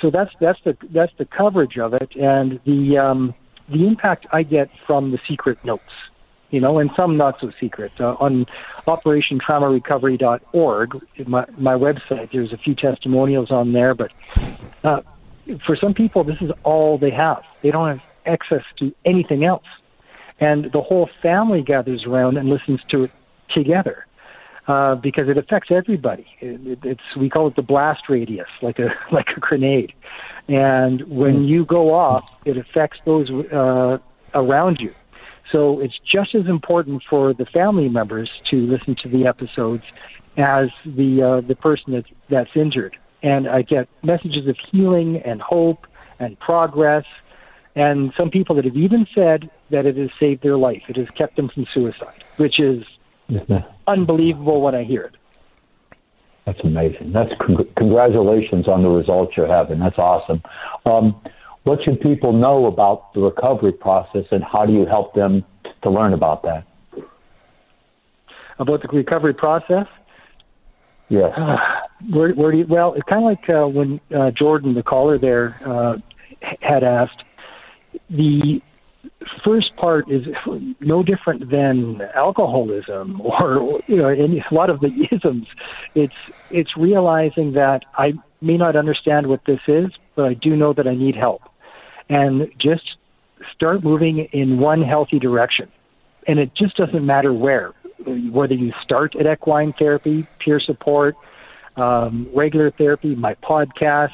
so 0.00 0.10
that's 0.10 0.32
that's 0.40 0.60
the 0.64 0.76
that's 0.90 1.12
the 1.18 1.24
coverage 1.24 1.78
of 1.78 1.94
it, 1.94 2.16
and 2.16 2.58
the 2.64 2.98
um, 2.98 3.34
the 3.68 3.86
impact 3.86 4.26
I 4.32 4.42
get 4.42 4.70
from 4.86 5.10
the 5.10 5.18
secret 5.28 5.62
notes, 5.64 5.82
you 6.50 6.60
know, 6.60 6.78
and 6.78 6.90
some 6.96 7.16
not 7.16 7.40
so 7.40 7.50
secret. 7.60 7.92
Uh, 8.00 8.16
on 8.18 8.46
OperationTraumaRecovery.org, 8.86 11.02
my 11.26 11.46
my 11.56 11.74
website, 11.74 12.30
there's 12.30 12.52
a 12.52 12.58
few 12.58 12.74
testimonials 12.74 13.50
on 13.50 13.72
there, 13.72 13.94
but 13.94 14.12
uh, 14.84 15.00
for 15.64 15.74
some 15.76 15.94
people, 15.94 16.24
this 16.24 16.40
is 16.40 16.50
all 16.64 16.98
they 16.98 17.10
have. 17.10 17.44
They 17.62 17.70
don't 17.70 17.88
have 17.88 18.02
access 18.26 18.64
to 18.78 18.92
anything 19.04 19.44
else, 19.44 19.66
and 20.40 20.72
the 20.72 20.82
whole 20.82 21.08
family 21.22 21.62
gathers 21.62 22.04
around 22.04 22.36
and 22.38 22.48
listens 22.48 22.80
to 22.88 23.04
it 23.04 23.12
together. 23.50 24.04
Uh, 24.68 24.94
because 24.96 25.30
it 25.30 25.38
affects 25.38 25.70
everybody. 25.70 26.26
It, 26.40 26.60
it, 26.66 26.78
it's 26.84 27.16
we 27.16 27.30
call 27.30 27.46
it 27.46 27.56
the 27.56 27.62
blast 27.62 28.10
radius, 28.10 28.48
like 28.60 28.78
a 28.78 28.90
like 29.12 29.28
a 29.34 29.40
grenade. 29.40 29.94
And 30.46 31.00
when 31.08 31.44
you 31.44 31.64
go 31.64 31.94
off, 31.94 32.36
it 32.44 32.58
affects 32.58 33.00
those 33.06 33.30
uh, 33.30 33.96
around 34.34 34.80
you. 34.80 34.94
So 35.50 35.80
it's 35.80 35.98
just 36.00 36.34
as 36.34 36.46
important 36.46 37.02
for 37.08 37.32
the 37.32 37.46
family 37.46 37.88
members 37.88 38.30
to 38.50 38.56
listen 38.56 38.94
to 39.02 39.08
the 39.08 39.26
episodes 39.26 39.84
as 40.36 40.68
the 40.84 41.22
uh, 41.22 41.40
the 41.40 41.56
person 41.56 41.94
that's 41.94 42.10
that's 42.28 42.50
injured. 42.54 42.94
And 43.22 43.48
I 43.48 43.62
get 43.62 43.88
messages 44.02 44.46
of 44.48 44.56
healing 44.70 45.16
and 45.24 45.40
hope 45.40 45.86
and 46.18 46.38
progress. 46.38 47.06
And 47.74 48.12
some 48.18 48.30
people 48.30 48.56
that 48.56 48.66
have 48.66 48.76
even 48.76 49.06
said 49.14 49.50
that 49.70 49.86
it 49.86 49.96
has 49.96 50.10
saved 50.20 50.42
their 50.42 50.58
life. 50.58 50.82
It 50.88 50.96
has 50.96 51.08
kept 51.10 51.36
them 51.36 51.48
from 51.48 51.66
suicide, 51.72 52.22
which 52.36 52.60
is 52.60 52.84
unbelievable 53.88 54.60
when 54.60 54.74
I 54.74 54.84
hear 54.84 55.02
it. 55.02 55.14
That's 56.44 56.60
amazing. 56.64 57.12
That's 57.12 57.32
con- 57.40 57.68
congratulations 57.76 58.68
on 58.68 58.82
the 58.82 58.88
results 58.88 59.36
you're 59.36 59.48
having. 59.48 59.78
That's 59.80 59.98
awesome. 59.98 60.42
Um, 60.86 61.20
what 61.64 61.82
should 61.82 62.00
people 62.00 62.32
know 62.32 62.66
about 62.66 63.12
the 63.12 63.20
recovery 63.20 63.72
process, 63.72 64.24
and 64.30 64.42
how 64.42 64.64
do 64.64 64.72
you 64.72 64.86
help 64.86 65.14
them 65.14 65.44
to 65.82 65.90
learn 65.90 66.14
about 66.14 66.42
that? 66.44 66.64
About 68.58 68.80
the 68.82 68.88
recovery 68.88 69.34
process? 69.34 69.86
Yes. 71.10 71.32
Uh, 71.36 71.58
where, 72.10 72.32
where 72.32 72.52
do 72.52 72.58
you, 72.58 72.66
well, 72.66 72.94
it's 72.94 73.08
kind 73.08 73.22
of 73.24 73.30
like 73.30 73.50
uh, 73.50 73.66
when 73.66 74.00
uh, 74.14 74.30
Jordan, 74.30 74.74
the 74.74 74.82
caller 74.82 75.18
there, 75.18 75.56
uh, 75.64 75.98
had 76.62 76.82
asked. 76.82 77.24
The 78.10 78.62
first 79.44 79.74
part 79.76 80.10
is 80.10 80.22
no 80.80 81.02
different 81.02 81.50
than 81.50 82.00
alcoholism 82.14 83.20
or 83.24 83.80
you 83.86 83.96
know 83.96 84.08
any, 84.08 84.44
a 84.50 84.54
lot 84.54 84.70
of 84.70 84.80
the 84.80 84.90
isms. 85.10 85.46
It's 85.94 86.14
it's 86.50 86.76
realizing 86.76 87.52
that 87.52 87.84
I 87.96 88.14
may 88.40 88.56
not 88.56 88.76
understand 88.76 89.26
what 89.26 89.40
this 89.46 89.60
is, 89.66 89.86
but 90.14 90.24
I 90.24 90.34
do 90.34 90.56
know 90.56 90.72
that 90.72 90.86
I 90.86 90.94
need 90.94 91.16
help, 91.16 91.42
and 92.08 92.48
just 92.58 92.96
start 93.54 93.82
moving 93.82 94.28
in 94.32 94.58
one 94.58 94.82
healthy 94.82 95.18
direction. 95.18 95.70
And 96.26 96.38
it 96.38 96.50
just 96.54 96.76
doesn't 96.76 97.06
matter 97.06 97.32
where, 97.32 97.72
whether 98.30 98.54
you 98.54 98.72
start 98.82 99.14
at 99.16 99.26
equine 99.26 99.72
therapy, 99.78 100.26
peer 100.38 100.60
support, 100.60 101.16
um, 101.76 102.28
regular 102.34 102.70
therapy, 102.70 103.14
my 103.14 103.34
podcast, 103.36 104.12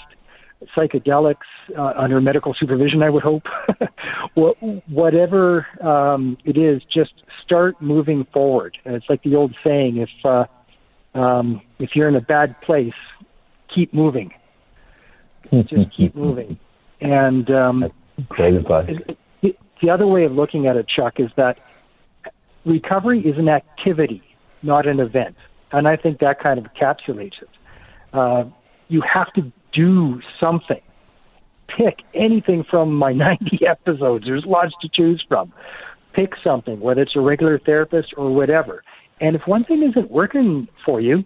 psychedelics 0.76 1.36
uh, 1.76 1.92
under 1.96 2.20
medical 2.20 2.54
supervision, 2.54 3.02
I 3.02 3.10
would 3.10 3.22
hope. 3.22 3.44
Whatever 4.88 5.66
um, 5.80 6.36
it 6.44 6.56
is, 6.56 6.82
just 6.92 7.12
start 7.44 7.80
moving 7.80 8.26
forward. 8.32 8.76
And 8.84 8.94
it's 8.94 9.06
like 9.08 9.22
the 9.22 9.34
old 9.34 9.54
saying: 9.64 9.98
if 9.98 10.10
uh, 10.24 10.46
um, 11.18 11.60
if 11.78 11.90
you're 11.94 12.08
in 12.08 12.16
a 12.16 12.20
bad 12.20 12.60
place, 12.60 12.94
keep 13.74 13.92
moving. 13.94 14.32
just 15.52 15.90
keep 15.96 16.14
moving. 16.14 16.58
And 17.00 17.50
um, 17.50 17.92
great 18.28 18.54
advice. 18.54 18.90
The 19.82 19.90
other 19.90 20.06
way 20.06 20.24
of 20.24 20.32
looking 20.32 20.66
at 20.66 20.76
it, 20.76 20.86
Chuck, 20.88 21.20
is 21.20 21.30
that 21.36 21.58
recovery 22.64 23.20
is 23.20 23.36
an 23.36 23.48
activity, 23.48 24.22
not 24.62 24.86
an 24.86 25.00
event, 25.00 25.36
and 25.72 25.86
I 25.86 25.96
think 25.96 26.20
that 26.20 26.42
kind 26.42 26.58
of 26.58 26.64
encapsulates 26.72 27.42
it. 27.42 27.48
Uh, 28.12 28.44
you 28.88 29.02
have 29.02 29.32
to 29.34 29.52
do 29.72 30.22
something. 30.40 30.80
Pick 31.68 32.00
anything 32.14 32.64
from 32.64 32.94
my 32.94 33.12
90 33.14 33.66
episodes. 33.66 34.24
There's 34.26 34.44
lots 34.46 34.72
to 34.82 34.88
choose 34.92 35.24
from. 35.28 35.52
Pick 36.12 36.34
something, 36.42 36.80
whether 36.80 37.02
it's 37.02 37.16
a 37.16 37.20
regular 37.20 37.58
therapist 37.58 38.14
or 38.16 38.30
whatever. 38.30 38.84
And 39.20 39.34
if 39.34 39.46
one 39.46 39.64
thing 39.64 39.82
isn't 39.82 40.10
working 40.10 40.68
for 40.84 41.00
you, 41.00 41.24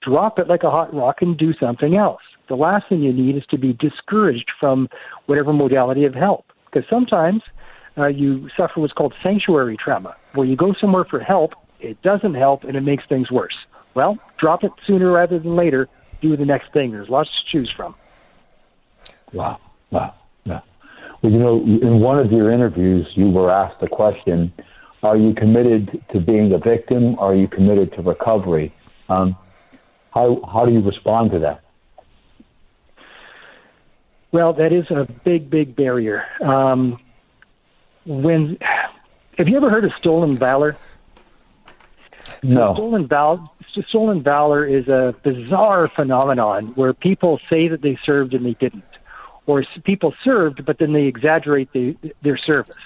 drop 0.00 0.38
it 0.38 0.48
like 0.48 0.62
a 0.62 0.70
hot 0.70 0.94
rock 0.94 1.22
and 1.22 1.36
do 1.36 1.52
something 1.54 1.96
else. 1.96 2.22
The 2.48 2.56
last 2.56 2.88
thing 2.88 3.02
you 3.02 3.12
need 3.12 3.36
is 3.36 3.44
to 3.50 3.58
be 3.58 3.72
discouraged 3.72 4.50
from 4.58 4.88
whatever 5.26 5.52
modality 5.52 6.04
of 6.04 6.14
help. 6.14 6.46
Because 6.66 6.88
sometimes 6.88 7.42
uh, 7.96 8.06
you 8.06 8.48
suffer 8.56 8.80
what's 8.80 8.92
called 8.92 9.14
sanctuary 9.22 9.76
trauma, 9.76 10.16
where 10.34 10.46
you 10.46 10.56
go 10.56 10.74
somewhere 10.80 11.04
for 11.04 11.20
help, 11.20 11.52
it 11.80 12.00
doesn't 12.02 12.34
help, 12.34 12.64
and 12.64 12.76
it 12.76 12.82
makes 12.82 13.04
things 13.08 13.30
worse. 13.30 13.54
Well, 13.94 14.18
drop 14.38 14.64
it 14.64 14.72
sooner 14.86 15.10
rather 15.10 15.38
than 15.38 15.56
later 15.56 15.88
do 16.20 16.36
the 16.36 16.46
next 16.46 16.72
thing. 16.72 16.92
There's 16.92 17.08
lots 17.08 17.28
to 17.28 17.58
choose 17.58 17.70
from. 17.76 17.94
Wow. 19.32 19.58
Wow. 19.92 20.14
Yeah. 20.44 20.60
Well, 21.22 21.32
you 21.32 21.38
know, 21.38 21.60
in 21.60 22.00
one 22.00 22.18
of 22.18 22.32
your 22.32 22.50
interviews, 22.50 23.06
you 23.14 23.30
were 23.30 23.52
asked 23.52 23.80
the 23.80 23.86
question, 23.86 24.52
are 25.04 25.16
you 25.16 25.34
committed 25.34 26.02
to 26.12 26.20
being 26.20 26.52
a 26.52 26.58
victim? 26.58 27.16
Or 27.18 27.32
are 27.32 27.34
you 27.34 27.46
committed 27.46 27.92
to 27.92 28.02
recovery? 28.02 28.74
Um, 29.08 29.36
how, 30.10 30.40
how 30.52 30.66
do 30.66 30.72
you 30.72 30.80
respond 30.80 31.30
to 31.32 31.38
that? 31.40 31.62
Well, 34.32 34.54
that 34.54 34.72
is 34.72 34.90
a 34.90 35.06
big, 35.24 35.50
big 35.50 35.76
barrier. 35.76 36.24
Um, 36.42 36.98
when 38.06 38.58
have 39.38 39.48
you 39.48 39.56
ever 39.56 39.70
heard 39.70 39.84
of 39.84 39.92
stolen 39.98 40.36
valor? 40.36 40.76
No. 42.42 42.74
Stolen, 42.74 43.06
val- 43.06 43.54
stolen 43.86 44.22
valor 44.22 44.64
is 44.64 44.88
a 44.88 45.14
bizarre 45.22 45.88
phenomenon 45.88 46.72
where 46.74 46.92
people 46.92 47.40
say 47.48 47.68
that 47.68 47.82
they 47.82 47.98
served 48.04 48.34
and 48.34 48.44
they 48.44 48.54
didn't, 48.54 48.84
or 49.46 49.64
people 49.84 50.14
served 50.22 50.64
but 50.64 50.78
then 50.78 50.92
they 50.92 51.04
exaggerate 51.04 51.72
the, 51.72 51.96
their 52.22 52.36
service. 52.36 52.76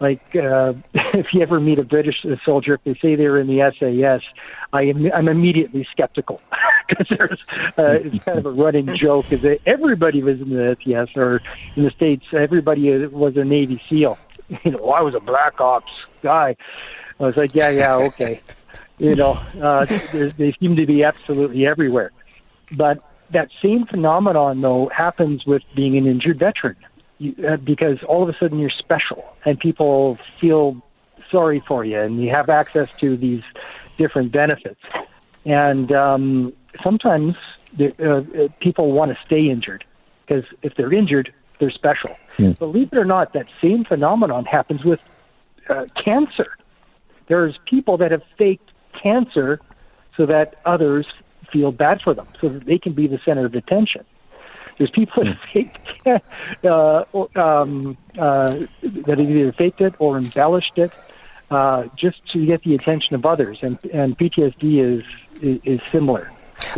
Like 0.00 0.34
uh, 0.34 0.72
if 0.94 1.32
you 1.34 1.42
ever 1.42 1.60
meet 1.60 1.78
a 1.78 1.84
British 1.84 2.24
soldier, 2.44 2.74
if 2.74 2.84
they 2.84 2.94
say 3.00 3.16
they're 3.16 3.38
in 3.38 3.46
the 3.46 3.70
SAS, 3.78 4.22
I 4.72 4.82
am 4.84 5.12
I'm 5.12 5.28
immediately 5.28 5.86
skeptical 5.92 6.40
because 6.88 7.06
there's 7.10 7.42
uh, 7.78 8.00
it's 8.02 8.24
kind 8.24 8.38
of 8.38 8.46
a 8.46 8.50
running 8.50 8.96
joke 8.96 9.30
is 9.30 9.42
that 9.42 9.60
everybody 9.66 10.22
was 10.22 10.40
in 10.40 10.50
the 10.50 10.76
SAS 10.82 11.08
or 11.16 11.42
in 11.76 11.84
the 11.84 11.90
states 11.90 12.24
everybody 12.32 13.06
was 13.06 13.36
a 13.36 13.44
Navy 13.44 13.80
SEAL. 13.88 14.18
You 14.64 14.72
know, 14.72 14.90
I 14.90 15.00
was 15.00 15.14
a 15.14 15.20
Black 15.20 15.60
Ops 15.60 15.92
guy. 16.22 16.56
I 17.20 17.22
was 17.22 17.36
like, 17.36 17.54
yeah, 17.54 17.70
yeah, 17.70 17.94
okay. 17.94 18.40
you 18.98 19.14
know, 19.14 19.38
uh, 19.62 19.84
they 19.84 20.52
seem 20.58 20.74
to 20.74 20.86
be 20.86 21.04
absolutely 21.04 21.68
everywhere. 21.68 22.10
But 22.76 23.04
that 23.32 23.48
same 23.62 23.86
phenomenon, 23.86 24.60
though, 24.60 24.90
happens 24.94 25.46
with 25.46 25.62
being 25.74 25.96
an 25.96 26.06
injured 26.06 26.38
veteran 26.38 26.76
you, 27.18 27.34
uh, 27.46 27.56
because 27.58 28.02
all 28.04 28.22
of 28.22 28.28
a 28.28 28.36
sudden 28.38 28.58
you're 28.58 28.70
special 28.70 29.24
and 29.44 29.58
people 29.60 30.18
feel 30.40 30.80
sorry 31.30 31.62
for 31.66 31.84
you 31.84 32.00
and 32.00 32.22
you 32.22 32.30
have 32.30 32.48
access 32.48 32.88
to 32.98 33.16
these 33.16 33.42
different 33.98 34.32
benefits. 34.32 34.80
And 35.44 35.92
um, 35.92 36.52
sometimes 36.82 37.36
the, 37.76 37.94
uh, 38.00 38.44
uh 38.44 38.48
people 38.60 38.92
want 38.92 39.12
to 39.12 39.18
stay 39.24 39.48
injured 39.48 39.84
because 40.26 40.44
if 40.62 40.74
they're 40.74 40.92
injured, 40.92 41.32
they're 41.58 41.70
special. 41.70 42.16
Mm. 42.38 42.58
Believe 42.58 42.88
it 42.92 42.98
or 42.98 43.04
not, 43.04 43.32
that 43.34 43.46
same 43.62 43.84
phenomenon 43.84 44.44
happens 44.44 44.84
with 44.84 45.00
uh, 45.68 45.86
cancer. 45.94 46.56
There's 47.28 47.58
people 47.66 47.98
that 47.98 48.10
have 48.10 48.22
faked 48.38 48.70
cancer 49.00 49.60
so 50.16 50.26
that 50.26 50.56
others 50.64 51.06
feel 51.52 51.72
bad 51.72 52.00
for 52.02 52.14
them, 52.14 52.28
so 52.40 52.48
that 52.48 52.64
they 52.64 52.78
can 52.78 52.92
be 52.92 53.06
the 53.06 53.18
center 53.24 53.46
of 53.46 53.54
attention. 53.54 54.04
There's 54.78 54.90
people 54.90 55.24
that 55.24 55.36
hmm. 55.36 55.52
faked, 55.52 56.06
uh, 56.64 57.04
um, 57.38 57.96
uh, 58.18 58.66
that 58.82 59.18
have 59.18 59.30
either 59.30 59.52
faked 59.52 59.80
it 59.82 59.94
or 59.98 60.16
embellished 60.16 60.78
it 60.78 60.92
uh, 61.50 61.84
just 61.96 62.26
to 62.32 62.46
get 62.46 62.62
the 62.62 62.74
attention 62.74 63.14
of 63.14 63.26
others, 63.26 63.58
and 63.62 63.82
and 63.92 64.16
PTSD 64.16 64.78
is 64.78 65.04
is, 65.42 65.60
is 65.64 65.80
similar. 65.90 66.30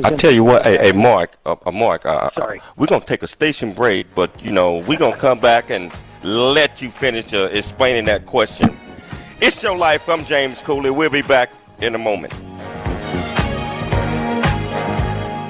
I 0.02 0.10
tell 0.14 0.30
you 0.30 0.44
what, 0.44 0.64
hey 0.64 0.92
Mark, 0.92 1.36
uh, 1.44 1.56
uh, 1.66 1.70
Mark, 1.70 2.06
uh, 2.06 2.30
Sorry. 2.34 2.62
we're 2.76 2.86
gonna 2.86 3.04
take 3.04 3.22
a 3.22 3.26
station 3.26 3.72
break, 3.72 4.14
but 4.14 4.42
you 4.44 4.52
know 4.52 4.78
we're 4.78 4.98
gonna 4.98 5.16
come 5.16 5.40
back 5.40 5.70
and 5.70 5.92
let 6.22 6.80
you 6.80 6.90
finish 6.90 7.34
uh, 7.34 7.44
explaining 7.52 8.06
that 8.06 8.26
question. 8.26 8.76
It's 9.40 9.62
your 9.62 9.76
life. 9.76 10.08
I'm 10.08 10.24
James 10.24 10.62
Cooley. 10.62 10.90
We'll 10.90 11.10
be 11.10 11.22
back 11.22 11.50
in 11.80 11.94
a 11.94 11.98
moment. 11.98 12.32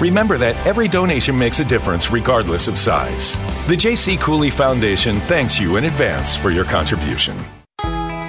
Remember 0.00 0.38
that 0.38 0.56
every 0.66 0.88
donation 0.88 1.38
makes 1.38 1.60
a 1.60 1.64
difference 1.64 2.10
regardless 2.10 2.68
of 2.68 2.78
size. 2.78 3.36
The 3.68 3.76
J.C. 3.76 4.16
Cooley 4.16 4.50
Foundation 4.50 5.20
thanks 5.20 5.60
you 5.60 5.76
in 5.76 5.84
advance 5.84 6.36
for 6.36 6.50
your 6.50 6.64
contribution. 6.64 7.36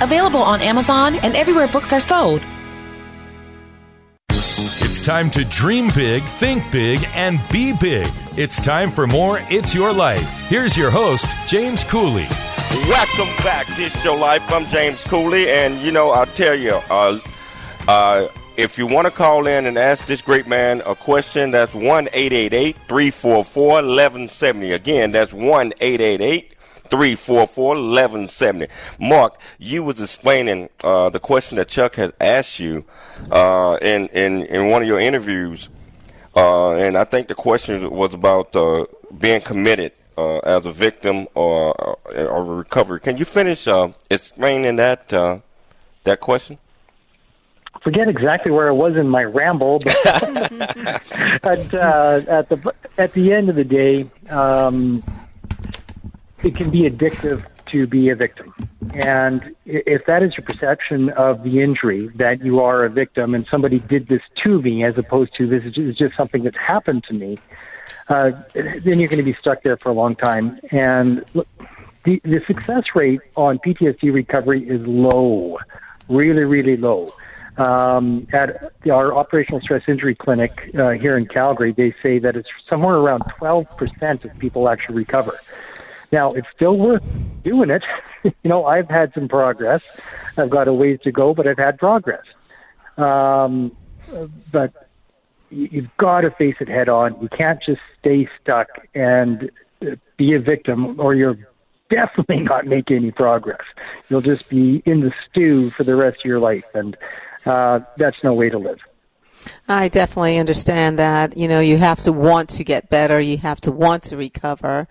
available 0.00 0.42
on 0.42 0.60
Amazon 0.60 1.14
and 1.16 1.36
everywhere 1.36 1.68
books 1.68 1.92
are 1.92 2.00
sold. 2.00 2.42
It's 4.30 5.04
time 5.04 5.30
to 5.30 5.44
dream 5.44 5.90
big, 5.94 6.24
think 6.24 6.70
big, 6.72 7.06
and 7.14 7.40
be 7.50 7.72
big. 7.72 8.08
It's 8.36 8.60
time 8.60 8.90
for 8.90 9.06
more 9.06 9.38
It's 9.48 9.74
Your 9.74 9.92
Life. 9.92 10.28
Here's 10.48 10.76
your 10.76 10.90
host, 10.90 11.26
James 11.46 11.84
Cooley. 11.84 12.26
Welcome 12.88 13.28
back 13.44 13.66
to 13.76 13.84
It's 13.84 14.04
Your 14.04 14.16
Life. 14.16 14.52
I'm 14.52 14.66
James 14.66 15.04
Cooley, 15.04 15.48
and 15.48 15.80
you 15.80 15.92
know, 15.92 16.10
I'll 16.10 16.26
tell 16.26 16.54
you, 16.54 16.80
uh, 16.90 17.18
uh, 17.86 18.28
if 18.56 18.76
you 18.76 18.86
want 18.86 19.06
to 19.06 19.12
call 19.12 19.46
in 19.46 19.66
and 19.66 19.78
ask 19.78 20.06
this 20.06 20.20
great 20.20 20.48
man 20.48 20.82
a 20.84 20.96
question, 20.96 21.52
that's 21.52 21.74
1 21.74 22.06
344 22.08 23.32
1170. 23.36 24.72
Again, 24.72 25.12
that's 25.12 25.32
1 25.32 25.72
344 26.90 27.68
1170. 27.68 28.68
Mark, 28.98 29.38
you 29.58 29.82
was 29.82 30.00
explaining 30.00 30.68
uh, 30.82 31.08
the 31.10 31.20
question 31.20 31.56
that 31.56 31.68
Chuck 31.68 31.96
has 31.96 32.12
asked 32.20 32.58
you 32.58 32.84
uh, 33.30 33.78
in, 33.80 34.08
in, 34.08 34.42
in 34.44 34.66
one 34.68 34.82
of 34.82 34.88
your 34.88 35.00
interviews. 35.00 35.68
Uh, 36.36 36.72
and 36.72 36.96
I 36.96 37.04
think 37.04 37.28
the 37.28 37.34
question 37.34 37.90
was 37.90 38.14
about 38.14 38.54
uh, 38.54 38.86
being 39.18 39.40
committed 39.40 39.92
uh, 40.16 40.38
as 40.38 40.66
a 40.66 40.72
victim 40.72 41.26
or, 41.34 41.74
or 42.14 42.44
recovery. 42.44 43.00
Can 43.00 43.16
you 43.16 43.24
finish 43.24 43.66
uh, 43.66 43.88
explaining 44.10 44.76
that 44.76 45.08
that 46.04 46.20
question? 46.20 46.58
forget 47.82 48.08
exactly 48.08 48.50
where 48.50 48.68
I 48.68 48.72
was 48.72 48.96
in 48.96 49.08
my 49.08 49.22
ramble, 49.22 49.78
but 49.78 49.94
at, 51.44 51.74
at 51.74 52.48
the 52.48 52.74
at 52.98 53.12
the 53.12 53.32
end 53.32 53.48
of 53.48 53.56
the 53.56 53.64
day, 53.64 54.10
um, 54.30 55.02
it 56.42 56.54
can 56.56 56.70
be 56.70 56.88
addictive 56.88 57.44
to 57.66 57.86
be 57.86 58.08
a 58.08 58.14
victim. 58.14 58.54
And 58.94 59.54
if 59.66 60.06
that 60.06 60.22
is 60.22 60.36
your 60.36 60.44
perception 60.44 61.10
of 61.10 61.42
the 61.42 61.60
injury, 61.60 62.08
that 62.16 62.42
you 62.42 62.60
are 62.60 62.84
a 62.84 62.90
victim 62.90 63.34
and 63.34 63.46
somebody 63.50 63.78
did 63.78 64.08
this 64.08 64.22
to 64.44 64.62
me 64.62 64.84
as 64.84 64.96
opposed 64.96 65.34
to 65.36 65.46
this 65.46 65.64
is 65.76 65.96
just 65.96 66.16
something 66.16 66.42
that's 66.42 66.56
happened 66.56 67.04
to 67.04 67.14
me, 67.14 67.38
uh, 68.08 68.32
then 68.54 68.98
you're 68.98 69.08
going 69.08 69.18
to 69.18 69.22
be 69.22 69.34
stuck 69.34 69.62
there 69.62 69.76
for 69.76 69.90
a 69.90 69.92
long 69.92 70.16
time. 70.16 70.58
And 70.70 71.24
the, 72.04 72.20
the 72.24 72.40
success 72.46 72.84
rate 72.94 73.20
on 73.36 73.58
PTSD 73.58 74.12
recovery 74.12 74.66
is 74.66 74.80
low, 74.86 75.58
really, 76.08 76.44
really 76.44 76.76
low. 76.76 77.14
Um, 77.58 78.28
at 78.32 78.72
our 78.88 79.12
operational 79.12 79.60
stress 79.60 79.82
injury 79.88 80.14
clinic 80.14 80.70
uh, 80.78 80.90
here 80.90 81.18
in 81.18 81.26
Calgary, 81.26 81.72
they 81.72 81.92
say 82.02 82.20
that 82.20 82.36
it's 82.36 82.48
somewhere 82.70 82.94
around 82.94 83.22
12% 83.40 84.24
of 84.24 84.38
people 84.38 84.68
actually 84.68 84.94
recover. 84.94 85.36
Now, 86.10 86.30
it's 86.32 86.48
still 86.54 86.76
worth 86.76 87.04
doing 87.42 87.70
it. 87.70 87.82
you 88.24 88.32
know, 88.44 88.64
I've 88.64 88.88
had 88.88 89.12
some 89.14 89.28
progress. 89.28 89.84
I've 90.36 90.50
got 90.50 90.68
a 90.68 90.72
ways 90.72 91.00
to 91.02 91.12
go, 91.12 91.34
but 91.34 91.46
I've 91.46 91.58
had 91.58 91.78
progress. 91.78 92.24
Um, 92.96 93.76
but 94.50 94.88
you've 95.50 95.94
got 95.96 96.22
to 96.22 96.30
face 96.30 96.56
it 96.60 96.68
head 96.68 96.88
on. 96.88 97.16
You 97.20 97.28
can't 97.28 97.62
just 97.62 97.80
stay 97.98 98.28
stuck 98.40 98.68
and 98.94 99.50
be 100.16 100.34
a 100.34 100.40
victim, 100.40 100.98
or 101.00 101.14
you're 101.14 101.38
definitely 101.90 102.40
not 102.40 102.66
make 102.66 102.90
any 102.90 103.10
progress. 103.10 103.62
You'll 104.08 104.20
just 104.20 104.48
be 104.48 104.82
in 104.84 105.00
the 105.00 105.12
stew 105.28 105.70
for 105.70 105.84
the 105.84 105.96
rest 105.96 106.18
of 106.18 106.24
your 106.24 106.40
life, 106.40 106.66
and 106.74 106.96
uh, 107.46 107.80
that's 107.96 108.24
no 108.24 108.34
way 108.34 108.50
to 108.50 108.58
live. 108.58 108.80
I 109.68 109.88
definitely 109.88 110.38
understand 110.38 110.98
that. 110.98 111.36
You 111.36 111.48
know, 111.48 111.60
you 111.60 111.78
have 111.78 112.00
to 112.00 112.12
want 112.12 112.48
to 112.50 112.64
get 112.64 112.88
better. 112.88 113.20
You 113.20 113.38
have 113.38 113.60
to 113.62 113.72
want 113.72 114.02
to 114.04 114.16
recover. 114.16 114.88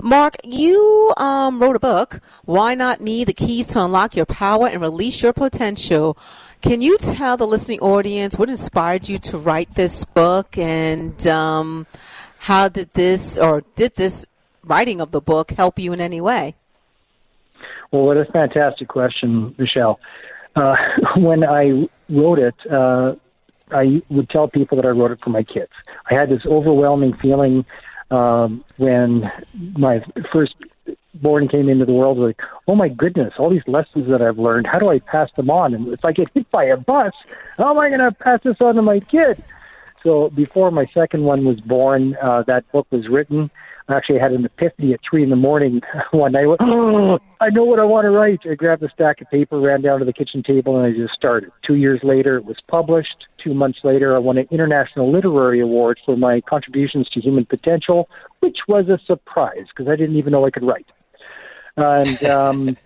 Mark, 0.00 0.36
you 0.44 1.12
um, 1.16 1.60
wrote 1.60 1.76
a 1.76 1.80
book, 1.80 2.20
Why 2.44 2.74
Not 2.74 3.00
Me? 3.00 3.24
The 3.24 3.32
Keys 3.32 3.68
to 3.68 3.84
Unlock 3.84 4.16
Your 4.16 4.26
Power 4.26 4.66
and 4.66 4.80
Release 4.80 5.22
Your 5.22 5.32
Potential. 5.32 6.16
Can 6.60 6.80
you 6.80 6.96
tell 6.98 7.36
the 7.36 7.46
listening 7.46 7.80
audience 7.80 8.38
what 8.38 8.48
inspired 8.48 9.08
you 9.08 9.18
to 9.18 9.38
write 9.38 9.74
this 9.74 10.04
book 10.04 10.56
and 10.56 11.26
um, 11.26 11.86
how 12.38 12.68
did 12.68 12.92
this 12.94 13.36
or 13.36 13.62
did 13.74 13.94
this 13.96 14.26
writing 14.64 15.00
of 15.00 15.10
the 15.10 15.20
book 15.20 15.50
help 15.52 15.78
you 15.78 15.92
in 15.92 16.00
any 16.00 16.20
way? 16.20 16.54
Well, 17.90 18.04
what 18.04 18.16
a 18.16 18.24
fantastic 18.26 18.88
question, 18.88 19.54
Michelle. 19.58 20.00
uh, 20.56 20.76
when 21.16 21.44
I 21.44 21.88
wrote 22.08 22.38
it, 22.38 22.54
uh, 22.70 23.14
I 23.74 24.02
would 24.08 24.28
tell 24.28 24.48
people 24.48 24.76
that 24.76 24.86
I 24.86 24.90
wrote 24.90 25.10
it 25.10 25.20
for 25.22 25.30
my 25.30 25.42
kids. 25.42 25.72
I 26.10 26.14
had 26.14 26.28
this 26.28 26.44
overwhelming 26.46 27.14
feeling 27.14 27.66
um, 28.10 28.64
when 28.76 29.30
my 29.76 30.04
first 30.32 30.54
born 31.14 31.48
came 31.48 31.68
into 31.68 31.84
the 31.84 31.92
world. 31.92 32.18
Like, 32.18 32.40
oh 32.68 32.74
my 32.74 32.88
goodness, 32.88 33.34
all 33.38 33.50
these 33.50 33.66
lessons 33.66 34.08
that 34.08 34.22
I've 34.22 34.38
learned. 34.38 34.66
How 34.66 34.78
do 34.78 34.90
I 34.90 34.98
pass 34.98 35.30
them 35.32 35.50
on? 35.50 35.74
And 35.74 35.88
if 35.88 36.04
I 36.04 36.12
get 36.12 36.28
hit 36.34 36.50
by 36.50 36.64
a 36.64 36.76
bus, 36.76 37.12
how 37.56 37.70
am 37.70 37.78
I 37.78 37.88
going 37.88 38.00
to 38.00 38.12
pass 38.12 38.40
this 38.42 38.60
on 38.60 38.74
to 38.76 38.82
my 38.82 39.00
kid? 39.00 39.42
So 40.02 40.30
before 40.30 40.70
my 40.70 40.86
second 40.86 41.24
one 41.24 41.44
was 41.44 41.60
born, 41.60 42.16
uh, 42.20 42.42
that 42.42 42.70
book 42.72 42.86
was 42.90 43.08
written. 43.08 43.50
I 43.88 43.94
actually 43.94 44.18
had 44.18 44.32
an 44.32 44.44
epiphany 44.44 44.94
at 44.94 45.00
three 45.08 45.22
in 45.22 45.30
the 45.30 45.36
morning 45.36 45.80
one 46.12 46.32
night. 46.32 46.44
I 46.44 46.46
went, 46.46 46.60
oh, 46.62 47.18
I 47.40 47.50
know 47.50 47.64
what 47.64 47.78
I 47.78 47.84
want 47.84 48.04
to 48.04 48.10
write. 48.10 48.40
I 48.48 48.54
grabbed 48.54 48.82
a 48.82 48.90
stack 48.90 49.20
of 49.20 49.30
paper, 49.30 49.58
ran 49.58 49.82
down 49.82 49.98
to 49.98 50.04
the 50.04 50.12
kitchen 50.12 50.42
table, 50.42 50.78
and 50.78 50.86
I 50.86 50.96
just 50.96 51.14
started. 51.14 51.50
Two 51.62 51.74
years 51.74 52.00
later, 52.02 52.36
it 52.36 52.44
was 52.44 52.58
published. 52.68 53.26
Two 53.38 53.54
months 53.54 53.80
later, 53.82 54.14
I 54.14 54.18
won 54.18 54.38
an 54.38 54.46
International 54.50 55.10
Literary 55.10 55.60
Award 55.60 55.98
for 56.04 56.16
my 56.16 56.40
contributions 56.42 57.08
to 57.10 57.20
human 57.20 57.44
potential, 57.44 58.08
which 58.40 58.58
was 58.68 58.88
a 58.88 58.98
surprise 59.06 59.66
because 59.68 59.90
I 59.90 59.96
didn't 59.96 60.16
even 60.16 60.32
know 60.32 60.46
I 60.46 60.50
could 60.50 60.64
write. 60.64 60.86
And 61.76 62.24
um, 62.30 62.76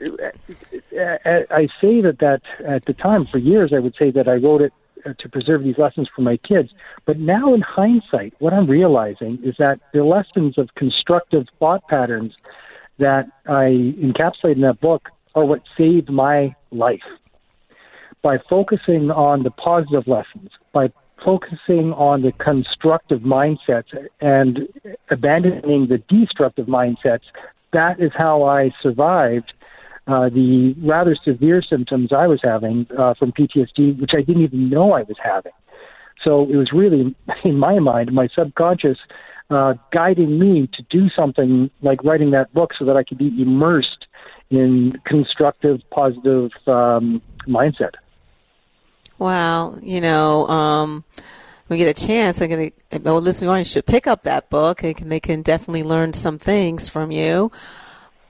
I 0.00 1.68
say 1.80 2.00
that 2.02 2.18
that 2.20 2.42
at 2.64 2.84
the 2.84 2.92
time, 2.92 3.26
for 3.26 3.38
years, 3.38 3.72
I 3.74 3.78
would 3.78 3.94
say 3.98 4.10
that 4.12 4.28
I 4.28 4.34
wrote 4.34 4.62
it 4.62 4.72
Uh, 5.04 5.12
to 5.18 5.28
preserve 5.28 5.62
these 5.62 5.78
lessons 5.78 6.08
for 6.14 6.22
my 6.22 6.36
kids. 6.38 6.70
But 7.04 7.18
now, 7.18 7.54
in 7.54 7.60
hindsight, 7.60 8.34
what 8.38 8.52
I'm 8.52 8.66
realizing 8.66 9.38
is 9.44 9.54
that 9.58 9.78
the 9.92 10.02
lessons 10.02 10.56
of 10.58 10.74
constructive 10.74 11.46
thought 11.58 11.86
patterns 11.86 12.34
that 12.98 13.26
I 13.46 13.92
encapsulate 14.00 14.54
in 14.54 14.62
that 14.62 14.80
book 14.80 15.10
are 15.34 15.44
what 15.44 15.62
saved 15.76 16.08
my 16.08 16.56
life. 16.70 17.04
By 18.22 18.38
focusing 18.48 19.10
on 19.10 19.42
the 19.42 19.50
positive 19.50 20.08
lessons, 20.08 20.50
by 20.72 20.90
focusing 21.24 21.92
on 21.92 22.22
the 22.22 22.32
constructive 22.32 23.20
mindsets 23.20 23.92
and 24.20 24.68
abandoning 25.10 25.88
the 25.88 25.98
destructive 26.08 26.66
mindsets, 26.66 27.24
that 27.72 28.00
is 28.00 28.12
how 28.16 28.44
I 28.44 28.72
survived 28.82 29.52
uh, 30.06 30.28
the 30.28 30.74
rather 30.78 31.16
severe 31.16 31.62
symptoms 31.62 32.12
I 32.12 32.26
was 32.26 32.40
having 32.42 32.86
uh, 32.96 33.14
from 33.14 33.32
PTSD, 33.32 34.00
which 34.00 34.12
I 34.14 34.22
didn't 34.22 34.42
even 34.42 34.70
know 34.70 34.92
I 34.92 35.02
was 35.02 35.16
having. 35.22 35.52
So 36.24 36.44
it 36.44 36.56
was 36.56 36.72
really, 36.72 37.14
in 37.44 37.58
my 37.58 37.78
mind, 37.78 38.12
my 38.12 38.28
subconscious 38.34 38.98
uh, 39.50 39.74
guiding 39.92 40.38
me 40.38 40.68
to 40.74 40.82
do 40.90 41.08
something 41.10 41.70
like 41.82 42.02
writing 42.04 42.30
that 42.32 42.52
book 42.52 42.72
so 42.78 42.84
that 42.84 42.96
I 42.96 43.04
could 43.04 43.18
be 43.18 43.28
immersed 43.40 44.06
in 44.50 44.92
constructive, 45.04 45.80
positive 45.90 46.50
um, 46.66 47.22
mindset. 47.46 47.92
Wow, 49.18 49.78
you 49.82 50.00
know, 50.00 50.46
um, 50.48 51.04
we 51.68 51.78
get 51.78 51.88
a 51.88 52.06
chance, 52.06 52.40
I'm 52.40 52.48
going 52.48 52.72
to, 52.90 52.98
well, 52.98 53.20
listening 53.20 53.50
audience 53.50 53.70
should 53.70 53.86
pick 53.86 54.06
up 54.06 54.22
that 54.24 54.50
book. 54.50 54.78
Can, 54.78 55.08
they 55.08 55.20
can 55.20 55.42
definitely 55.42 55.82
learn 55.82 56.12
some 56.12 56.38
things 56.38 56.88
from 56.88 57.10
you. 57.10 57.50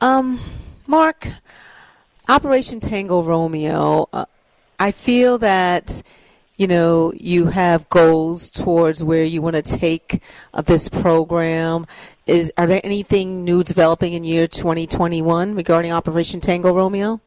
Um, 0.01 0.41
Mark, 0.87 1.29
Operation 2.29 2.81
Tango 2.81 3.23
Romeo, 3.23 4.09
uh, 4.13 4.25
I 4.81 4.91
feel 4.91 5.39
that 5.39 6.03
you 6.59 6.67
know 6.67 7.13
you 7.15 7.47
have 7.47 7.89
goals 7.89 8.51
towards 8.51 9.03
where 9.03 9.23
you 9.23 9.41
want 9.41 9.55
to 9.55 9.63
take 9.63 10.23
uh, 10.53 10.63
this 10.63 10.89
program. 10.89 11.87
Is 12.27 12.53
are 12.59 12.67
there 12.67 12.81
anything 12.83 13.45
new 13.45 13.63
developing 13.63 14.15
in 14.15 14.25
year 14.25 14.49
2021 14.49 15.55
regarding 15.55 15.93
Operation 15.93 16.41
Tango 16.41 16.75
Romeo? 16.75 17.21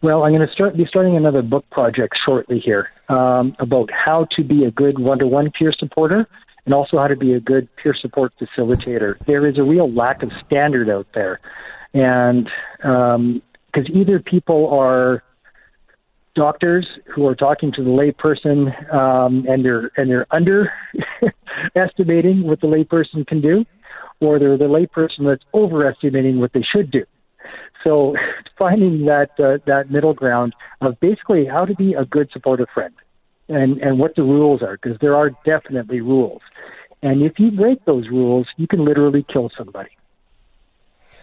Well, 0.00 0.22
I'm 0.22 0.32
going 0.32 0.46
to 0.46 0.52
start 0.54 0.74
be 0.74 0.86
starting 0.86 1.16
another 1.16 1.42
book 1.42 1.68
project 1.68 2.16
shortly 2.24 2.60
here 2.60 2.88
um, 3.10 3.54
about 3.58 3.90
how 3.90 4.26
to 4.36 4.42
be 4.42 4.64
a 4.64 4.70
good 4.70 4.98
one-to-one 4.98 5.50
peer 5.50 5.72
supporter 5.78 6.26
and 6.64 6.72
also 6.72 6.96
how 6.96 7.08
to 7.08 7.16
be 7.16 7.34
a 7.34 7.40
good 7.40 7.68
peer 7.76 7.92
support 7.92 8.32
facilitator. 8.40 9.18
There 9.26 9.46
is 9.46 9.58
a 9.58 9.62
real 9.62 9.90
lack 9.90 10.22
of 10.22 10.32
standard 10.32 10.88
out 10.88 11.06
there, 11.12 11.40
and 11.92 12.50
um, 12.82 13.42
because 13.72 13.88
either 13.94 14.20
people 14.20 14.68
are 14.70 15.22
doctors 16.34 16.86
who 17.14 17.26
are 17.26 17.34
talking 17.34 17.72
to 17.72 17.82
the 17.82 17.90
layperson 17.90 18.94
um, 18.94 19.44
and 19.48 19.64
they're 19.64 19.90
and 19.96 20.10
they're 20.10 20.26
underestimating 20.30 22.44
what 22.44 22.60
the 22.60 22.66
layperson 22.66 23.26
can 23.26 23.40
do, 23.40 23.64
or 24.20 24.38
they're 24.38 24.56
the 24.56 24.64
layperson 24.64 25.26
that's 25.26 25.44
overestimating 25.54 26.40
what 26.40 26.52
they 26.52 26.62
should 26.62 26.90
do. 26.90 27.04
So 27.84 28.14
finding 28.58 29.06
that 29.06 29.30
uh, 29.40 29.58
that 29.66 29.90
middle 29.90 30.14
ground 30.14 30.54
of 30.80 30.98
basically 31.00 31.46
how 31.46 31.64
to 31.64 31.74
be 31.74 31.94
a 31.94 32.04
good 32.04 32.30
supportive 32.32 32.68
friend 32.72 32.94
and 33.48 33.80
and 33.80 33.98
what 33.98 34.14
the 34.16 34.22
rules 34.22 34.62
are 34.62 34.78
because 34.80 34.98
there 35.00 35.16
are 35.16 35.30
definitely 35.44 36.00
rules. 36.00 36.42
And 37.02 37.22
if 37.22 37.38
you 37.38 37.50
break 37.50 37.84
those 37.86 38.08
rules, 38.08 38.46
you 38.56 38.66
can 38.66 38.84
literally 38.84 39.22
kill 39.22 39.50
somebody. 39.56 39.90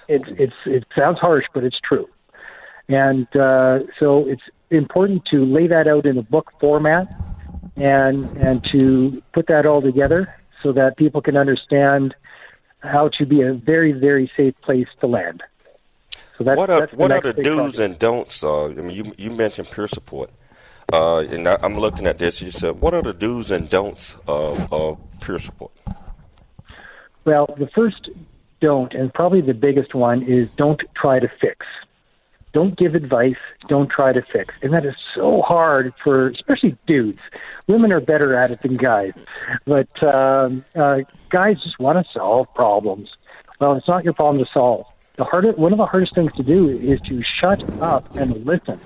It's 0.07 0.25
it's 0.27 0.55
it 0.65 0.85
sounds 0.97 1.19
harsh, 1.19 1.45
but 1.53 1.63
it's 1.63 1.79
true. 1.79 2.07
And 2.89 3.27
uh, 3.35 3.79
so 3.99 4.27
it's 4.27 4.43
important 4.69 5.25
to 5.25 5.45
lay 5.45 5.67
that 5.67 5.87
out 5.87 6.05
in 6.05 6.17
a 6.17 6.21
book 6.21 6.51
format 6.59 7.07
and 7.75 8.25
and 8.37 8.65
to 8.73 9.21
put 9.33 9.47
that 9.47 9.65
all 9.65 9.81
together 9.81 10.33
so 10.63 10.71
that 10.73 10.97
people 10.97 11.21
can 11.21 11.37
understand 11.37 12.15
how 12.79 13.09
to 13.09 13.25
be 13.25 13.41
a 13.41 13.53
very 13.53 13.91
very 13.91 14.27
safe 14.27 14.55
place 14.61 14.87
to 15.01 15.07
land. 15.07 15.43
So 16.37 16.43
that's, 16.43 16.57
what 16.57 16.69
are, 16.69 16.79
that's 16.81 16.93
what 16.93 17.11
are 17.11 17.21
the 17.21 17.33
do's 17.33 17.75
project. 17.75 17.79
and 17.79 17.99
don'ts? 17.99 18.43
Uh, 18.43 18.65
I 18.65 18.73
mean, 18.73 18.91
you 18.91 19.13
you 19.17 19.31
mentioned 19.31 19.69
peer 19.71 19.87
support, 19.87 20.29
uh, 20.93 21.19
and 21.19 21.47
I, 21.47 21.57
am 21.63 21.77
looking 21.77 22.05
at 22.05 22.19
this. 22.19 22.41
You 22.41 22.51
said, 22.51 22.79
what 22.79 22.93
are 22.93 23.01
the 23.01 23.13
do's 23.13 23.49
and 23.49 23.69
don'ts 23.69 24.17
of, 24.27 24.71
of 24.71 24.99
peer 25.19 25.39
support? 25.39 25.71
Well, 27.25 27.53
the 27.57 27.67
first 27.67 28.09
don't, 28.61 28.93
and 28.93 29.13
probably 29.13 29.41
the 29.41 29.53
biggest 29.53 29.95
one, 29.95 30.23
is 30.23 30.47
don't 30.57 30.81
try 30.95 31.19
to 31.19 31.27
fix 31.27 31.65
don't 32.53 32.77
give 32.77 32.95
advice, 32.95 33.35
don't 33.67 33.89
try 33.89 34.13
to 34.13 34.21
fix. 34.21 34.53
And 34.61 34.73
that 34.73 34.85
is 34.85 34.95
so 35.13 35.41
hard 35.41 35.93
for 36.03 36.29
especially 36.29 36.77
dudes. 36.85 37.19
Women 37.67 37.91
are 37.91 37.99
better 37.99 38.35
at 38.35 38.51
it 38.51 38.61
than 38.61 38.75
guys. 38.75 39.13
But 39.65 39.91
um, 40.03 40.65
uh, 40.75 40.99
guys 41.29 41.61
just 41.61 41.79
want 41.79 42.03
to 42.03 42.13
solve 42.13 42.53
problems. 42.53 43.09
Well, 43.59 43.73
it's 43.75 43.87
not 43.87 44.03
your 44.03 44.13
problem 44.13 44.43
to 44.43 44.51
solve. 44.51 44.85
The 45.17 45.27
hardest, 45.29 45.57
one 45.57 45.71
of 45.71 45.77
the 45.77 45.85
hardest 45.85 46.13
things 46.15 46.31
to 46.35 46.43
do 46.43 46.69
is 46.69 47.01
to 47.01 47.21
shut 47.39 47.63
up 47.81 48.15
and 48.15 48.45
listen, 48.45 48.79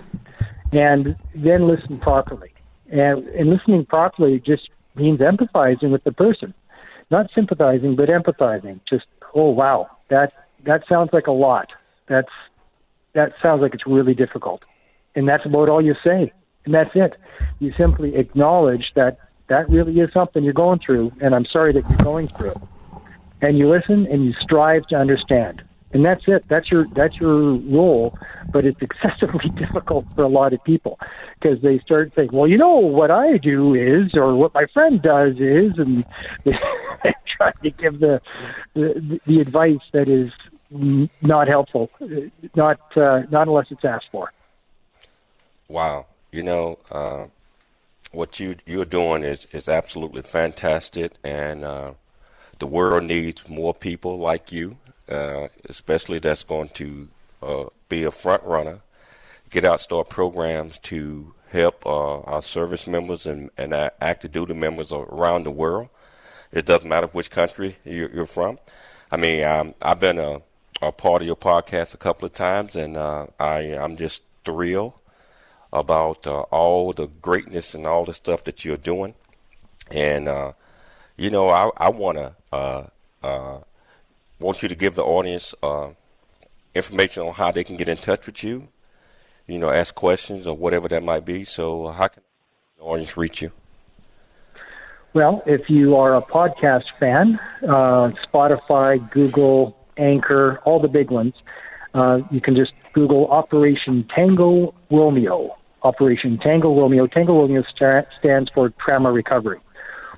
and 0.71 1.15
then 1.35 1.67
listen 1.67 1.97
properly. 1.99 2.53
And, 2.89 3.25
and 3.27 3.49
listening 3.49 3.85
properly 3.85 4.39
just 4.39 4.69
means 4.95 5.19
empathizing 5.19 5.91
with 5.91 6.03
the 6.03 6.11
person, 6.11 6.53
not 7.09 7.29
sympathizing, 7.35 7.95
but 7.95 8.09
empathizing. 8.09 8.79
Just, 8.89 9.05
oh 9.33 9.49
wow, 9.49 9.89
that 10.07 10.33
that 10.63 10.87
sounds 10.87 11.11
like 11.11 11.27
a 11.27 11.31
lot. 11.31 11.71
That's 12.07 12.31
that 13.13 13.33
sounds 13.41 13.61
like 13.61 13.73
it's 13.73 13.87
really 13.87 14.13
difficult. 14.13 14.63
And 15.15 15.27
that's 15.27 15.45
about 15.45 15.69
all 15.69 15.81
you 15.81 15.95
say. 16.03 16.31
And 16.65 16.73
that's 16.73 16.91
it. 16.95 17.15
You 17.59 17.73
simply 17.77 18.15
acknowledge 18.15 18.91
that 18.95 19.17
that 19.47 19.69
really 19.69 19.99
is 19.99 20.11
something 20.13 20.43
you're 20.43 20.53
going 20.53 20.79
through, 20.79 21.11
and 21.19 21.35
I'm 21.35 21.45
sorry 21.45 21.73
that 21.73 21.89
you're 21.89 21.97
going 21.97 22.27
through 22.29 22.51
it. 22.51 22.57
And 23.41 23.57
you 23.57 23.69
listen 23.69 24.05
and 24.05 24.25
you 24.25 24.33
strive 24.41 24.85
to 24.87 24.95
understand. 24.95 25.63
And 25.93 26.05
that's 26.05 26.23
it. 26.27 26.45
That's 26.47 26.71
your 26.71 26.85
that's 26.93 27.17
your 27.17 27.55
role, 27.55 28.17
but 28.53 28.65
it's 28.65 28.81
excessively 28.87 29.49
difficult 29.49 30.05
for 30.15 30.23
a 30.23 30.29
lot 30.29 30.53
of 30.53 30.63
people 30.63 30.97
because 31.39 31.61
they 31.61 31.79
start 31.79 32.15
saying, 32.15 32.29
"Well, 32.31 32.47
you 32.47 32.57
know 32.57 32.77
what 32.77 33.11
I 33.11 33.37
do 33.37 33.75
is, 33.75 34.11
or 34.13 34.35
what 34.35 34.53
my 34.53 34.67
friend 34.73 35.01
does 35.01 35.35
is," 35.37 35.77
and 35.77 36.05
they 36.45 36.55
try 37.35 37.51
to 37.51 37.71
give 37.71 37.99
the, 37.99 38.21
the 38.73 39.19
the 39.25 39.41
advice 39.41 39.81
that 39.91 40.07
is 40.07 40.31
not 40.71 41.47
helpful, 41.47 41.89
not 42.55 42.79
uh, 42.95 43.23
not 43.29 43.47
unless 43.47 43.67
it's 43.69 43.83
asked 43.83 44.07
for. 44.11 44.31
Wow, 45.67 46.05
you 46.31 46.43
know 46.43 46.79
uh, 46.89 47.25
what 48.11 48.39
you 48.39 48.55
you're 48.65 48.85
doing 48.85 49.23
is 49.23 49.45
is 49.51 49.67
absolutely 49.67 50.21
fantastic, 50.21 51.11
and 51.23 51.63
uh, 51.63 51.91
the 52.59 52.67
world 52.67 53.03
needs 53.03 53.47
more 53.49 53.73
people 53.73 54.17
like 54.17 54.51
you, 54.51 54.77
uh, 55.09 55.47
especially 55.65 56.19
that's 56.19 56.43
going 56.43 56.69
to 56.69 57.07
uh, 57.43 57.65
be 57.89 58.03
a 58.03 58.11
front 58.11 58.43
runner, 58.43 58.79
get 59.49 59.65
out, 59.65 59.81
start 59.81 60.09
programs 60.09 60.77
to 60.79 61.33
help 61.49 61.85
uh, 61.85 62.19
our 62.21 62.41
service 62.41 62.87
members 62.87 63.25
and 63.25 63.49
and 63.57 63.73
active 63.73 64.31
duty 64.31 64.53
members 64.53 64.93
around 64.93 65.43
the 65.43 65.51
world. 65.51 65.89
It 66.53 66.65
doesn't 66.65 66.87
matter 66.89 67.07
which 67.07 67.29
country 67.29 67.77
you're, 67.85 68.09
you're 68.11 68.25
from. 68.25 68.57
I 69.09 69.17
mean, 69.17 69.43
um, 69.43 69.73
I've 69.81 69.99
been 69.99 70.19
a 70.19 70.41
a 70.81 70.91
part 70.91 71.21
of 71.21 71.27
your 71.27 71.35
podcast 71.35 71.93
a 71.93 71.97
couple 71.97 72.25
of 72.25 72.33
times, 72.33 72.75
and 72.75 72.97
uh, 72.97 73.27
I 73.39 73.77
I'm 73.77 73.97
just 73.97 74.23
thrilled 74.43 74.93
about 75.71 76.27
uh, 76.27 76.41
all 76.51 76.91
the 76.91 77.07
greatness 77.07 77.75
and 77.75 77.85
all 77.85 78.03
the 78.03 78.13
stuff 78.13 78.43
that 78.45 78.65
you're 78.65 78.77
doing. 78.77 79.13
And 79.91 80.27
uh, 80.27 80.53
you 81.17 81.29
know, 81.29 81.49
I 81.49 81.69
I 81.77 81.89
want 81.89 82.17
to 82.17 82.35
uh, 82.51 82.83
uh, 83.23 83.59
want 84.39 84.63
you 84.63 84.69
to 84.69 84.75
give 84.75 84.95
the 84.95 85.03
audience 85.03 85.53
uh, 85.61 85.89
information 86.73 87.23
on 87.23 87.33
how 87.33 87.51
they 87.51 87.63
can 87.63 87.75
get 87.77 87.87
in 87.87 87.97
touch 87.97 88.25
with 88.25 88.43
you. 88.43 88.67
you 89.47 89.59
know, 89.59 89.69
ask 89.69 89.93
questions 89.93 90.47
or 90.47 90.55
whatever 90.55 90.87
that 90.87 91.03
might 91.03 91.25
be. 91.25 91.43
So, 91.43 91.87
how 91.89 92.07
can 92.07 92.23
the 92.77 92.83
audience 92.83 93.17
reach 93.17 93.41
you? 93.41 93.51
Well, 95.13 95.43
if 95.45 95.69
you 95.69 95.97
are 95.97 96.15
a 96.15 96.21
podcast 96.21 96.85
fan, 96.97 97.37
Spotify, 97.61 99.11
Google, 99.11 99.77
Anchor, 100.01 100.59
all 100.65 100.81
the 100.81 100.87
big 100.87 101.11
ones, 101.11 101.35
uh, 101.93 102.21
you 102.31 102.41
can 102.41 102.55
just 102.55 102.71
Google 102.93 103.27
Operation 103.27 104.07
Tango 104.15 104.73
Romeo. 104.89 105.55
Operation 105.83 106.37
Tango 106.37 106.79
Romeo. 106.79 107.05
Tango 107.07 107.39
Romeo 107.39 107.63
st- 107.63 108.05
stands 108.19 108.49
for 108.53 108.71
Trauma 108.83 109.11
Recovery. 109.11 109.59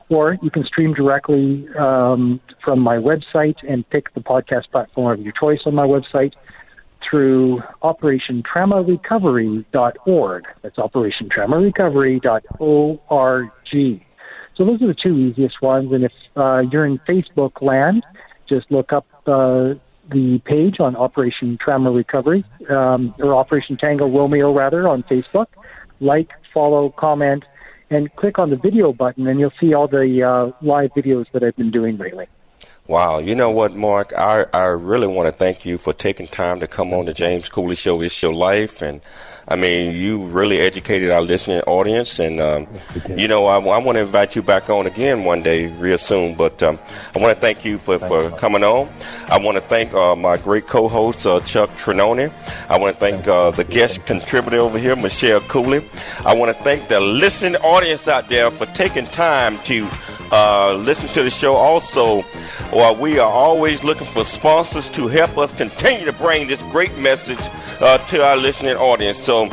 Or 0.09 0.37
you 0.41 0.51
can 0.51 0.65
stream 0.65 0.93
directly 0.93 1.65
um, 1.79 2.41
from 2.63 2.79
my 2.79 2.97
website 2.97 3.55
and 3.67 3.89
pick 3.89 4.13
the 4.13 4.21
podcast 4.21 4.69
platform 4.71 5.19
of 5.19 5.21
your 5.21 5.33
choice 5.33 5.61
on 5.65 5.75
my 5.75 5.85
website 5.85 6.33
through 7.09 7.61
OperationTraumaRecovery.org. 7.81 10.43
That's 10.61 10.77
OperationTraumaRecovery.org. 10.77 13.49
So 14.55 14.65
those 14.65 14.79
are 14.81 14.87
the 14.87 14.95
two 15.01 15.17
easiest 15.17 15.61
ones. 15.61 15.91
And 15.91 16.03
if 16.03 16.11
uh, 16.35 16.63
you're 16.71 16.85
in 16.85 16.99
Facebook 16.99 17.61
land, 17.61 18.05
just 18.47 18.71
look 18.71 18.93
up 18.93 19.05
uh, 19.27 19.73
the 20.09 20.39
page 20.45 20.79
on 20.79 20.95
Operation 20.95 21.57
Trauma 21.59 21.91
Recovery, 21.91 22.43
um, 22.69 23.13
or 23.19 23.35
Operation 23.35 23.77
Tango 23.77 24.07
Romeo, 24.07 24.51
rather, 24.53 24.87
on 24.87 25.03
Facebook. 25.03 25.47
Like, 25.99 26.31
follow, 26.53 26.89
comment, 26.89 27.45
and 27.89 28.13
click 28.15 28.39
on 28.39 28.49
the 28.49 28.57
video 28.57 28.91
button, 28.91 29.27
and 29.27 29.39
you'll 29.39 29.53
see 29.59 29.73
all 29.73 29.87
the 29.87 30.23
uh, 30.23 30.51
live 30.61 30.91
videos 30.93 31.25
that 31.31 31.43
I've 31.43 31.55
been 31.55 31.71
doing 31.71 31.97
lately. 31.97 32.27
Wow. 32.85 33.19
You 33.19 33.33
know 33.33 33.49
what, 33.49 33.73
Mark? 33.73 34.11
I, 34.11 34.45
I 34.51 34.65
really 34.65 35.07
want 35.07 35.27
to 35.27 35.31
thank 35.31 35.63
you 35.63 35.77
for 35.77 35.93
taking 35.93 36.27
time 36.27 36.59
to 36.59 36.67
come 36.67 36.93
on 36.93 37.05
the 37.05 37.13
James 37.13 37.47
Cooley 37.47 37.75
Show. 37.75 38.01
It's 38.01 38.21
your 38.21 38.33
life. 38.33 38.81
And 38.81 38.99
I 39.47 39.55
mean, 39.55 39.95
you 39.95 40.25
really 40.25 40.59
educated 40.59 41.09
our 41.09 41.21
listening 41.21 41.61
audience. 41.61 42.19
And, 42.19 42.41
um, 42.41 42.67
you 43.15 43.29
know, 43.29 43.45
I, 43.45 43.55
I, 43.55 43.77
want 43.77 43.95
to 43.95 44.01
invite 44.01 44.35
you 44.35 44.41
back 44.41 44.69
on 44.69 44.85
again 44.85 45.23
one 45.23 45.43
day 45.43 45.67
real 45.67 45.97
soon. 45.97 46.35
But 46.35 46.61
um, 46.61 46.77
I 47.15 47.19
want 47.19 47.33
to 47.33 47.39
thank 47.39 47.63
you 47.63 47.77
for, 47.77 47.99
for 47.99 48.29
coming 48.31 48.65
on. 48.65 48.93
I 49.29 49.39
want 49.39 49.57
to 49.57 49.63
thank 49.63 49.93
uh, 49.93 50.17
my 50.17 50.35
great 50.35 50.67
co 50.67 50.89
host, 50.89 51.25
uh, 51.25 51.39
Chuck 51.39 51.69
Trinoni. 51.77 52.33
I 52.67 52.77
want 52.77 52.93
to 52.95 52.99
thank 52.99 53.25
uh, 53.29 53.51
the 53.51 53.63
guest 53.63 54.05
contributor 54.05 54.57
over 54.57 54.77
here, 54.77 54.97
Michelle 54.97 55.39
Cooley. 55.39 55.89
I 56.25 56.35
want 56.35 56.55
to 56.55 56.63
thank 56.65 56.89
the 56.89 56.99
listening 56.99 57.55
audience 57.61 58.09
out 58.09 58.27
there 58.27 58.51
for 58.51 58.65
taking 58.67 59.05
time 59.07 59.57
to 59.63 59.87
uh, 60.33 60.73
listen 60.73 61.07
to 61.09 61.23
the 61.23 61.29
show. 61.29 61.55
Also, 61.55 62.25
well, 62.75 62.95
we 62.95 63.19
are 63.19 63.29
always 63.29 63.83
looking 63.83 64.07
for 64.07 64.23
sponsors 64.23 64.89
to 64.89 65.07
help 65.07 65.37
us 65.37 65.51
continue 65.51 66.05
to 66.05 66.13
bring 66.13 66.47
this 66.47 66.61
great 66.63 66.97
message 66.97 67.39
uh, 67.79 67.97
to 68.07 68.23
our 68.23 68.35
listening 68.35 68.75
audience. 68.75 69.19
So 69.19 69.49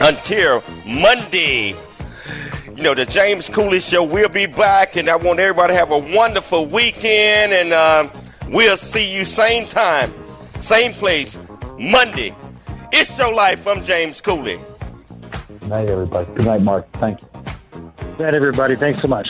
until 0.00 0.62
Monday, 0.84 1.74
you 2.76 2.82
know, 2.82 2.94
the 2.94 3.06
James 3.06 3.48
Cooley 3.48 3.80
Show 3.80 4.02
will 4.02 4.28
be 4.28 4.46
back, 4.46 4.96
and 4.96 5.08
I 5.08 5.16
want 5.16 5.40
everybody 5.40 5.72
to 5.72 5.78
have 5.78 5.90
a 5.90 5.98
wonderful 5.98 6.66
weekend, 6.66 7.52
and 7.52 7.72
uh, 7.72 8.08
we'll 8.48 8.76
see 8.76 9.14
you 9.16 9.24
same 9.24 9.66
time, 9.68 10.12
same 10.58 10.92
place, 10.92 11.38
Monday. 11.78 12.34
It's 12.92 13.16
your 13.18 13.32
life. 13.32 13.66
I'm 13.66 13.82
James 13.84 14.20
Cooley. 14.20 14.60
Good 15.48 15.68
night, 15.68 15.88
everybody. 15.88 16.26
Good 16.34 16.46
night, 16.46 16.62
Mark. 16.62 16.90
Thank 16.92 17.22
you. 17.22 17.28
Good 17.72 18.20
night, 18.20 18.34
everybody. 18.34 18.76
Thanks 18.76 19.00
so 19.00 19.08
much. 19.08 19.28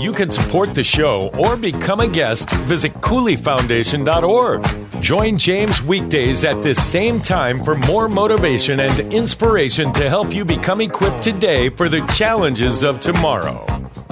You 0.00 0.12
can 0.12 0.30
support 0.30 0.74
the 0.74 0.84
show 0.84 1.30
or 1.38 1.56
become 1.56 2.00
a 2.00 2.08
guest. 2.08 2.50
Visit 2.66 2.94
CooleyFoundation.org. 2.94 5.02
Join 5.02 5.38
James 5.38 5.82
weekdays 5.82 6.44
at 6.44 6.62
this 6.62 6.82
same 6.82 7.20
time 7.20 7.62
for 7.62 7.74
more 7.74 8.08
motivation 8.08 8.80
and 8.80 9.12
inspiration 9.12 9.92
to 9.94 10.08
help 10.08 10.34
you 10.34 10.44
become 10.44 10.80
equipped 10.80 11.22
today 11.22 11.68
for 11.68 11.88
the 11.88 12.00
challenges 12.16 12.82
of 12.82 13.00
tomorrow. 13.00 13.64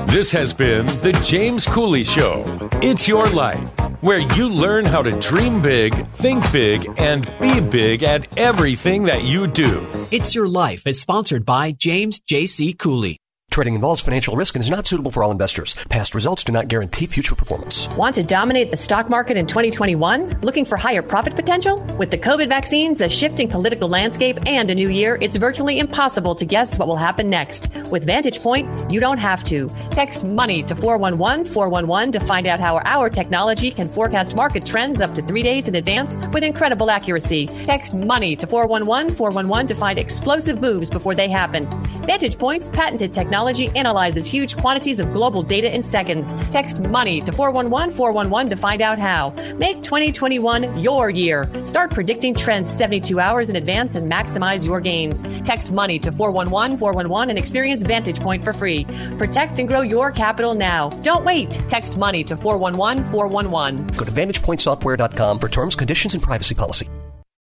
This 0.06 0.30
has 0.32 0.54
been 0.54 0.86
The 0.86 1.12
James 1.24 1.66
Cooley 1.66 2.04
Show. 2.04 2.44
It's 2.82 3.08
your 3.08 3.28
life, 3.28 3.68
where 4.00 4.18
you 4.18 4.48
learn 4.48 4.84
how 4.84 5.02
to 5.02 5.18
dream 5.18 5.60
big, 5.60 6.06
think 6.08 6.50
big, 6.52 6.88
and 6.98 7.28
be 7.40 7.60
big 7.60 8.02
at 8.02 8.38
everything 8.38 9.04
that 9.04 9.24
you 9.24 9.46
do. 9.46 9.86
It's 10.12 10.34
Your 10.34 10.48
Life 10.48 10.86
is 10.86 11.00
sponsored 11.00 11.44
by 11.44 11.72
James 11.72 12.20
J.C. 12.20 12.72
Cooley. 12.72 13.18
Trading 13.56 13.74
involves 13.74 14.02
financial 14.02 14.36
risk 14.36 14.54
and 14.54 14.62
is 14.62 14.70
not 14.70 14.86
suitable 14.86 15.10
for 15.10 15.22
all 15.22 15.30
investors. 15.30 15.74
Past 15.88 16.14
results 16.14 16.44
do 16.44 16.52
not 16.52 16.68
guarantee 16.68 17.06
future 17.06 17.34
performance. 17.34 17.88
Want 17.96 18.14
to 18.16 18.22
dominate 18.22 18.68
the 18.68 18.76
stock 18.76 19.08
market 19.08 19.38
in 19.38 19.46
2021? 19.46 20.40
Looking 20.42 20.66
for 20.66 20.76
higher 20.76 21.00
profit 21.00 21.34
potential? 21.34 21.78
With 21.98 22.10
the 22.10 22.18
COVID 22.18 22.50
vaccines, 22.50 23.00
a 23.00 23.08
shifting 23.08 23.48
political 23.48 23.88
landscape, 23.88 24.38
and 24.44 24.68
a 24.68 24.74
new 24.74 24.90
year, 24.90 25.16
it's 25.22 25.36
virtually 25.36 25.78
impossible 25.78 26.34
to 26.34 26.44
guess 26.44 26.78
what 26.78 26.86
will 26.86 26.96
happen 26.96 27.30
next. 27.30 27.70
With 27.90 28.04
Vantage 28.04 28.42
Point, 28.42 28.68
you 28.90 29.00
don't 29.00 29.16
have 29.16 29.42
to. 29.44 29.70
Text 29.90 30.22
money 30.22 30.62
to 30.62 30.74
411 30.74 31.46
411 31.46 32.12
to 32.12 32.20
find 32.20 32.46
out 32.46 32.60
how 32.60 32.76
our 32.80 33.08
technology 33.08 33.70
can 33.70 33.88
forecast 33.88 34.36
market 34.36 34.66
trends 34.66 35.00
up 35.00 35.14
to 35.14 35.22
three 35.22 35.42
days 35.42 35.66
in 35.66 35.76
advance 35.76 36.18
with 36.30 36.44
incredible 36.44 36.90
accuracy. 36.90 37.46
Text 37.64 37.94
money 37.94 38.36
to 38.36 38.46
411 38.46 39.14
411 39.14 39.68
to 39.68 39.74
find 39.74 39.98
explosive 39.98 40.60
moves 40.60 40.90
before 40.90 41.14
they 41.14 41.30
happen. 41.30 41.64
Vantage 42.02 42.36
Point's 42.38 42.68
patented 42.68 43.14
technology 43.14 43.45
technology 43.46 43.78
analyzes 43.78 44.26
huge 44.26 44.56
quantities 44.56 44.98
of 44.98 45.12
global 45.12 45.42
data 45.42 45.72
in 45.72 45.82
seconds. 45.82 46.34
Text 46.50 46.80
money 46.80 47.20
to 47.20 47.30
411 47.30 47.94
411 47.94 48.50
to 48.50 48.56
find 48.56 48.82
out 48.82 48.98
how. 48.98 49.30
Make 49.56 49.82
2021 49.84 50.82
your 50.82 51.10
year. 51.10 51.48
Start 51.64 51.92
predicting 51.92 52.34
trends 52.34 52.68
72 52.68 53.20
hours 53.20 53.48
in 53.48 53.56
advance 53.56 53.94
and 53.94 54.10
maximize 54.10 54.66
your 54.66 54.80
gains. 54.80 55.22
Text 55.44 55.70
money 55.70 55.98
to 56.00 56.10
411 56.10 56.76
411 56.78 57.30
and 57.30 57.38
experience 57.38 57.82
Vantage 57.82 58.18
Point 58.20 58.42
for 58.42 58.52
free. 58.52 58.84
Protect 59.16 59.60
and 59.60 59.68
grow 59.68 59.82
your 59.82 60.10
capital 60.10 60.54
now. 60.54 60.90
Don't 61.02 61.24
wait. 61.24 61.52
Text 61.68 61.96
money 61.96 62.24
to 62.24 62.36
411 62.36 63.04
411. 63.12 63.86
Go 63.96 64.04
to 64.04 64.10
VantagePointSoftware.com 64.10 65.38
for 65.38 65.48
terms, 65.48 65.76
conditions, 65.76 66.14
and 66.14 66.22
privacy 66.22 66.54
policy. 66.56 66.88